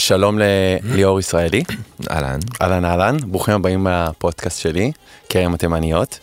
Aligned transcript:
שלום 0.00 0.38
לליאור 0.38 1.20
ישראלי, 1.20 1.62
אהלן. 2.10 2.38
אהלן 2.62 2.84
אהלן, 2.84 3.16
ברוכים 3.26 3.54
הבאים 3.54 3.86
לפודקאסט 3.90 4.60
שלי, 4.60 4.92
כרם 5.28 5.54
התימניות. 5.54 6.18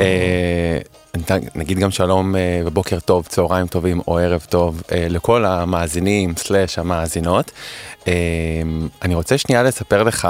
אה, 0.00 0.78
נת- 1.16 1.56
נגיד 1.56 1.78
גם 1.78 1.90
שלום 1.90 2.36
אה, 2.36 2.60
ובוקר 2.66 3.00
טוב, 3.00 3.26
צהריים 3.26 3.66
טובים 3.66 4.00
או 4.08 4.18
ערב 4.18 4.46
טוב 4.48 4.82
אה, 4.92 5.06
לכל 5.10 5.44
המאזינים 5.44 6.34
סלאש 6.36 6.78
המאזינות. 6.78 7.50
אה, 8.08 8.12
אני 9.02 9.14
רוצה 9.14 9.38
שנייה 9.38 9.62
לספר 9.62 10.02
לך 10.02 10.28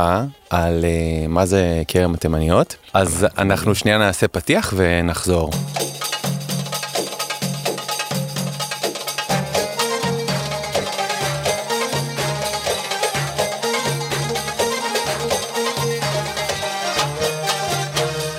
על 0.51 0.85
מה 1.29 1.47
זה 1.47 1.83
כרם 1.89 2.15
התימניות, 2.15 2.77
אז 2.95 3.27
אנחנו 3.39 3.75
שנייה 3.75 3.99
נעשה 3.99 4.29
פתיח 4.29 4.73
ונחזור. 4.77 5.51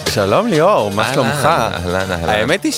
שלום 0.09 0.47
ליאור, 0.47 0.91
מה 0.91 1.13
שלומך? 1.13 1.45
אהלן, 1.45 2.11
אהלן. 2.11 2.29
האמת 2.29 2.63
היא 2.63 2.73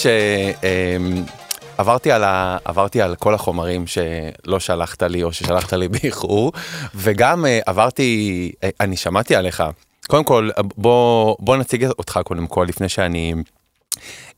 שעברתי 1.77 2.11
על, 2.11 2.23
ה... 2.23 2.57
עברתי 2.65 3.01
על 3.01 3.15
כל 3.15 3.33
החומרים 3.33 3.85
שלא 3.87 4.59
שלחת 4.59 5.03
לי 5.03 5.23
או 5.23 5.33
ששלחת 5.33 5.73
לי 5.73 5.87
באיחור, 5.87 6.51
וגם 6.95 7.45
אה, 7.45 7.59
עברתי, 7.65 8.51
אה, 8.63 8.69
אני 8.79 8.97
שמעתי 8.97 9.35
עליך. 9.35 9.63
קודם 10.07 10.23
כל, 10.23 10.49
בוא, 10.77 11.35
בוא 11.39 11.57
נציג 11.57 11.85
אותך 11.85 12.19
קודם 12.23 12.47
כל 12.47 12.65
לפני 12.69 12.89
שאני... 12.89 13.33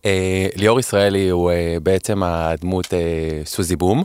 אה, 0.06 0.48
ליאור 0.56 0.80
ישראלי 0.80 1.30
הוא 1.30 1.52
אה, 1.52 1.78
בעצם 1.84 2.24
הדמות 2.24 2.94
אה, 2.94 3.00
סוזי 3.46 3.76
בום. 3.76 4.04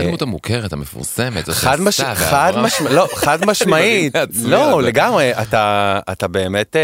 הדמות 0.00 0.22
המוכרת, 0.22 0.72
המפורסמת, 0.72 1.48
חד, 1.48 1.78
חד. 2.14 2.52
לא, 2.90 3.08
חד 3.14 3.46
משמעית, 3.46 4.16
אני 4.16 4.24
מבין 4.28 4.50
לא 4.50 4.82
לגמרי, 4.82 5.32
אתה, 5.42 6.28
באמת, 6.30 6.76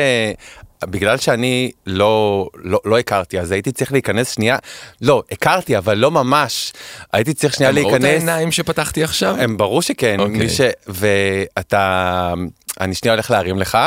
בגלל 0.84 1.18
שאני 1.18 1.70
לא, 1.86 2.46
לא, 2.54 2.80
לא 2.84 2.98
הכרתי, 2.98 3.40
אז 3.40 3.52
הייתי 3.52 3.72
צריך 3.72 3.92
להיכנס 3.92 4.30
שנייה, 4.30 4.56
לא, 5.00 5.22
הכרתי, 5.30 5.78
אבל 5.78 5.98
לא 5.98 6.10
ממש, 6.10 6.72
הייתי 7.12 7.34
צריך 7.34 7.54
שנייה 7.54 7.70
הם 7.70 7.78
ראו 7.78 7.88
את 7.88 7.92
להיכנס, 7.92 8.14
העיניים 8.14 8.52
שפתחתי 8.52 9.04
עכשיו? 9.04 9.36
הם 9.38 9.56
ברור 9.56 9.82
שכן, 9.82 10.20
אוקיי. 10.20 10.38
מי 10.38 10.48
ש... 10.48 10.60
ואתה, 10.86 12.34
אני 12.80 12.94
שנייה 12.94 13.14
הולך 13.14 13.30
להרים 13.30 13.58
לך, 13.58 13.78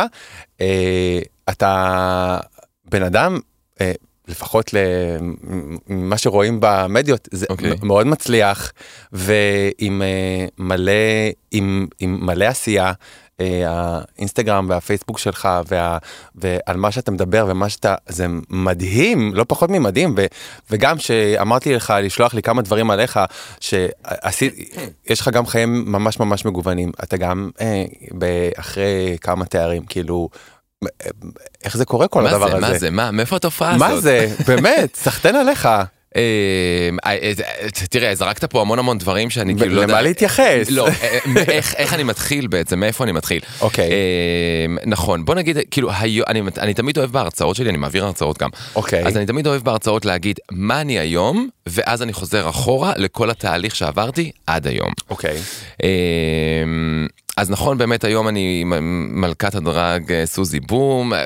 אה, 0.61 1.19
אתה 1.49 2.37
בן 2.85 3.03
אדם, 3.03 3.39
אה, 3.81 3.91
לפחות 4.27 4.71
למה 5.89 6.17
שרואים 6.17 6.57
במדיות, 6.61 7.27
זה 7.31 7.45
אוקיי. 7.49 7.71
מ- 7.81 7.87
מאוד 7.87 8.07
מצליח, 8.07 8.71
ועם 9.11 10.01
אה, 10.01 10.45
מלא, 10.57 10.91
עם, 11.51 11.87
עם 11.99 12.25
מלא 12.25 12.45
עשייה. 12.45 12.93
אה, 13.39 13.99
האינסטגרם 14.17 14.65
והפייסבוק 14.69 15.19
שלך 15.19 15.49
וה, 15.67 15.97
ועל 16.35 16.77
מה 16.77 16.91
שאתה 16.91 17.11
מדבר 17.11 17.45
ומה 17.49 17.69
שאתה 17.69 17.95
זה 18.07 18.25
מדהים 18.49 19.33
לא 19.33 19.45
פחות 19.47 19.69
ממדהים 19.69 20.13
ו, 20.17 20.25
וגם 20.71 20.99
שאמרתי 20.99 21.75
לך 21.75 21.93
לשלוח 22.03 22.33
לי 22.33 22.41
כמה 22.41 22.61
דברים 22.61 22.91
עליך 22.91 23.19
שעשית 23.59 24.53
יש 25.09 25.19
לך 25.19 25.27
גם 25.27 25.45
חיים 25.45 25.83
ממש 25.91 26.19
ממש 26.19 26.45
מגוונים 26.45 26.91
אתה 27.03 27.17
גם 27.17 27.49
אה, 27.61 27.85
אחרי 28.57 29.17
כמה 29.21 29.45
תארים 29.45 29.85
כאילו 29.85 30.29
איך 31.63 31.77
זה 31.77 31.85
קורה 31.85 32.07
כל 32.07 32.27
הדבר 32.27 32.47
זה, 32.47 32.55
הזה 32.55 32.59
מה 32.59 32.77
זה, 32.77 32.89
מה, 32.89 33.11
מאיפה 33.11 33.35
התופעה 33.35 33.75
הזאת? 33.75 33.89
מה 33.89 33.99
זה 33.99 34.27
באמת 34.47 34.95
סחטיין 34.95 35.35
עליך 35.35 35.67
אה, 36.15 36.21
אה, 37.05 37.31
אה, 37.31 37.69
תראה, 37.89 38.15
זרקת 38.15 38.43
פה 38.43 38.61
המון 38.61 38.79
המון 38.79 38.97
דברים 38.97 39.29
שאני 39.29 39.55
כאילו 39.55 39.75
לא 39.75 39.81
יודע... 39.81 39.93
למה 39.93 40.01
להתייחס 40.01 40.69
לא, 40.69 40.87
איך, 41.77 41.93
אני 41.93 42.03
מתחיל 42.03 42.47
בעצם, 42.47 42.79
מאיפה 42.79 43.03
אני 43.03 43.11
מתחיל? 43.11 43.39
אוקיי. 43.61 43.89
אה, 43.91 44.75
נכון, 44.85 45.25
בוא 45.25 45.35
נגיד, 45.35 45.57
כאילו, 45.71 45.91
אני 46.57 46.73
תמיד 46.73 46.97
אוהב 46.97 47.11
בהרצאות 47.11 47.55
שלי, 47.55 47.69
אני 47.69 47.77
מעביר 47.77 48.05
הרצאות 48.05 48.37
גם. 48.37 48.49
אוקיי. 48.75 49.05
אז 49.05 49.17
אני 49.17 49.25
תמיד 49.25 49.47
אוהב 49.47 49.61
בהרצאות 49.63 50.05
להגיד 50.05 50.39
מה 50.51 50.81
אני 50.81 50.99
היום, 50.99 51.49
ואז 51.65 52.01
אני 52.01 52.13
חוזר 52.13 52.49
אחורה 52.49 52.93
לכל 52.97 53.29
התהליך 53.29 53.75
שעברתי 53.75 54.31
עד 54.47 54.67
היום. 54.67 54.91
אוקיי 55.09 55.37
אמ, 55.83 57.07
אז 57.37 57.49
נכון 57.49 57.77
באמת 57.77 58.03
היום 58.03 58.27
אני 58.27 58.63
מלכת 59.09 59.55
הדרג 59.55 60.11
אה, 60.11 60.25
סוזי 60.25 60.59
בום 60.59 61.13
אה, 61.13 61.25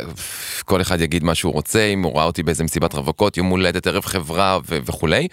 כל 0.66 0.82
אחד 0.82 1.02
יגיד 1.02 1.24
מה 1.24 1.36
שהוא 1.36 1.54
רוצה 1.54 1.86
אם 1.86 2.04
הוא 2.04 2.18
ראה 2.18 2.26
אותי 2.26 2.44
באיזה 2.44 2.64
מסיבת 2.64 2.94
רווקות 2.94 3.38
יום 3.38 3.48
הולדת 3.48 3.88
ערב 3.88 4.06
חברה 4.06 4.60
ו- 4.70 4.78
וכולי. 4.86 5.28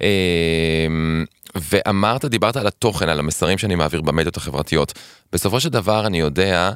אמ, 0.00 1.24
ואמרת 1.54 2.24
דיברת 2.24 2.56
על 2.56 2.66
התוכן 2.66 3.08
על 3.08 3.18
המסרים 3.18 3.58
שאני 3.58 3.74
מעביר 3.74 4.00
במדיות 4.00 4.36
החברתיות 4.36 4.92
בסופו 5.32 5.60
של 5.60 5.68
דבר 5.68 6.06
אני 6.06 6.20
יודע 6.20 6.70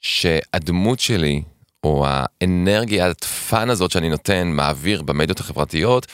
שהדמות 0.00 1.00
שלי 1.00 1.42
או 1.84 2.06
האנרגיית 2.08 3.24
fun 3.24 3.70
הזאת 3.70 3.90
שאני 3.90 4.08
נותן 4.08 4.48
מעביר 4.48 5.02
במדיות 5.02 5.40
החברתיות 5.40 6.06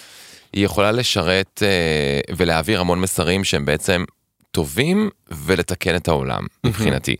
היא 0.56 0.64
יכולה 0.64 0.92
לשרת 0.92 1.62
אה, 1.62 2.34
ולהעביר 2.36 2.80
המון 2.80 3.00
מסרים 3.00 3.44
שהם 3.44 3.64
בעצם 3.64 4.04
טובים 4.50 5.10
ולתקן 5.30 5.96
את 5.96 6.08
העולם 6.08 6.46
מבחינתי. 6.66 7.16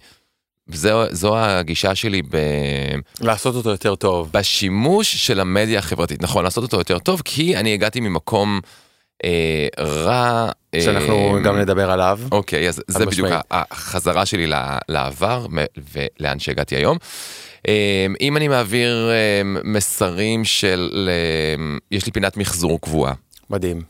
זו, 0.73 1.03
זו 1.11 1.39
הגישה 1.39 1.95
שלי 1.95 2.23
ב, 2.23 2.37
לעשות 3.21 3.55
אותו 3.55 3.71
יותר 3.71 3.95
טוב 3.95 4.31
בשימוש 4.33 5.17
של 5.27 5.41
המדיה 5.41 5.79
החברתית. 5.79 6.23
נכון, 6.23 6.45
לעשות 6.45 6.65
אותו 6.65 6.77
יותר 6.77 6.99
טוב, 6.99 7.23
כי 7.25 7.57
אני 7.57 7.75
הגעתי 7.75 8.01
ממקום 8.01 8.61
אה, 9.25 9.67
רע. 9.81 10.51
אה, 10.75 10.81
שאנחנו 10.81 11.39
גם 11.45 11.57
נדבר 11.59 11.91
עליו 11.91 12.19
אוקיי, 12.33 12.69
אז 12.69 12.83
זה 12.87 13.07
בדיוק. 13.07 13.29
החזרה 13.51 14.27
שלי 14.27 14.47
לעבר 14.89 15.47
ולאן 15.93 16.39
שהגעתי 16.39 16.77
היום. 16.77 16.99
אה, 17.69 18.07
אם 18.21 18.37
אני 18.37 18.49
מעביר 18.49 19.11
אה, 19.11 19.43
מסרים 19.65 20.45
של, 20.45 21.09
אה, 21.09 21.77
יש 21.91 22.07
לי 22.07 22.13
פינת 22.13 22.37
מחזור 22.37 22.81
קבועה. 22.81 23.13
מדהים 23.51 23.83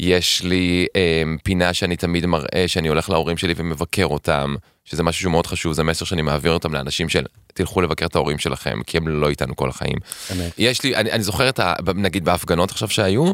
יש 0.00 0.42
לי 0.42 0.86
אה, 0.96 1.22
פינה 1.42 1.74
שאני 1.74 1.96
תמיד 1.96 2.26
מראה 2.26 2.64
שאני 2.66 2.88
הולך 2.88 3.10
להורים 3.10 3.36
שלי 3.36 3.54
ומבקר 3.56 4.04
אותם, 4.06 4.54
שזה 4.84 5.02
משהו 5.02 5.20
שהוא 5.20 5.30
מאוד 5.30 5.46
חשוב, 5.46 5.72
זה 5.72 5.82
מסר 5.82 6.04
שאני 6.04 6.22
מעביר 6.22 6.52
אותם 6.52 6.74
לאנשים 6.74 7.08
של 7.08 7.24
תלכו 7.54 7.80
לבקר 7.80 8.06
את 8.06 8.14
ההורים 8.16 8.38
שלכם, 8.38 8.82
כי 8.86 8.96
הם 8.96 9.08
לא 9.08 9.28
איתנו 9.28 9.56
כל 9.56 9.68
החיים. 9.68 9.96
אמת. 10.32 10.52
יש 10.58 10.82
לי, 10.82 10.96
אני, 10.96 11.12
אני 11.12 11.22
זוכר 11.22 11.48
את 11.48 11.58
ה... 11.60 11.74
נגיד 11.94 12.24
בהפגנות 12.24 12.70
עכשיו 12.70 12.88
שהיו, 12.88 13.32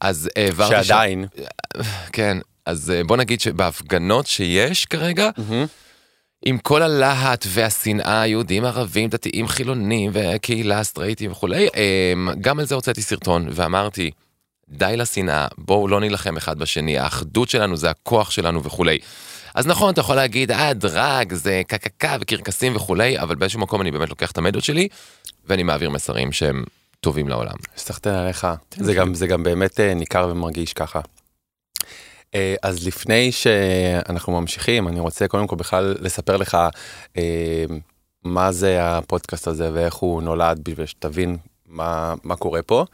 אז 0.00 0.30
העברתי... 0.36 0.74
שם- 0.74 0.82
שעדיין 0.84 1.24
כן, 2.12 2.38
אז 2.66 2.90
אה, 2.90 3.04
בוא 3.04 3.16
נגיד 3.16 3.40
שבהפגנות 3.40 4.26
שיש 4.26 4.86
כרגע, 4.86 5.30
עם 6.44 6.58
כל 6.58 6.82
הלהט 6.82 7.44
והשנאה, 7.48 8.26
יהודים, 8.26 8.64
ערבים, 8.64 9.10
דתיים, 9.10 9.48
חילונים, 9.48 10.10
וקהילה, 10.14 10.84
סטרייטים 10.84 11.30
וכולי, 11.32 11.68
אמ, 11.76 12.28
גם 12.40 12.58
על 12.58 12.66
זה 12.66 12.74
הוצאתי 12.74 13.02
סרטון 13.02 13.48
ואמרתי, 13.52 14.10
די 14.70 14.94
לשנאה, 14.96 15.46
בואו 15.58 15.88
לא 15.88 16.00
נילחם 16.00 16.36
אחד 16.36 16.58
בשני, 16.58 16.98
האחדות 16.98 17.48
שלנו 17.48 17.76
זה 17.76 17.90
הכוח 17.90 18.30
שלנו 18.30 18.62
וכולי. 18.64 18.98
אז 19.54 19.66
נכון, 19.66 19.92
אתה 19.92 20.00
יכול 20.00 20.16
להגיד, 20.16 20.52
אה, 20.52 20.74
דרג, 20.74 21.32
זה 21.32 21.62
קקקה 21.66 22.16
וקרקסים 22.20 22.76
וכולי, 22.76 23.18
אבל 23.18 23.34
באיזשהו 23.34 23.60
מקום 23.60 23.80
אני 23.80 23.90
באמת 23.90 24.08
לוקח 24.08 24.30
את 24.30 24.38
המדיות 24.38 24.64
שלי, 24.64 24.88
ואני 25.44 25.62
מעביר 25.62 25.90
מסרים 25.90 26.32
שהם 26.32 26.64
טובים 27.00 27.28
לעולם. 27.28 27.54
סחטיין 27.76 28.14
עליך, 28.14 28.46
זה 28.76 28.94
גם, 28.94 29.14
זה 29.14 29.26
גם 29.26 29.42
באמת 29.42 29.80
אה, 29.80 29.94
ניכר 29.94 30.28
ומרגיש 30.30 30.72
ככה. 30.72 31.00
אה, 32.34 32.54
אז 32.62 32.86
לפני 32.86 33.32
שאנחנו 33.32 34.40
ממשיכים, 34.40 34.88
אני 34.88 35.00
רוצה 35.00 35.28
קודם 35.28 35.46
כל 35.46 35.56
בכלל 35.56 35.96
לספר 36.00 36.36
לך 36.36 36.58
אה, 37.16 37.64
מה 38.24 38.52
זה 38.52 38.78
הפודקאסט 38.80 39.46
הזה 39.48 39.70
ואיך 39.72 39.94
הוא 39.94 40.22
נולד 40.22 40.60
בשביל 40.62 40.86
שתבין 40.86 41.36
מה, 41.66 42.14
מה 42.24 42.36
קורה 42.36 42.62
פה. 42.62 42.84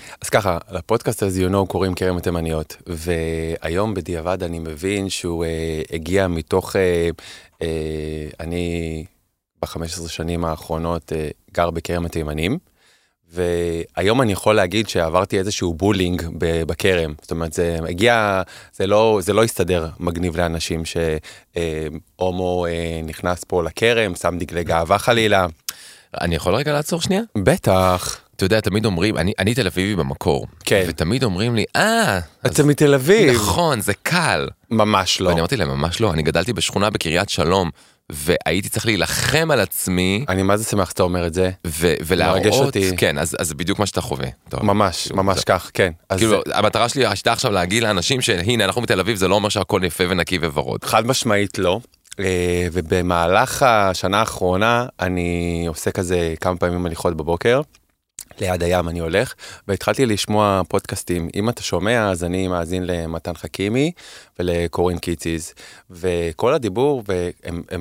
אה, 0.00 0.14
אז 0.22 0.28
ככה, 0.28 0.58
לפודקאסט 0.70 1.22
הזה, 1.22 1.46
you 1.46 1.52
know, 1.52 1.66
קוראים 1.66 1.94
כרם 1.94 2.16
התימניות, 2.16 2.76
והיום 2.86 3.94
בדיעבד 3.94 4.42
אני 4.42 4.58
מבין 4.58 5.08
שהוא 5.08 5.44
אה, 5.44 5.82
הגיע 5.92 6.28
מתוך, 6.28 6.76
אה, 6.76 7.08
אה, 7.62 8.28
אני 8.40 9.04
ב-15 9.62 10.08
שנים 10.08 10.44
האחרונות 10.44 11.12
אה, 11.12 11.28
גר 11.52 11.70
בכרם 11.70 12.06
התימנים, 12.06 12.58
והיום 13.32 14.22
אני 14.22 14.32
יכול 14.32 14.56
להגיד 14.56 14.88
שעברתי 14.88 15.38
איזשהו 15.38 15.74
בולינג 15.74 16.22
בכרם, 16.38 17.14
זאת 17.22 17.30
אומרת 17.30 17.52
זה 17.52 17.78
הגיע, 17.88 18.42
זה 18.72 18.86
לא, 18.86 19.18
זה 19.22 19.32
לא 19.32 19.44
הסתדר 19.44 19.88
מגניב 20.00 20.36
לאנשים 20.36 20.82
שהומו 20.84 22.66
אה, 22.66 23.00
נכנס 23.04 23.44
פה 23.44 23.62
לכרם, 23.62 24.14
שם 24.14 24.38
דגלי 24.38 24.64
גאווה 24.64 24.98
חלילה, 24.98 25.46
אני 26.20 26.34
יכול 26.34 26.54
רגע 26.54 26.72
לעצור 26.72 27.00
שנייה? 27.00 27.22
בטח, 27.38 28.20
אתה 28.36 28.44
יודע, 28.44 28.60
תמיד 28.60 28.84
אומרים, 28.86 29.16
אני, 29.18 29.32
אני 29.38 29.54
תל 29.54 29.66
אביבי 29.66 29.96
במקור, 29.96 30.46
כן. 30.64 30.84
ותמיד 30.88 31.24
אומרים 31.24 31.54
לי, 31.54 31.64
אה, 31.76 32.18
אז 32.42 32.50
אתה 32.52 32.62
מתל 32.62 32.94
אביב, 32.94 33.34
נכון, 33.34 33.80
זה 33.80 33.92
קל. 34.02 34.48
ממש 34.70 35.20
לא, 35.20 35.28
ואני 35.28 35.40
אמרתי 35.40 35.56
להם, 35.56 35.68
ממש 35.68 36.00
לא, 36.00 36.12
אני 36.12 36.22
גדלתי 36.22 36.52
בשכונה 36.52 36.90
בקריית 36.90 37.28
שלום, 37.28 37.70
והייתי 38.12 38.68
צריך 38.68 38.86
להילחם 38.86 39.50
על 39.50 39.60
עצמי 39.60 40.24
אני 40.28 40.42
מה 40.42 40.56
זה 40.56 40.64
שמח 40.64 40.90
שאתה 40.90 41.02
אומר 41.02 41.26
את 41.26 41.34
זה. 41.34 41.50
ו- 41.66 41.86
מרגש 41.88 42.02
ולהראות, 42.06 42.66
אותי. 42.66 42.90
כן, 42.96 43.18
אז 43.18 43.36
אז 43.38 43.48
זה 43.48 43.54
בדיוק 43.54 43.78
מה 43.78 43.86
שאתה 43.86 44.00
חווה. 44.00 44.28
אומר. 44.52 44.62
ממש, 44.74 45.02
כאילו, 45.08 45.16
ממש 45.22 45.36
זה- 45.38 45.42
כך, 45.44 45.70
כן. 45.74 45.92
אז 46.08 46.18
כאילו 46.18 46.40
המטרה 46.54 46.88
שלי 46.88 47.06
הייתה 47.06 47.32
עכשיו 47.32 47.52
להגיד 47.52 47.82
לאנשים 47.82 48.20
שהנה 48.20 48.64
אנחנו 48.64 48.82
מתל 48.82 49.00
אביב 49.00 49.16
זה 49.16 49.28
לא 49.28 49.34
אומר 49.34 49.48
שהכל 49.48 49.80
יפה 49.84 50.04
ונקי 50.08 50.38
וורוד. 50.38 50.84
חד 50.84 51.06
משמעית 51.06 51.58
לא. 51.58 51.80
אה, 52.20 52.66
ובמהלך 52.72 53.62
השנה 53.62 54.18
האחרונה 54.20 54.86
אני 55.00 55.64
עושה 55.68 55.90
כזה 55.90 56.34
כמה 56.40 56.56
פעמים 56.56 56.86
הליכות 56.86 57.16
בבוקר. 57.16 57.60
ליד 58.40 58.62
הים 58.62 58.88
אני 58.88 58.98
הולך, 58.98 59.34
והתחלתי 59.68 60.06
לשמוע 60.06 60.62
פודקאסטים. 60.68 61.28
אם 61.34 61.48
אתה 61.48 61.62
שומע, 61.62 62.10
אז 62.10 62.24
אני 62.24 62.48
מאזין 62.48 62.86
למתן 62.86 63.34
חכימי 63.34 63.92
ולקורין 64.38 64.98
קיציס, 64.98 65.54
וכל 65.90 66.54
הדיבור, 66.54 67.02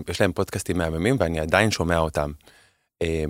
ויש 0.07 0.21
להם 0.21 0.31
פודקאסטים 0.31 0.77
מהממים, 0.77 1.15
ואני 1.19 1.39
עדיין 1.39 1.71
שומע 1.71 1.97
אותם. 1.97 2.31
אה, 3.01 3.23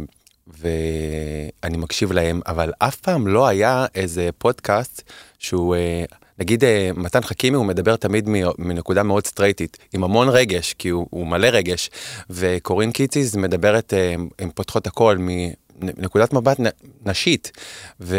ואני 0.48 1.78
מקשיב 1.78 2.12
להם, 2.12 2.42
אבל 2.48 2.72
אף 2.80 2.96
פעם 2.96 3.28
לא 3.28 3.48
היה 3.48 3.86
איזה 3.96 4.30
פודקאסט 4.38 5.02
שהוא, 5.40 5.76
אה, 5.76 6.04
נגיד 6.40 6.64
אה, 6.64 6.90
מתן 6.96 7.22
חכימי, 7.22 7.58
הוא 7.58 7.66
מדבר 7.66 7.96
תמיד 7.96 8.30
מנקודה 8.58 9.04
מאוד 9.04 9.28
סטרייטית, 9.28 9.78
עם 9.94 10.04
המון 10.04 10.30
רגש, 10.30 10.74
כי 10.74 10.90
הוא, 10.90 11.08
הוא 11.10 11.28
מלא 11.28 11.48
רגש, 11.48 11.90
וקורין 12.30 12.92
קיציס 12.92 13.36
מדברת, 13.36 13.94
הן 14.40 14.50
פותחות 14.56 14.88
הכל 14.88 15.18
מנקודת 15.80 16.34
מבט 16.34 16.58
נשית, 17.06 17.52
ו, 18.02 18.18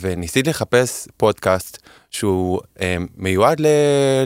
וניסיתי 0.00 0.50
לחפש 0.50 1.08
פודקאסט 1.16 1.78
שהוא 2.10 2.60
אה, 2.80 2.96
מיועד 3.16 3.60
ל, 3.60 3.66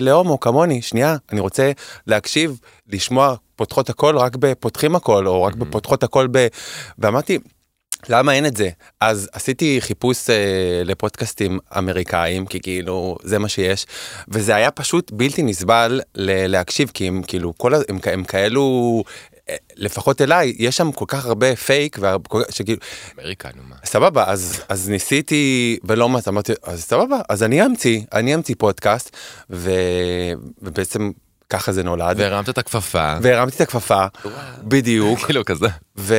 להומו 0.00 0.40
כמוני, 0.40 0.82
שנייה, 0.82 1.16
אני 1.32 1.40
רוצה 1.40 1.72
להקשיב, 2.06 2.58
לשמוע 2.88 3.34
פותחות 3.56 3.90
הכל 3.90 4.19
רק 4.19 4.37
בפותחים 4.37 4.96
הכל, 4.96 5.26
או 5.26 5.43
רק 5.43 5.55
בפותחות 5.55 6.02
הכל 6.02 6.28
ב... 6.32 6.46
ואמרתי, 6.99 7.38
למה 8.08 8.32
אין 8.32 8.46
את 8.46 8.56
זה? 8.56 8.69
אז 9.00 9.28
עשיתי 9.32 9.81
חיפוש 9.81 10.31
אה, 10.31 10.82
לפודקאסטים 10.84 11.58
אמריקאים, 11.78 12.46
כי 12.46 12.61
כאילו 12.61 13.16
זה 13.22 13.38
מה 13.38 13.49
שיש, 13.49 13.87
וזה 14.28 14.56
היה 14.56 14.70
פשוט 14.70 15.11
בלתי 15.11 15.43
נסבל 15.43 16.00
ל- 16.14 16.46
להקשיב, 16.46 16.90
כי 16.94 17.08
הם 17.08 17.22
כאילו, 17.26 17.52
כל. 17.56 17.75
הם, 17.75 17.99
הם 18.04 18.25
כאלו, 18.25 19.02
לפחות 19.76 20.20
אליי, 20.22 20.54
יש 20.58 20.76
שם 20.76 20.92
כל 20.92 21.04
כך 21.08 21.26
הרבה 21.26 21.56
פייק, 21.56 21.98
שכאילו, 22.50 22.78
אמריקה 23.18 23.48
נו 23.56 23.62
מה. 23.68 23.76
סבבה, 23.84 24.24
אז, 24.26 24.62
אז 24.68 24.88
ניסיתי 24.88 25.78
ולא 25.84 26.08
מצא, 26.08 26.30
אמרתי, 26.30 26.52
אז 26.62 26.82
סבבה, 26.82 27.20
אז 27.28 27.42
אני 27.42 27.66
אמציא, 27.66 28.00
אני 28.12 28.34
אמציא 28.34 28.54
פודקאסט, 28.58 29.16
ו... 29.50 29.70
ובעצם 30.62 31.10
ככה 31.50 31.72
זה 31.72 31.82
נולד. 31.82 32.16
והרמת 32.18 32.48
את 32.48 32.58
הכפפה. 32.58 33.14
והרמתי 33.22 33.56
את 33.56 33.60
הכפפה, 33.60 34.06
בדיוק, 34.62 35.18
כאילו 35.18 35.44
כזה. 35.44 35.66
ו... 35.98 36.14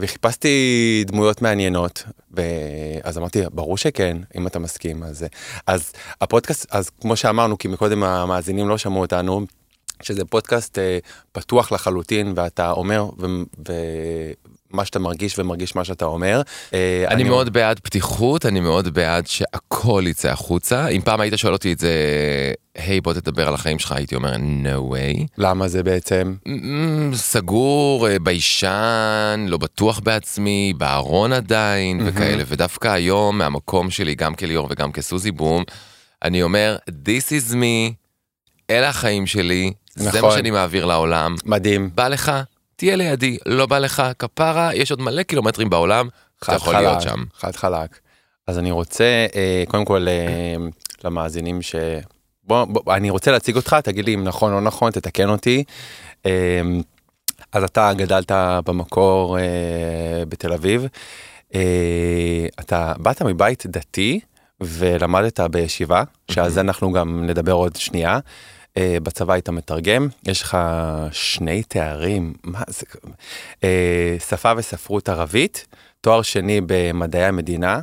וחיפשתי 0.00 1.04
דמויות 1.06 1.42
מעניינות, 1.42 2.04
ואז 2.30 3.18
אמרתי, 3.18 3.42
ברור 3.52 3.76
שכן, 3.78 4.16
אם 4.36 4.46
אתה 4.46 4.58
מסכים. 4.58 5.02
אז, 5.02 5.26
אז 5.66 5.92
הפודקאסט, 6.20 6.66
אז 6.70 6.90
כמו 7.00 7.16
שאמרנו, 7.16 7.58
כי 7.58 7.68
מקודם 7.68 8.04
המאזינים 8.04 8.68
לא 8.68 8.78
שמעו 8.78 9.00
אותנו, 9.00 9.46
שזה 10.02 10.24
פודקאסט 10.24 10.78
אה, 10.78 10.98
פתוח 11.32 11.72
לחלוטין, 11.72 12.32
ואתה 12.36 12.70
אומר, 12.70 13.04
ו... 13.18 13.26
ו... 13.68 13.72
מה 14.70 14.84
שאתה 14.84 14.98
מרגיש 14.98 15.38
ומרגיש 15.38 15.76
מה 15.76 15.84
שאתה 15.84 16.04
אומר. 16.04 16.42
אה, 16.74 17.04
אני 17.08 17.24
מאוד 17.24 17.52
בעד 17.52 17.80
פתיחות, 17.80 18.46
אני 18.46 18.60
מאוד 18.60 18.94
בעד 18.94 19.26
שהכל 19.26 20.04
יצא 20.06 20.28
החוצה. 20.28 20.88
אם 20.88 21.00
פעם 21.00 21.20
היית 21.20 21.38
שואל 21.38 21.52
אותי 21.52 21.72
את 21.72 21.78
זה, 21.78 21.92
היי 22.74 23.00
בוא 23.00 23.12
תדבר 23.12 23.48
על 23.48 23.54
החיים 23.54 23.78
שלך, 23.78 23.92
הייתי 23.92 24.14
אומר 24.14 24.34
no 24.34 24.92
way. 24.92 25.26
למה 25.38 25.68
זה 25.68 25.82
בעצם? 25.82 26.34
סגור, 27.14 28.08
אה, 28.08 28.18
ביישן, 28.18 29.46
לא 29.48 29.56
בטוח 29.56 30.00
בעצמי, 30.00 30.72
בארון 30.76 31.32
עדיין 31.32 32.00
וכאלה, 32.04 32.42
ודווקא 32.46 32.88
היום 32.88 33.38
מהמקום 33.38 33.90
שלי, 33.90 34.14
גם 34.14 34.34
כליאור 34.34 34.68
וגם 34.70 34.92
כסוזי 34.92 35.30
בום, 35.30 35.64
אני 36.22 36.42
אומר, 36.42 36.76
this 36.88 37.28
is 37.28 37.52
me, 37.52 37.92
אלה 38.70 38.88
החיים 38.88 39.26
שלי, 39.26 39.72
זה 39.96 40.08
נכון. 40.08 40.22
מה 40.22 40.30
שאני 40.30 40.50
מעביר 40.50 40.84
לעולם. 40.84 41.34
מדהים. 41.44 41.90
בא 41.94 42.08
לך, 42.08 42.32
תהיה 42.76 42.96
לידי, 42.96 43.38
לא 43.46 43.66
בא 43.66 43.78
לך, 43.78 44.02
כפרה, 44.18 44.74
יש 44.74 44.90
עוד 44.90 45.00
מלא 45.00 45.22
קילומטרים 45.22 45.70
בעולם, 45.70 46.08
אתה 46.38 46.54
יכול 46.54 46.74
חלק, 46.74 46.82
להיות 46.82 47.02
שם. 47.02 47.24
חד 47.38 47.56
חלק. 47.56 47.98
אז 48.46 48.58
אני 48.58 48.70
רוצה, 48.70 49.26
אה, 49.34 49.64
קודם 49.68 49.84
כל, 49.84 50.06
אה, 50.08 50.56
למאזינים 51.04 51.62
ש... 51.62 51.74
בוא, 52.44 52.64
בוא, 52.64 52.94
אני 52.94 53.10
רוצה 53.10 53.30
להציג 53.30 53.56
אותך, 53.56 53.76
תגיד 53.84 54.04
לי 54.04 54.14
אם 54.14 54.24
נכון 54.24 54.52
או 54.52 54.60
נכון, 54.60 54.92
תתקן 54.92 55.28
אותי. 55.28 55.64
אה, 56.26 56.60
אז 57.52 57.64
אתה 57.64 57.92
גדלת 57.96 58.32
במקור 58.64 59.38
בתל 60.28 60.52
אביב. 60.52 60.86
אתה 62.60 62.92
באת 62.98 63.22
מבית 63.22 63.66
דתי 63.66 64.20
ולמדת 64.60 65.40
בישיבה, 65.40 66.02
שעל 66.30 66.50
זה 66.50 66.60
אנחנו 66.60 66.92
גם 66.92 67.24
נדבר 67.26 67.52
עוד 67.52 67.76
שנייה. 67.76 68.18
אה, 68.76 68.96
בצבא 69.02 69.32
היית 69.32 69.48
מתרגם, 69.48 70.08
יש 70.26 70.42
לך 70.42 70.58
שני 71.12 71.62
תארים, 71.62 72.34
מה 72.44 72.62
זה, 72.68 72.86
אה, 73.64 74.16
שפה 74.28 74.52
וספרות 74.56 75.08
ערבית, 75.08 75.66
תואר 76.00 76.22
שני 76.22 76.60
במדעי 76.66 77.24
המדינה, 77.24 77.80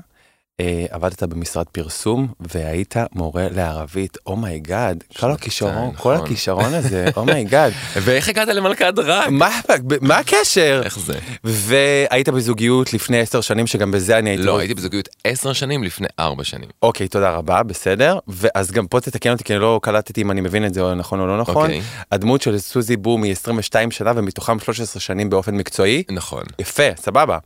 אה, 0.59 0.85
עבדת 0.89 1.23
במשרד 1.23 1.65
פרסום 1.71 2.27
והיית 2.39 2.95
מורה 3.15 3.47
לערבית, 3.51 4.17
oh 4.25 4.45
my 4.45 4.64
god, 4.64 5.03
כל 5.19 5.31
הכישרון, 5.31 5.91
כל 5.97 6.13
נכון. 6.13 6.25
הכישרון 6.25 6.73
הזה, 6.73 7.09
oh 7.15 7.29
my 7.29 7.43
god, 7.43 7.71
ואיך 8.03 8.29
הגעת 8.29 8.47
למלכת 8.47 8.93
דראג? 8.95 9.29
מה 9.29 9.59
מה 10.01 10.17
הקשר? 10.17 10.81
איך 10.85 10.99
זה? 10.99 11.19
והיית 11.43 12.29
בזוגיות 12.29 12.93
לפני 12.93 13.19
עשר 13.19 13.41
שנים 13.41 13.67
שגם 13.67 13.91
בזה 13.91 14.17
אני 14.17 14.29
הייתי... 14.29 14.43
לא, 14.43 14.57
הייתי 14.57 14.73
בזוגיות 14.73 15.09
עשר 15.23 15.53
שנים 15.53 15.83
לפני 15.83 16.07
ארבע 16.19 16.43
שנים. 16.43 16.69
אוקיי, 16.81 17.07
תודה 17.07 17.31
רבה, 17.31 17.63
בסדר. 17.63 18.19
ואז 18.27 18.71
גם 18.71 18.87
פה 18.87 19.01
תתקן 19.01 19.31
אותי, 19.31 19.43
כי 19.43 19.53
אני 19.53 19.61
לא 19.61 19.79
קלטתי 19.83 20.21
אם 20.21 20.31
אני 20.31 20.41
מבין 20.41 20.65
את 20.65 20.73
זה 20.73 20.81
או 20.81 20.95
נכון 20.95 21.19
או 21.19 21.27
לא 21.27 21.37
נכון. 21.37 21.55
אוקיי. 21.55 21.81
הדמות 22.11 22.41
של 22.41 22.57
סוזי 22.57 22.97
בום 22.97 23.23
היא 23.23 23.31
22 23.31 23.91
שנה 23.91 24.11
ומתוכם 24.15 24.59
13 24.59 25.01
שנים 25.01 25.29
באופן 25.29 25.55
מקצועי. 25.55 26.03
נכון. 26.11 26.43
יפה, 26.59 26.95
סבבה. 26.97 27.37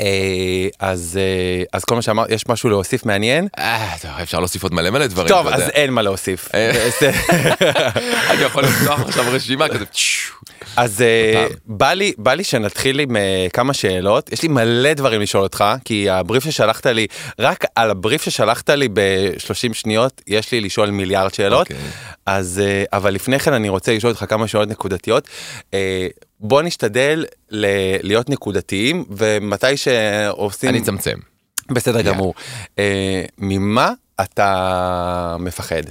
אה, 0.00 0.68
אז 0.78 1.18
אה, 1.20 1.64
אז 1.72 1.84
כל 1.84 1.94
מה 1.94 2.02
שאמרת, 2.02 2.30
יש 2.30 2.48
משהו 2.48 2.70
להוסיף 2.70 3.06
מעניין? 3.06 3.48
אה, 3.58 3.94
אפשר 4.22 4.38
להוסיף 4.38 4.62
עוד 4.62 4.74
מלא 4.74 4.90
מלא 4.90 5.06
דברים. 5.06 5.28
טוב, 5.28 5.46
אז. 5.46 5.62
אין 5.62 5.90
מה 5.90 6.02
להוסיף. 6.02 6.48
אני 8.30 8.42
יכול 8.42 8.64
לפתוח 8.64 9.00
עכשיו 9.00 9.24
רשימה 9.32 9.68
כזה. 9.68 9.84
אז. 10.76 11.04
בא 11.66 11.92
לי 11.92 12.12
בא 12.18 12.34
לי 12.34 12.44
שנתחיל 12.44 13.00
עם 13.00 13.16
כמה 13.52 13.74
שאלות 13.74 14.32
יש 14.32 14.42
לי 14.42 14.48
מלא 14.48 14.92
דברים 14.92 15.20
לשאול 15.20 15.42
אותך 15.42 15.64
כי 15.84 16.10
הבריף 16.10 16.44
ששלחת 16.44 16.86
לי 16.86 17.06
רק 17.38 17.64
על 17.74 17.90
הבריף 17.90 18.22
ששלחת 18.22 18.70
לי 18.70 18.88
ב-30 18.92 19.74
שניות 19.74 20.22
יש 20.26 20.52
לי 20.52 20.60
לשאול 20.60 20.90
מיליארד 20.90 21.34
שאלות 21.34 21.60
אוקיי. 21.60 21.76
אז 22.26 22.62
אבל 22.92 23.14
לפני 23.14 23.38
כן 23.38 23.52
אני 23.52 23.68
רוצה 23.68 23.92
לשאול 23.94 24.12
אותך 24.12 24.24
כמה 24.28 24.48
שאלות 24.48 24.68
נקודתיות. 24.68 25.28
בוא 26.42 26.62
נשתדל 26.62 27.24
ל- 27.50 27.66
להיות 28.06 28.30
נקודתיים 28.30 29.04
ומתי 29.10 29.76
שעושים 29.76 30.70
אני 30.70 30.78
אצמצם. 30.78 31.18
בסדר 31.70 31.96
יאללה. 31.98 32.12
גמור 32.12 32.34
אה, 32.78 33.24
ממה 33.38 33.92
אתה 34.20 35.36
מפחד. 35.40 35.82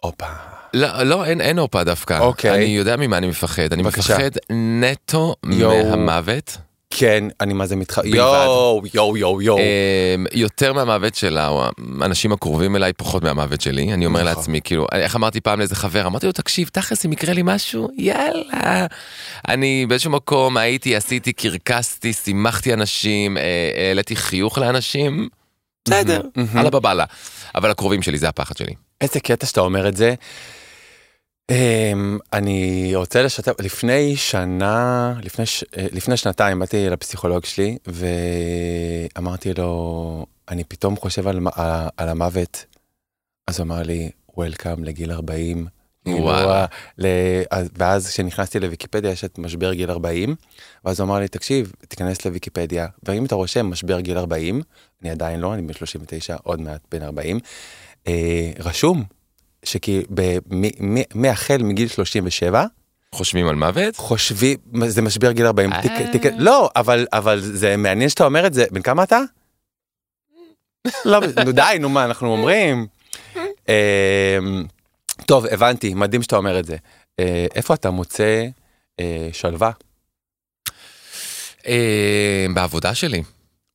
הופה. 0.00 0.26
לא, 0.74 1.02
לא, 1.02 1.24
אין, 1.24 1.40
אין 1.40 1.58
הופה 1.58 1.84
דווקא. 1.84 2.18
אוקיי. 2.18 2.50
אני 2.54 2.64
יודע 2.64 2.96
ממה 2.96 3.18
אני 3.18 3.28
מפחד. 3.28 3.72
אני 3.72 3.82
בבקשה. 3.82 4.14
מפחד 4.18 4.30
נטו 4.50 5.34
יואו. 5.50 5.96
מהמוות. 5.96 6.56
כן 6.90 7.24
אני 7.40 7.54
מה 7.54 7.66
זה 7.66 7.76
מתח... 7.76 7.98
יואו 8.04 8.82
יואו 8.94 9.16
יואו 9.16 9.42
יואו. 9.42 9.58
אמ, 9.58 10.26
יותר 10.32 10.72
מהמוות 10.72 11.14
של 11.14 11.38
האנשים 12.00 12.32
הקרובים 12.32 12.76
אליי, 12.76 12.92
פחות 12.92 13.22
מהמוות 13.22 13.60
שלי. 13.60 13.92
אני 13.92 14.06
אומר 14.06 14.22
נכון. 14.22 14.36
לעצמי, 14.36 14.60
כאילו, 14.64 14.86
איך 14.92 15.16
אמרתי 15.16 15.40
פעם 15.40 15.58
לאיזה 15.58 15.74
חבר, 15.74 16.06
אמרתי 16.06 16.26
לו, 16.26 16.32
תקשיב, 16.32 16.68
תכלס 16.72 17.06
אם 17.06 17.12
יקרה 17.12 17.34
לי 17.34 17.42
משהו, 17.44 17.88
יאללה. 17.96 18.86
אני 19.48 19.86
באיזשהו 19.88 20.10
מקום 20.10 20.56
הייתי, 20.56 20.96
עשיתי, 20.96 21.32
קרקסתי, 21.32 22.12
שימחתי 22.12 22.74
אנשים, 22.74 23.36
אה, 23.38 23.42
העליתי 23.88 24.16
חיוך 24.16 24.58
לאנשים, 24.58 25.28
בסדר. 25.88 26.20
אללה 26.56 26.70
בבאללה. 26.70 27.04
אבל 27.54 27.70
הקרובים 27.70 28.02
שלי 28.02 28.18
זה 28.18 28.28
הפחד 28.28 28.56
שלי. 28.56 28.74
איזה 29.00 29.20
קטע 29.20 29.46
שאתה 29.46 29.60
אומר 29.60 29.88
את 29.88 29.96
זה. 29.96 30.14
Um, 31.50 31.52
אני 32.32 32.90
רוצה 32.94 33.22
לשתף, 33.22 33.60
לפני 33.60 34.16
שנה, 34.16 35.14
לפני, 35.22 35.46
ש, 35.46 35.64
אה, 35.78 35.86
לפני 35.92 36.16
שנתיים 36.16 36.58
באתי 36.58 36.88
לפסיכולוג 36.90 37.44
שלי 37.44 37.78
ואמרתי 39.16 39.54
לו, 39.54 40.26
אני 40.48 40.64
פתאום 40.64 40.96
חושב 40.96 41.28
על, 41.28 41.40
על, 41.96 42.08
המוות. 42.08 42.64
אז 43.46 43.58
הוא 43.58 43.64
אמר 43.64 43.82
לי, 43.82 44.10
וולקאם 44.36 44.84
לגיל 44.84 45.12
40. 45.12 45.66
כאילו, 46.04 46.18
וואלה. 46.18 46.62
ה- 46.64 46.66
ל, 46.98 47.06
אז- 47.50 47.68
ואז 47.78 48.08
כשנכנסתי 48.08 48.60
לוויקיפדיה 48.60 49.10
יש 49.10 49.24
את 49.24 49.38
משבר 49.38 49.72
גיל 49.72 49.90
40, 49.90 50.34
ואז 50.84 51.00
הוא 51.00 51.06
אמר 51.06 51.18
לי, 51.18 51.28
תקשיב, 51.28 51.72
תיכנס 51.88 52.24
לוויקיפדיה, 52.24 52.86
ואם 53.02 53.24
אתה 53.24 53.34
רושם 53.34 53.66
משבר 53.70 54.00
גיל 54.00 54.18
40, 54.18 54.62
אני 55.02 55.10
עדיין 55.10 55.40
לא, 55.40 55.54
אני 55.54 55.62
בן 55.62 55.72
39, 55.74 56.36
עוד 56.42 56.60
מעט 56.60 56.80
בן 56.92 57.02
40, 57.02 57.38
אה, 58.06 58.50
רשום 58.58 59.04
שכי 59.64 60.02
ב- 60.14 60.38
מ- 60.54 60.94
מ- 60.94 61.02
מהחל 61.14 61.62
מגיל 61.62 61.88
37 61.88 62.64
חושבים 63.14 63.48
על 63.48 63.54
מוות? 63.54 63.96
חושבים, 63.96 64.56
זה 64.86 65.02
משבר 65.02 65.32
גיל 65.32 65.46
40, 65.46 65.72
אה. 65.72 65.82
תיק- 65.82 65.92
תיק- 66.12 66.32
לא, 66.38 66.70
אבל, 66.76 67.06
אבל 67.12 67.40
זה 67.40 67.76
מעניין 67.76 68.08
שאתה 68.08 68.24
אומר 68.24 68.46
את 68.46 68.54
זה, 68.54 68.64
בן 68.70 68.82
כמה 68.82 69.02
אתה? 69.02 69.20
לא, 71.04 71.20
נו 71.44 71.52
די, 71.52 71.76
נו 71.80 71.88
מה 71.88 72.04
אנחנו 72.04 72.32
אומרים? 72.32 72.86
אמ, 73.68 74.64
טוב, 75.26 75.46
הבנתי, 75.46 75.94
מדהים 75.94 76.22
שאתה 76.22 76.36
אומר 76.36 76.58
את 76.58 76.64
זה. 76.64 76.76
אה, 77.20 77.46
איפה 77.54 77.74
אתה 77.74 77.90
מוצא 77.90 78.44
אה, 79.00 79.28
שלווה? 79.32 79.70
אה, 81.66 82.46
בעבודה 82.54 82.94
שלי. 82.94 83.22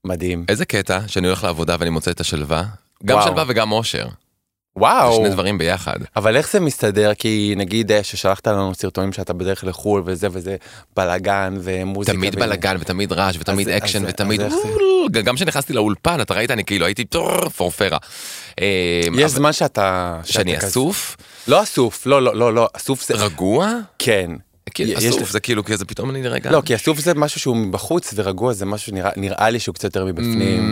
מדהים. 0.05 0.45
איזה 0.49 0.65
קטע 0.65 0.99
שאני 1.07 1.27
הולך 1.27 1.43
לעבודה 1.43 1.75
ואני 1.79 1.89
מוצא 1.89 2.11
את 2.11 2.19
השלווה. 2.19 2.63
גם 3.05 3.15
וואו. 3.17 3.27
שלווה 3.27 3.43
וגם 3.47 3.71
אושר. 3.71 4.07
וואו, 4.77 5.15
שני 5.15 5.29
דברים 5.29 5.57
ביחד. 5.57 5.97
אבל 6.15 6.37
איך 6.37 6.51
זה 6.51 6.59
מסתדר? 6.59 7.13
כי 7.13 7.53
נגיד 7.57 7.91
אה, 7.91 8.03
ששלחת 8.03 8.47
לנו 8.47 8.71
סרטונים 8.75 9.13
שאתה 9.13 9.33
בדרך 9.33 9.63
לחו"ל 9.63 10.01
וזה 10.05 10.27
וזה 10.31 10.55
בלאגן 10.97 11.53
ומוזיקה. 11.61 12.17
תמיד 12.17 12.35
ו- 12.35 12.39
בלאגן 12.39 12.77
ותמיד 12.79 13.13
רעש 13.13 13.37
ותמיד 13.39 13.69
אז- 13.69 13.77
אקשן 13.77 14.03
אז- 14.05 14.09
ותמיד 14.09 14.41
אז 14.41 14.51
זה? 15.13 15.21
גם 15.21 15.35
כשנכנסתי 15.35 15.73
לאולפן 15.73 16.21
אתה 16.21 16.33
ראית 16.33 16.51
אני 16.51 16.65
כאילו 16.65 16.85
הייתי 16.85 17.05
פורפרה. 17.55 17.97
אה, 18.61 18.65
יש 19.05 19.17
אבל- 19.19 19.27
זמן 19.27 19.53
שאתה... 19.53 20.19
שאני 20.23 20.57
אסוף 20.57 21.17
לא 21.47 21.63
אסוף, 21.63 22.05
לא, 22.05 22.21
לא, 22.21 22.35
לא, 22.35 22.53
לא, 22.53 22.67
אסוף 22.73 23.07
זה... 23.07 23.13
רגוע 23.13 23.71
כן. 23.99 24.31
כאילו, 24.73 24.99
אסוף 24.99 25.29
זה 25.31 25.39
כאילו 25.39 25.63
כזה 25.63 25.85
פתאום 25.85 26.09
אני 26.09 26.27
רגע. 26.27 26.51
לא, 26.51 26.61
כי 26.65 26.75
אסוף 26.75 26.99
זה 26.99 27.13
משהו 27.13 27.39
שהוא 27.39 27.57
מבחוץ 27.57 28.13
ורגוע, 28.15 28.53
זה 28.53 28.65
משהו 28.65 28.87
שנראה 28.87 29.09
נראה 29.17 29.49
לי 29.49 29.59
שהוא 29.59 29.75
קצת 29.75 29.83
יותר 29.83 30.05
מבפנים. 30.05 30.63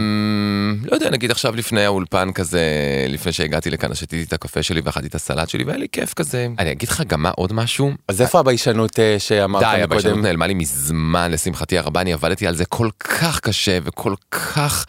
לא 0.85 0.95
יודע 0.95 1.09
נגיד 1.09 1.31
עכשיו 1.31 1.55
לפני 1.55 1.85
האולפן 1.85 2.31
כזה 2.31 2.61
לפני 3.09 3.31
שהגעתי 3.31 3.69
לכאן 3.69 3.93
שתיתי 3.93 4.23
את 4.23 4.33
הקפה 4.33 4.63
שלי 4.63 4.81
ואכלתי 4.83 5.07
את 5.07 5.15
הסלט 5.15 5.49
שלי 5.49 5.63
והיה 5.63 5.77
לי 5.77 5.87
כיף 5.91 6.13
כזה. 6.13 6.47
אני 6.59 6.71
אגיד 6.71 6.89
לך 6.89 7.01
גם 7.07 7.23
מה 7.23 7.29
עוד 7.35 7.53
משהו. 7.53 7.91
אז 8.07 8.21
איפה 8.21 8.39
הביישנות 8.39 8.99
אה, 8.99 9.15
שאמרת 9.19 9.63
די 9.63 9.81
הביישנות? 9.81 10.17
נעלמה 10.19 10.47
לי 10.47 10.53
מזמן 10.53 11.31
לשמחתי 11.31 11.77
הרבה 11.77 12.01
אני 12.01 12.13
עבדתי 12.13 12.47
על 12.47 12.55
זה 12.55 12.65
כל 12.65 12.89
כך 12.99 13.39
קשה 13.39 13.77
וכל 13.83 14.13
כך. 14.31 14.85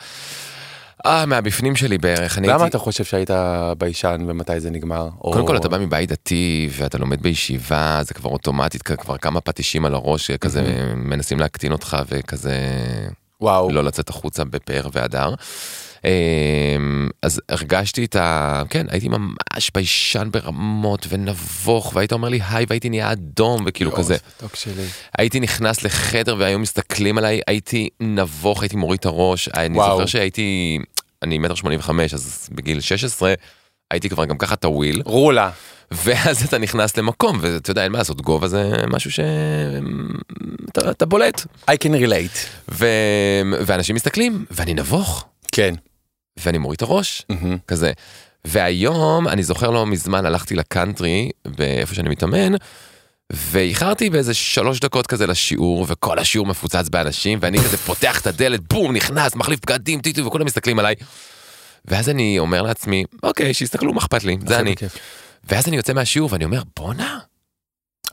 אה 1.07 1.27
מהבפנים 1.27 1.77
שלי 1.77 1.99
בערך. 1.99 2.39
למה 2.39 2.53
הייתי- 2.53 2.67
אתה 2.69 2.79
חושב 2.79 3.05
שהיית 3.05 3.31
ביישן 3.79 4.25
ומתי 4.29 4.61
זה 4.61 4.71
נגמר? 4.71 5.09
קודם 5.19 5.41
או- 5.41 5.47
כל 5.47 5.57
אתה 5.57 5.69
בא 5.69 5.79
מבית 5.79 6.13
דתי 6.13 6.69
ואתה 6.73 6.99
לומד 6.99 7.23
בישיבה 7.23 8.01
זה 8.03 8.15
כבר 8.15 8.31
אוטומטית 8.31 8.83
כבר 8.83 9.19
כמה 9.19 9.41
פטישים 9.41 9.85
על 9.85 9.95
הראש 9.95 10.31
כזה 10.31 10.63
מנסים 10.97 11.41
להקטין 11.41 11.73
אותך 11.73 11.97
וכזה 12.09 12.55
וואו. 13.41 13.71
לא 13.73 13.85
לצאת 13.85 14.09
החוצה 14.09 14.45
בפאר 14.45 14.89
והדר. 14.93 15.35
אמ, 16.05 17.09
אז 17.23 17.41
הרגשתי 17.49 18.05
את 18.05 18.17
ה... 18.17 18.63
כן, 18.71 18.87
הייתי 18.91 19.09
ממש 19.09 19.71
ביישן 19.75 20.29
ברמות 20.33 21.07
ונבוך 21.09 21.93
והיית 21.95 22.13
אומר 22.13 22.29
לי 22.29 22.41
היי 22.51 22.67
והייתי 22.69 22.89
נהיה 22.89 23.13
אדום 23.13 23.65
וכאילו 23.67 23.91
יואו, 23.91 24.01
כזה. 24.01 24.17
הייתי 25.19 25.41
נכנס 25.41 25.83
לחדר 25.83 26.37
והיו 26.39 26.59
מסתכלים 26.59 27.19
עליי 27.19 27.41
הייתי 27.47 27.89
נבוך 28.01 28.63
הייתי 28.63 28.77
מוריד 28.77 28.99
את 28.99 29.07
הראש 29.07 29.49
אני 29.49 29.79
וואו. 29.79 29.91
זוכר 29.91 30.07
שהייתי 30.07 30.79
אני 31.23 31.39
מטר 31.39 31.55
שמונים 31.55 31.79
וחמש 31.79 32.15
אז 32.15 32.49
בגיל 32.53 32.81
16 32.81 33.35
הייתי 33.91 34.09
כבר 34.09 34.25
גם 34.25 34.39
ככה 34.39 34.57
טוויל 34.57 35.03
רולה. 35.05 35.51
ואז 35.91 36.45
אתה 36.45 36.59
נכנס 36.59 36.97
למקום 36.97 37.39
ואתה 37.41 37.71
יודע 37.71 37.85
אין 37.85 37.93
מה 37.93 37.99
לעשות 37.99 38.21
גובה 38.21 38.49
זה 38.49 38.73
משהו 38.91 39.11
שאתה 39.11 40.91
אתה 40.91 41.07
בולט 41.07 41.41
I 41.71 41.75
can 41.75 41.91
relate. 42.07 42.39
ו... 42.71 42.87
ואנשים 43.67 43.97
מסתכלים 43.97 44.45
ואני 44.51 44.75
נבוך 44.75 45.25
כן. 45.53 45.75
ואני 46.37 46.59
מוריד 46.59 46.77
את 46.77 46.83
הראש 46.83 47.23
מהמם. 47.29 47.59
כזה. 47.67 47.93
והיום 48.45 49.29
אני 49.29 49.43
זוכר 49.43 49.71
לא 49.71 49.87
מזמן 49.87 50.27
הלכתי 50.27 50.55
לקאנטרי 50.55 51.31
באיפה 51.45 51.95
שאני 51.95 52.09
מתאמן. 52.09 52.53
ואיחרתי 53.33 54.11
באיזה 54.11 54.35
שלוש 54.35 54.81
דקות 54.81 55.07
כזה 55.07 55.27
לשיעור 55.27 55.85
וכל 55.89 56.19
השיעור 56.19 56.47
מפוצץ 56.47 56.89
באנשים 56.89 57.39
ואני 57.43 57.59
כזה 57.59 57.77
פותח 57.77 58.21
את 58.21 58.27
הדלת 58.27 58.61
בום 58.73 58.97
נכנס 58.97 59.35
מחליף 59.35 59.61
בגדים 59.61 60.01
טיטו 60.01 60.27
וכולם 60.27 60.47
מסתכלים 60.47 60.79
עליי. 60.79 60.95
ואז 61.85 62.09
אני 62.09 62.39
אומר 62.39 62.63
לעצמי 62.63 63.05
אוקיי 63.23 63.55
שיסתכלו 63.55 63.93
מה 63.93 64.01
אכפת 64.01 64.25
לי 64.25 64.37
זה 64.47 64.59
אני. 64.59 64.75
ואז 65.45 65.69
אני 65.69 65.77
יוצא 65.77 65.93
מהשיעור 65.93 66.33
ואני 66.33 66.45
אומר 66.45 66.63
בואנה 66.77 67.19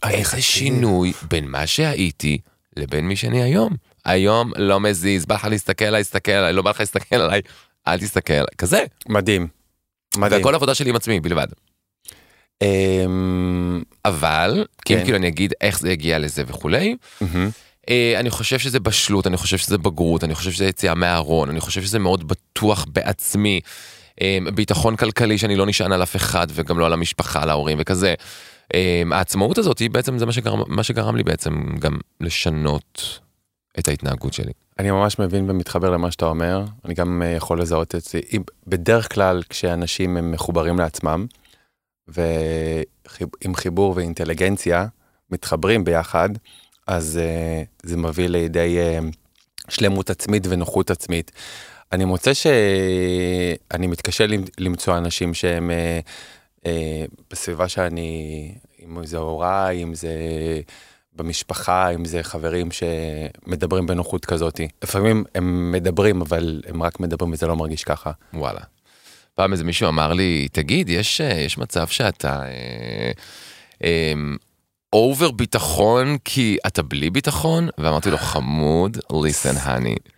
אני 0.04 0.16
איזה 0.16 0.42
שינוי 0.42 1.14
בין 1.30 1.48
מה 1.48 1.68
שהייתי 1.68 2.38
לבין 2.78 3.08
מי 3.08 3.16
שאני 3.16 3.42
היום. 3.44 3.76
היום 4.06 4.52
לא 4.56 4.80
מזיז 4.80 5.26
בא 5.26 5.36
לך 5.36 5.46
להסתכל 5.46 5.86
עליי 5.86 6.04
תסתכל 6.04 6.32
עליי 6.32 6.54
לא 6.54 6.62
בא 6.62 6.70
לך 6.70 6.80
להסתכל 6.80 7.16
עליי 7.16 7.42
אל 7.88 8.00
תסתכל 8.00 8.46
כזה. 8.58 8.84
מדהים. 9.10 9.48
מדהים. 10.18 10.42
והכל 10.42 10.56
עבודה 10.56 10.76
שלי 10.76 10.90
עם 10.90 10.96
עצמי 10.96 11.20
בלבד. 11.20 11.48
אמ, 12.62 13.84
אבל 14.06 14.66
כן. 14.86 14.98
אם 14.98 15.04
כאילו 15.04 15.18
אני 15.18 15.28
אגיד 15.28 15.54
איך 15.62 15.80
זה 15.80 15.92
הגיע 15.92 16.20
לזה 16.20 16.44
וכולי. 16.48 16.96
אה, 17.90 18.20
אני 18.20 18.30
חושב 18.30 18.60
שזה 18.60 18.80
בשלות 18.80 19.28
אני 19.28 19.38
חושב 19.38 19.58
שזה 19.58 19.78
בגרות 19.78 20.24
אני 20.24 20.36
חושב 20.36 20.52
שזה 20.52 20.66
יציאה 20.66 20.96
מהארון 20.96 21.50
אני 21.50 21.60
חושב 21.60 21.82
שזה 21.82 22.00
מאוד 22.00 22.28
בטוח 22.28 22.86
בעצמי. 22.90 23.60
אה, 24.22 24.38
ביטחון 24.56 24.96
כלכלי 24.96 25.38
שאני 25.38 25.56
לא 25.56 25.66
נשען 25.66 25.92
על 25.92 26.04
אף 26.04 26.16
אחד 26.16 26.48
וגם 26.52 26.80
לא 26.80 26.86
על 26.86 26.94
המשפחה 26.94 27.42
על 27.42 27.50
ההורים 27.50 27.78
וכזה. 27.82 28.14
אה, 28.74 29.04
העצמאות 29.12 29.58
הזאת 29.58 29.80
היא 29.80 29.90
בעצם 29.90 30.18
זה 30.18 30.26
מה 30.26 30.32
שגרם, 30.32 30.62
מה 30.68 30.84
שגרם 30.84 31.16
לי 31.16 31.24
בעצם 31.24 31.78
גם 31.80 31.98
לשנות 32.22 33.20
את 33.80 33.88
ההתנהגות 33.88 34.34
שלי. 34.34 34.52
אני 34.82 34.92
ממש 34.92 35.20
מבין 35.20 35.50
ומתחבר 35.50 35.90
למה 35.90 36.12
שאתה 36.12 36.26
אומר, 36.26 36.66
אני 36.86 36.94
גם 36.94 37.22
אה, 37.26 37.28
יכול 37.28 37.62
לזהות 37.62 37.96
את 37.96 38.02
זה. 38.02 38.20
בדרך 38.68 39.14
כלל 39.14 39.44
כשאנשים 39.50 40.18
הם 40.18 40.32
מחוברים 40.32 40.80
לעצמם, 40.80 41.26
ועם 42.08 43.56
חיבור 43.56 43.94
ואינטליגנציה 43.96 44.86
מתחברים 45.30 45.84
ביחד, 45.84 46.30
אז 46.88 47.20
אה, 47.22 47.64
זה 47.84 47.98
מביא 47.98 48.28
לידי 48.28 48.78
אה, 48.80 49.00
שלמות 49.70 50.10
עצמית 50.10 50.44
ונוחות 50.50 50.92
עצמית. 50.92 51.32
אני 51.92 52.06
מוצא 52.06 52.34
שאני 52.34 53.88
מתקשה 53.88 54.28
למ- 54.28 54.46
למצוא 54.58 54.98
אנשים 54.98 55.34
שהם 55.34 55.72
בסביבה 57.32 57.68
שאני, 57.68 58.52
אם 58.86 59.06
זה 59.06 59.18
הוריי, 59.18 59.84
אם 59.84 59.94
זה 59.94 60.12
במשפחה, 61.24 61.90
אם 61.90 62.06
זה 62.06 62.24
חברים 62.24 62.70
שמדברים 62.72 63.88
בנוחות 63.88 64.26
כזאת. 64.26 64.62
לפעמים 64.84 65.24
הם 65.36 65.72
מדברים, 65.72 66.22
אבל 66.22 66.62
הם 66.68 66.84
רק 66.84 67.00
מדברים 67.00 67.32
וזה 67.34 67.48
לא 67.48 67.56
מרגיש 67.56 67.84
ככה. 67.84 68.12
וואלה. 68.34 68.60
פעם 69.36 69.52
איזה 69.52 69.64
מישהו 69.64 69.90
אמר 69.90 70.14
לי, 70.14 70.48
תגיד, 70.52 70.90
יש, 70.90 71.22
אה, 71.22 71.34
יש 71.34 71.58
מצב 71.58 71.88
שאתה 71.88 72.44
אה, 72.44 73.12
אה, 73.84 74.14
אובר 74.94 75.32
ביטחון 75.32 76.18
כי 76.26 76.58
אתה 76.68 76.84
בלי 76.84 77.10
ביטחון? 77.10 77.70
ואמרתי 77.78 78.12
לו, 78.12 78.18
חמוד, 78.18 78.98
listen 78.98 79.66
honey. 79.66 80.12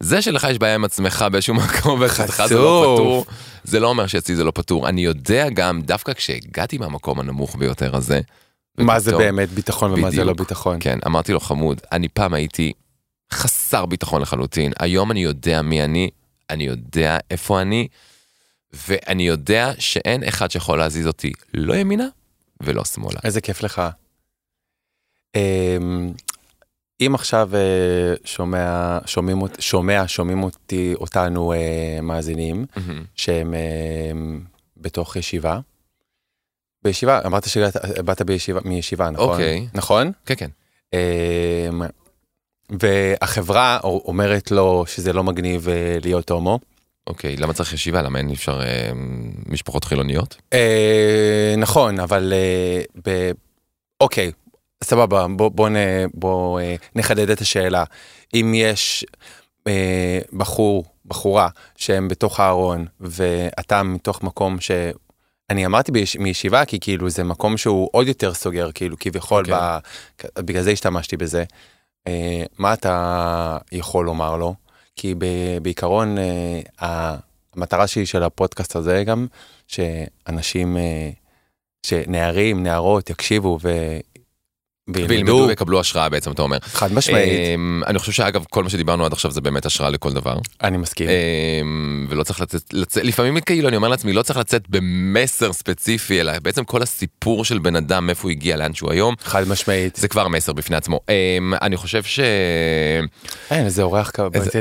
זה 0.00 0.22
שלך 0.22 0.46
יש 0.50 0.58
בעיה 0.58 0.74
עם 0.74 0.84
עצמך 0.84 1.24
באיזשהו 1.32 1.54
מקום 1.54 2.00
ואצלך 2.00 2.42
זה 2.46 2.54
לא. 2.54 2.96
פתור, 2.96 3.26
זה 3.64 3.80
לא 3.80 3.88
אומר 3.88 4.06
שאצלי 4.06 4.36
זה 4.36 4.44
לא 4.44 4.52
פתור. 4.54 4.88
אני 4.88 5.04
יודע 5.04 5.48
גם, 5.50 5.82
דווקא 5.82 6.12
כשהגעתי 6.12 6.78
מהמקום 6.78 7.20
הנמוך 7.20 7.56
ביותר 7.56 7.96
הזה, 7.96 8.20
מה 8.78 9.00
זה 9.00 9.16
באמת 9.16 9.48
ביטחון 9.48 9.92
ומה 9.92 10.10
זה. 10.10 10.24
לא 10.24 10.32
ביטחון. 10.32 10.76
כן, 10.80 10.98
אמרתי 11.06 11.32
לו 11.32 11.40
חמוד, 11.40 11.80
אני 11.92 12.08
פעם 12.08 12.34
הייתי 12.34 12.72
חסר 13.32 13.86
ביטחון 13.86 14.22
לחלוטין, 14.22 14.72
היום 14.78 15.10
אני 15.10 15.22
יודע 15.22 15.62
מי 15.62 15.84
אני, 15.84 16.10
אני 16.50 16.64
יודע 16.64 17.18
איפה 17.30 17.60
אני, 17.60 17.88
ואני 18.72 19.26
יודע 19.26 19.72
שאין 19.78 20.24
אחד 20.24 20.50
שיכול 20.50 20.78
להזיז 20.78 21.06
אותי 21.06 21.32
לא 21.54 21.74
ימינה 21.74 22.06
ולא 22.60 22.84
שמאלה. 22.84 23.20
איזה 23.24 23.40
כיף 23.40 23.62
לך. 23.62 23.82
אמ, 25.34 26.12
אם 27.00 27.14
עכשיו 27.14 27.50
אה, 27.54 28.14
שומע, 28.24 28.98
שומעים, 29.06 29.38
שומע, 29.58 30.04
שומעים 30.06 30.42
אותי, 30.42 30.94
אותנו 30.94 31.52
אה, 31.52 31.98
מאזינים, 32.02 32.66
מהמם. 32.76 33.04
שהם 33.14 33.54
אה, 33.54 34.12
בתוך 34.76 35.16
ישיבה. 35.16 35.60
בישיבה, 36.84 37.20
אמרת 37.26 37.48
שבאת 37.48 38.22
בישיבה, 38.22 38.60
מישיבה, 38.64 39.10
נכון? 39.10 39.28
אוקיי. 39.28 39.66
נכון? 39.74 40.12
כן, 40.26 40.34
כן. 40.36 40.50
אמ, 40.92 41.82
והחברה 42.70 43.78
אומרת 43.82 44.50
לו 44.50 44.84
שזה 44.86 45.12
לא 45.12 45.24
מגניב 45.24 45.68
אה, 45.68 45.98
להיות 46.04 46.30
הומו. 46.30 46.58
אוקיי, 47.06 47.36
למה 47.36 47.52
צריך 47.52 47.72
ישיבה? 47.72 48.02
למה 48.02 48.18
אין 48.18 48.30
אפשר 48.30 48.62
אה, 48.62 48.90
משפחות 49.46 49.84
חילוניות? 49.84 50.36
אה, 50.52 51.54
נכון, 51.58 52.00
אבל 52.00 52.32
אה, 52.32 52.82
ב... 53.06 53.30
אוקיי, 54.00 54.32
סבבה, 54.84 55.26
בוא, 55.36 55.48
בוא, 55.48 55.68
נ... 55.68 55.76
בוא 56.14 56.60
אה, 56.60 56.74
נחדד 56.94 57.30
את 57.30 57.40
השאלה. 57.40 57.84
אם 58.34 58.52
יש 58.54 59.06
אה, 59.66 60.18
בחור, 60.32 60.84
בחורה, 61.06 61.48
שהם 61.76 62.08
בתוך 62.08 62.40
הארון, 62.40 62.86
ואתה 63.00 63.82
מתוך 63.82 64.22
מקום 64.22 64.60
ש... 64.60 64.70
אני 65.50 65.66
אמרתי 65.66 65.92
ביש... 65.92 66.16
מישיבה, 66.16 66.64
כי 66.64 66.80
כאילו 66.80 67.10
זה 67.10 67.24
מקום 67.24 67.56
שהוא 67.56 67.88
עוד 67.92 68.08
יותר 68.08 68.34
סוגר, 68.34 68.72
כאילו 68.74 68.96
כביכול, 69.00 69.44
ב... 69.50 69.78
בגלל 70.38 70.62
זה 70.62 70.70
השתמשתי 70.70 71.16
בזה. 71.16 71.44
אה, 72.06 72.42
מה 72.58 72.72
אתה 72.72 73.58
יכול 73.72 74.04
לומר 74.06 74.36
לו? 74.36 74.54
כי 74.96 75.14
ב... 75.18 75.24
בעיקרון, 75.62 76.18
אה, 76.18 76.60
המטרה 77.54 77.86
שלי 77.86 78.06
של 78.06 78.22
הפודקאסט 78.22 78.76
הזה 78.76 79.04
גם, 79.06 79.26
שאנשים, 79.66 80.76
אה, 80.76 81.10
שנערים, 81.86 82.62
נערות 82.62 83.10
יקשיבו 83.10 83.58
וילמדו 84.88 85.44
ויקבלו 85.48 85.80
השראה 85.80 86.08
בעצם 86.08 86.32
אתה 86.32 86.42
אומר. 86.42 86.58
חד 86.62 86.92
משמעית. 86.92 87.40
אמ, 87.54 87.82
אני 87.86 87.98
חושב 87.98 88.12
שאגב 88.12 88.44
כל 88.50 88.62
מה 88.64 88.70
שדיברנו 88.70 89.04
עד 89.04 89.12
עכשיו 89.12 89.30
זה 89.30 89.40
באמת 89.40 89.66
השראה 89.66 89.90
לכל 89.90 90.12
דבר. 90.12 90.38
אני 90.62 90.76
מסכים. 90.76 91.08
אמ, 91.08 92.06
ולא 92.08 92.22
צריך 92.22 92.40
לצאת, 92.40 92.62
לצאת 92.72 93.04
לפעמים 93.04 93.40
כאילו 93.40 93.68
אני 93.68 93.76
אומר 93.76 93.88
לעצמי 93.88 94.12
לא 94.12 94.22
צריך 94.22 94.38
לצאת 94.38 94.68
במסר 94.68 95.52
ספציפי 95.52 96.20
אלא 96.20 96.32
בעצם 96.42 96.64
כל 96.64 96.82
הסיפור 96.82 97.44
של 97.44 97.58
בן 97.58 97.76
אדם 97.76 98.10
איפה 98.10 98.22
הוא 98.22 98.30
הגיע 98.30 98.56
לאן 98.56 98.74
שהוא 98.74 98.92
היום. 98.92 99.14
חד 99.24 99.48
משמעית. 99.48 99.96
זה 99.96 100.08
כבר 100.08 100.28
מסר 100.28 100.52
בפני 100.52 100.76
עצמו. 100.76 101.00
אמ, 101.08 101.54
אני 101.62 101.76
חושב 101.76 102.02
ש... 102.02 102.20
אין 103.50 103.64
איזה 103.64 103.82
אורח 103.82 104.10
כזה, 104.10 104.52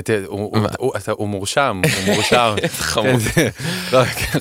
הוא 1.12 1.28
מורשם, 1.28 1.82
הוא 1.84 2.14
מורשם. 2.16 2.56
חמוד. 2.92 3.22
לא, 3.92 4.06
כן. 4.06 4.40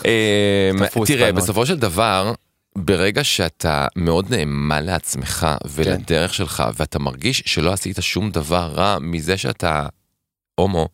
תראה 1.07 1.33
בסופו 1.33 1.67
של 1.67 1.79
דבר. 1.79 2.33
ברגע 2.79 3.25
שאתה 3.25 3.87
מאוד 3.97 4.35
נאמן 4.35 4.85
לעצמך 4.85 5.47
ולדרך 5.71 6.35
שלך 6.35 6.63
ואתה 6.77 6.99
מרגיש 6.99 7.43
שלא 7.47 7.73
עשית 7.73 7.97
שום 8.01 8.31
דבר 8.31 8.71
רע 8.75 8.99
מזה 9.01 9.37
שאתה 9.37 9.87
הומו, 10.55 10.89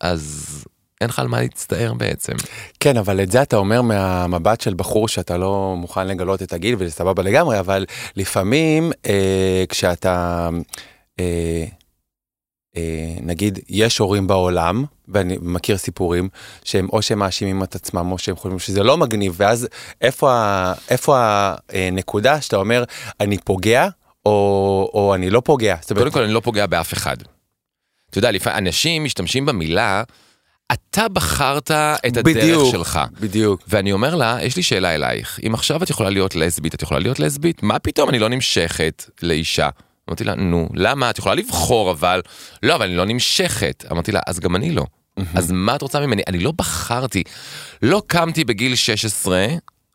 אז 0.00 0.64
אין 1.00 1.08
לך 1.08 1.18
על 1.18 1.28
מה 1.28 1.40
להצטער 1.40 1.94
בעצם. 1.94 2.32
כן, 2.80 2.96
אבל 2.96 3.22
את 3.22 3.30
זה 3.30 3.42
אתה 3.42 3.56
אומר 3.56 3.82
מהמבט 3.82 4.60
של 4.60 4.74
בחור 4.74 5.08
שאתה 5.08 5.36
לא 5.36 5.74
מוכן 5.76 6.06
לגלות 6.06 6.42
את 6.42 6.52
הגיל 6.52 6.74
וזה 6.78 6.90
סבבה 6.90 7.22
לגמרי, 7.22 7.58
אבל 7.58 7.86
לפעמים 8.16 8.92
אה, 9.06 9.64
כשאתה... 9.68 10.48
אה, 11.20 11.64
נגיד 13.22 13.58
יש 13.68 13.98
הורים 13.98 14.26
בעולם 14.26 14.84
ואני 15.08 15.36
מכיר 15.40 15.76
סיפורים 15.76 16.28
שהם 16.64 16.88
או 16.92 17.02
שהם 17.02 17.18
מאשימים 17.18 17.62
את 17.62 17.74
עצמם 17.74 18.12
או 18.12 18.18
שהם 18.18 18.36
חושבים 18.36 18.58
שזה 18.58 18.82
לא 18.82 18.96
מגניב 18.96 19.34
ואז 19.36 19.68
איפה 20.00 20.32
איפה 20.90 21.16
הנקודה 21.72 22.40
שאתה 22.40 22.56
אומר 22.56 22.84
אני 23.20 23.38
פוגע 23.38 23.88
או, 24.26 24.90
או 24.94 25.14
אני 25.14 25.30
לא 25.30 25.42
פוגע. 25.44 25.76
קודם 25.94 26.10
כל 26.10 26.22
אני 26.22 26.32
לא 26.32 26.40
פוגע 26.40 26.66
באף 26.66 26.92
אחד. 26.92 27.16
אתה 28.10 28.18
יודע 28.18 28.30
לפעמים 28.30 28.58
אנשים 28.58 29.04
משתמשים 29.04 29.46
במילה 29.46 30.02
אתה 30.72 31.08
בחרת 31.08 31.70
את 31.70 32.16
הדרך 32.16 32.36
בדיוק, 32.36 32.72
שלך. 32.72 33.00
בדיוק. 33.20 33.62
ואני 33.68 33.92
אומר 33.92 34.14
לה, 34.14 34.38
יש 34.42 34.56
לי 34.56 34.62
שאלה 34.62 34.94
אלייך, 34.94 35.40
אם 35.46 35.54
עכשיו 35.54 35.82
את 35.82 35.90
יכולה 35.90 36.10
להיות 36.10 36.34
לסבית, 36.34 36.74
את 36.74 36.82
יכולה 36.82 37.00
להיות 37.00 37.18
לסבית? 37.18 37.62
מה 37.62 37.78
פתאום 37.78 38.08
אני 38.08 38.18
לא 38.18 38.28
נמשכת 38.28 39.10
לאישה? 39.22 39.68
אמרתי 40.08 40.24
לה, 40.24 40.34
נו, 40.34 40.68
למה? 40.74 41.10
את 41.10 41.18
יכולה 41.18 41.34
לבחור 41.34 41.90
אבל, 41.90 42.22
לא, 42.62 42.74
אבל 42.74 42.86
אני 42.86 42.96
לא 42.96 43.04
נמשכת. 43.04 43.84
אמרתי 43.92 44.12
לה, 44.12 44.20
אז 44.26 44.40
גם 44.40 44.56
אני 44.56 44.70
לא. 44.70 44.84
אז 45.34 45.52
מה 45.52 45.76
את 45.76 45.82
רוצה 45.82 46.00
ממני? 46.00 46.22
אני 46.28 46.38
לא 46.38 46.52
בחרתי. 46.56 47.22
לא 47.82 48.02
קמתי 48.06 48.44
בגיל 48.44 48.74
16, 48.74 49.46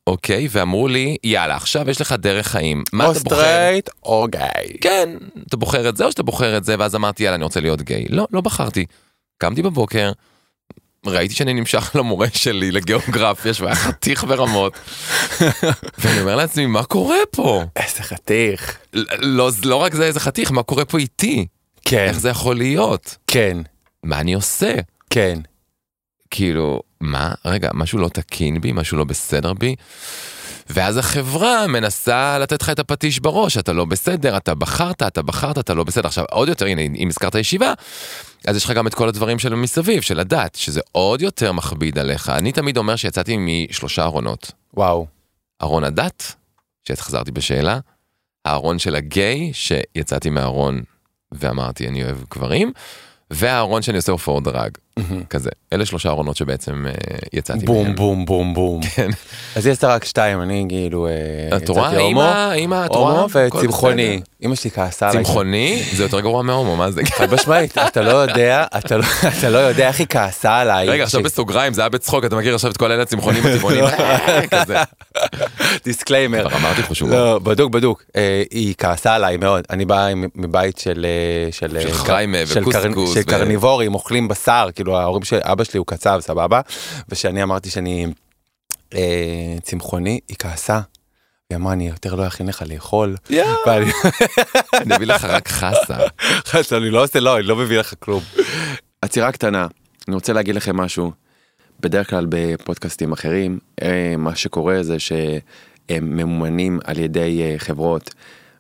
אוקיי, 0.08 0.48
ואמרו 0.51 0.88
לי, 0.88 1.18
יאללה, 1.24 1.56
עכשיו 1.56 1.89
יש 1.89 2.01
לך 2.01 2.12
דרך 2.12 2.48
חיים. 2.48 2.84
מה 2.94 3.12
אתה 3.12 3.20
בוחר? 3.20 3.36
או 3.36 3.42
סטרייט 3.42 3.89
או 4.04 4.28
גיי. 4.32 4.78
כן, 4.82 5.10
אתה 5.48 5.58
בוחר 5.58 5.89
את 5.89 5.98
זה 5.98 6.06
או 6.06 6.12
שאתה 6.12 6.24
בוחר 6.24 6.58
את 6.58 6.63
זה, 6.63 6.75
ואז 6.80 6.96
אמרתי, 6.96 7.24
יאללה, 7.24 7.36
אני 7.36 7.44
רוצה 7.44 7.60
להיות 7.60 7.82
גיי. 7.82 8.06
לא, 8.10 8.28
לא 8.32 8.42
בחרתי. 8.42 8.86
קמתי 9.38 9.62
בבוקר, 9.62 10.12
ראיתי 11.06 11.36
שאני 11.36 11.53
נמשך 11.53 11.91
למורה 12.00 12.27
שלי 12.34 12.72
לגיאוגרפיה 12.72 13.53
שהיה 13.53 13.75
חתיך 13.75 14.24
ברמות. 14.24 14.74
ואני 15.98 16.22
אומר 16.22 16.36
לעצמי 16.36 16.65
מה 16.65 16.84
קורה 16.84 17.18
פה? 17.32 17.63
איזה 17.75 18.03
חתיך. 18.03 18.77
לא, 19.20 19.50
לא 19.65 19.75
רק 19.75 19.94
זה 19.94 20.06
איזה 20.06 20.20
חתיך 20.20 20.51
מה 20.51 20.63
קורה 20.63 20.86
פה 20.86 20.98
איתי? 20.98 21.46
כן. 21.86 22.06
איך 22.08 22.20
זה 22.20 22.29
יכול 22.29 22.56
להיות? 22.58 23.18
כן. 23.27 23.58
מה 24.03 24.20
אני 24.20 24.34
עושה? 24.34 24.74
כן. 25.10 25.39
כאילו 26.32 26.82
מה 27.01 27.34
רגע 27.46 27.70
משהו 27.74 28.00
לא 28.00 28.10
תקין 28.10 28.62
בי 28.62 28.72
משהו 28.72 28.98
לא 28.98 29.03
בסדר 29.03 29.53
בי. 29.53 29.75
ואז 30.70 30.98
החברה 30.98 31.68
מנסה 31.68 32.39
לתת 32.39 32.62
לך 32.62 32.70
את 32.70 32.79
הפטיש 32.79 33.20
בראש, 33.20 33.58
אתה 33.58 33.74
לא 33.74 33.86
בסדר, 33.86 34.38
אתה 34.38 34.56
בחרת, 34.56 35.03
אתה 35.03 35.22
בחרת, 35.22 35.58
אתה 35.58 35.74
לא 35.74 35.84
בסדר. 35.84 36.08
עכשיו 36.08 36.25
עוד 36.32 36.50
יותר, 36.50 36.65
הנה, 36.65 36.82
אם 36.82 37.08
הזכרת 37.08 37.36
ישיבה, 37.36 37.74
אז 38.48 38.55
יש 38.55 38.65
לך 38.65 38.72
גם 38.72 38.88
את 38.88 38.93
כל 38.93 39.10
הדברים 39.10 39.39
של 39.39 39.55
מסביב, 39.55 40.01
של 40.01 40.19
הדת, 40.19 40.55
שזה 40.55 40.81
עוד 40.91 41.22
יותר 41.22 41.51
מכביד 41.51 42.00
עליך. 42.00 42.29
אני 42.29 42.51
תמיד 42.51 42.77
אומר 42.77 42.96
שיצאתי 42.96 43.38
משלושה 43.39 44.03
ארונות. 44.03 44.51
וואו. 44.74 45.08
ארון 45.62 45.84
הדת, 45.84 46.36
שהחזרתי 46.88 47.31
בשאלה, 47.31 47.79
הארון 48.46 48.79
של 48.79 48.96
הגיי, 48.96 49.52
שיצאתי 49.54 50.30
מהארון 50.30 50.82
ואמרתי 51.32 51.88
אני 51.88 52.04
אוהב 52.04 52.17
גברים, 52.32 52.71
והארון 53.32 53.82
שאני 53.82 53.97
עושה 53.97 54.12
הופעות 54.12 54.43
דרג. 54.43 54.71
כזה. 55.30 55.50
אלה 55.74 55.86
שלושה 55.86 56.10
ארונות 56.10 56.38
שבעצם 56.38 56.86
אה, 56.88 56.92
יצאתי 57.34 57.66
בום 57.66 57.84
מהם. 57.84 57.96
בום 57.96 58.26
בום 58.26 58.54
בום. 58.54 58.82
כן. 58.96 59.10
אז 59.56 59.68
יש 59.68 59.84
רק 59.84 60.06
שתיים 60.06 60.42
אני 60.42 60.66
כאילו 60.70 61.08
אה, 61.08 61.58
את 61.58 61.70
רואה? 61.70 62.00
אמא 62.00 62.54
אמא 62.56 62.86
את 62.86 62.92
רואה? 62.92 63.26
וצמחוני. 63.26 64.22
אמא 64.44 64.56
שלי 64.56 64.72
כעסה 64.72 65.10
עליי. 65.10 65.24
צמחוני? 65.24 65.84
זה 65.94 66.04
יותר 66.04 66.20
גרוע 66.20 66.42
מהומו 66.44 66.76
מה 66.76 66.92
זה? 66.92 67.02
חד 67.06 67.34
משמעית 67.34 67.78
אתה 67.78 68.02
לא 68.02 68.12
יודע 68.12 68.66
אתה 68.78 68.98
לא 68.98 69.04
אתה 69.40 69.50
לא 69.50 69.58
יודע 69.58 69.88
איך 69.88 70.00
היא 70.00 70.08
כעסה 70.10 70.58
עליי. 70.58 70.90
רגע 70.90 71.04
עכשיו 71.04 71.24
בסוגריים 71.24 71.74
זה 71.74 71.82
היה 71.82 71.90
בצחוק 71.90 72.26
אתה 72.26 72.36
מכיר 72.36 72.56
עכשיו 72.56 72.72
את 72.72 72.78
כל 72.78 72.92
אלה 72.92 73.06
צמחונים 73.06 73.44
וצמחונים 73.46 73.84
disclaimer 75.86 76.48
אמרתי 76.58 76.82
לך 76.82 76.96
שהוא 76.96 77.10
לא 77.10 77.40
בדוק 77.40 77.72
בדוק. 77.72 78.04
אה, 78.16 78.44
היא 78.52 78.74
כעסה 78.78 79.16
עליי 79.16 79.38
מאוד. 79.38 79.64
אני 79.70 79.86
בא 79.86 80.08
מבית 80.36 80.78
של 80.78 81.06
של 81.52 81.78
וקוסקוס 82.56 83.14
של 83.14 83.24
קרניבורים 83.24 83.94
אוכלים 83.94 84.28
בשר 84.28 84.70
כאילו 84.76 84.88
כאילו 84.89 85.02
ההורים 85.02 85.23
של 85.23 85.39
אבא 85.43 85.63
שלי 85.63 85.78
הוא 85.78 85.86
קצב 85.88 86.19
סבבה 86.19 86.62
ושאני 87.10 87.43
אמרתי 87.43 87.69
שאני 87.69 88.08
אה, 88.93 89.56
צמחוני 89.62 90.19
היא 90.28 90.38
כעסה. 90.39 90.80
היא 91.49 91.56
אמרה 91.56 91.73
אני 91.73 91.88
יותר 91.88 92.15
לא 92.15 92.28
אכין 92.28 92.47
לך 92.47 92.63
לאכול. 92.67 93.15
אני 94.82 94.95
אביא 94.95 95.08
לך 95.08 95.23
רק 95.25 95.47
חסה. 95.47 95.97
חסה 96.45 96.78
אני 96.78 96.89
לא 96.89 97.04
עושה 97.04 97.19
לא 97.19 97.38
אני 97.38 97.43
לא 97.43 97.56
מביא 97.56 97.80
לך 97.80 97.93
כלום. 97.99 98.23
עצירה 99.02 99.32
קטנה 99.32 99.67
אני 100.08 100.15
רוצה 100.15 100.34
להגיד 100.34 100.56
לכם 100.56 100.78
משהו. 100.78 101.12
בדרך 101.80 102.10
כלל 102.10 102.25
בפודקאסטים 102.30 103.12
אחרים 103.12 103.60
אה, 103.82 104.15
מה 104.17 104.36
שקורה 104.36 104.84
זה 104.84 104.99
שהם 104.99 106.17
ממומנים 106.17 106.80
על 106.84 106.99
ידי 106.99 107.41
אה, 107.43 107.56
חברות 107.58 108.13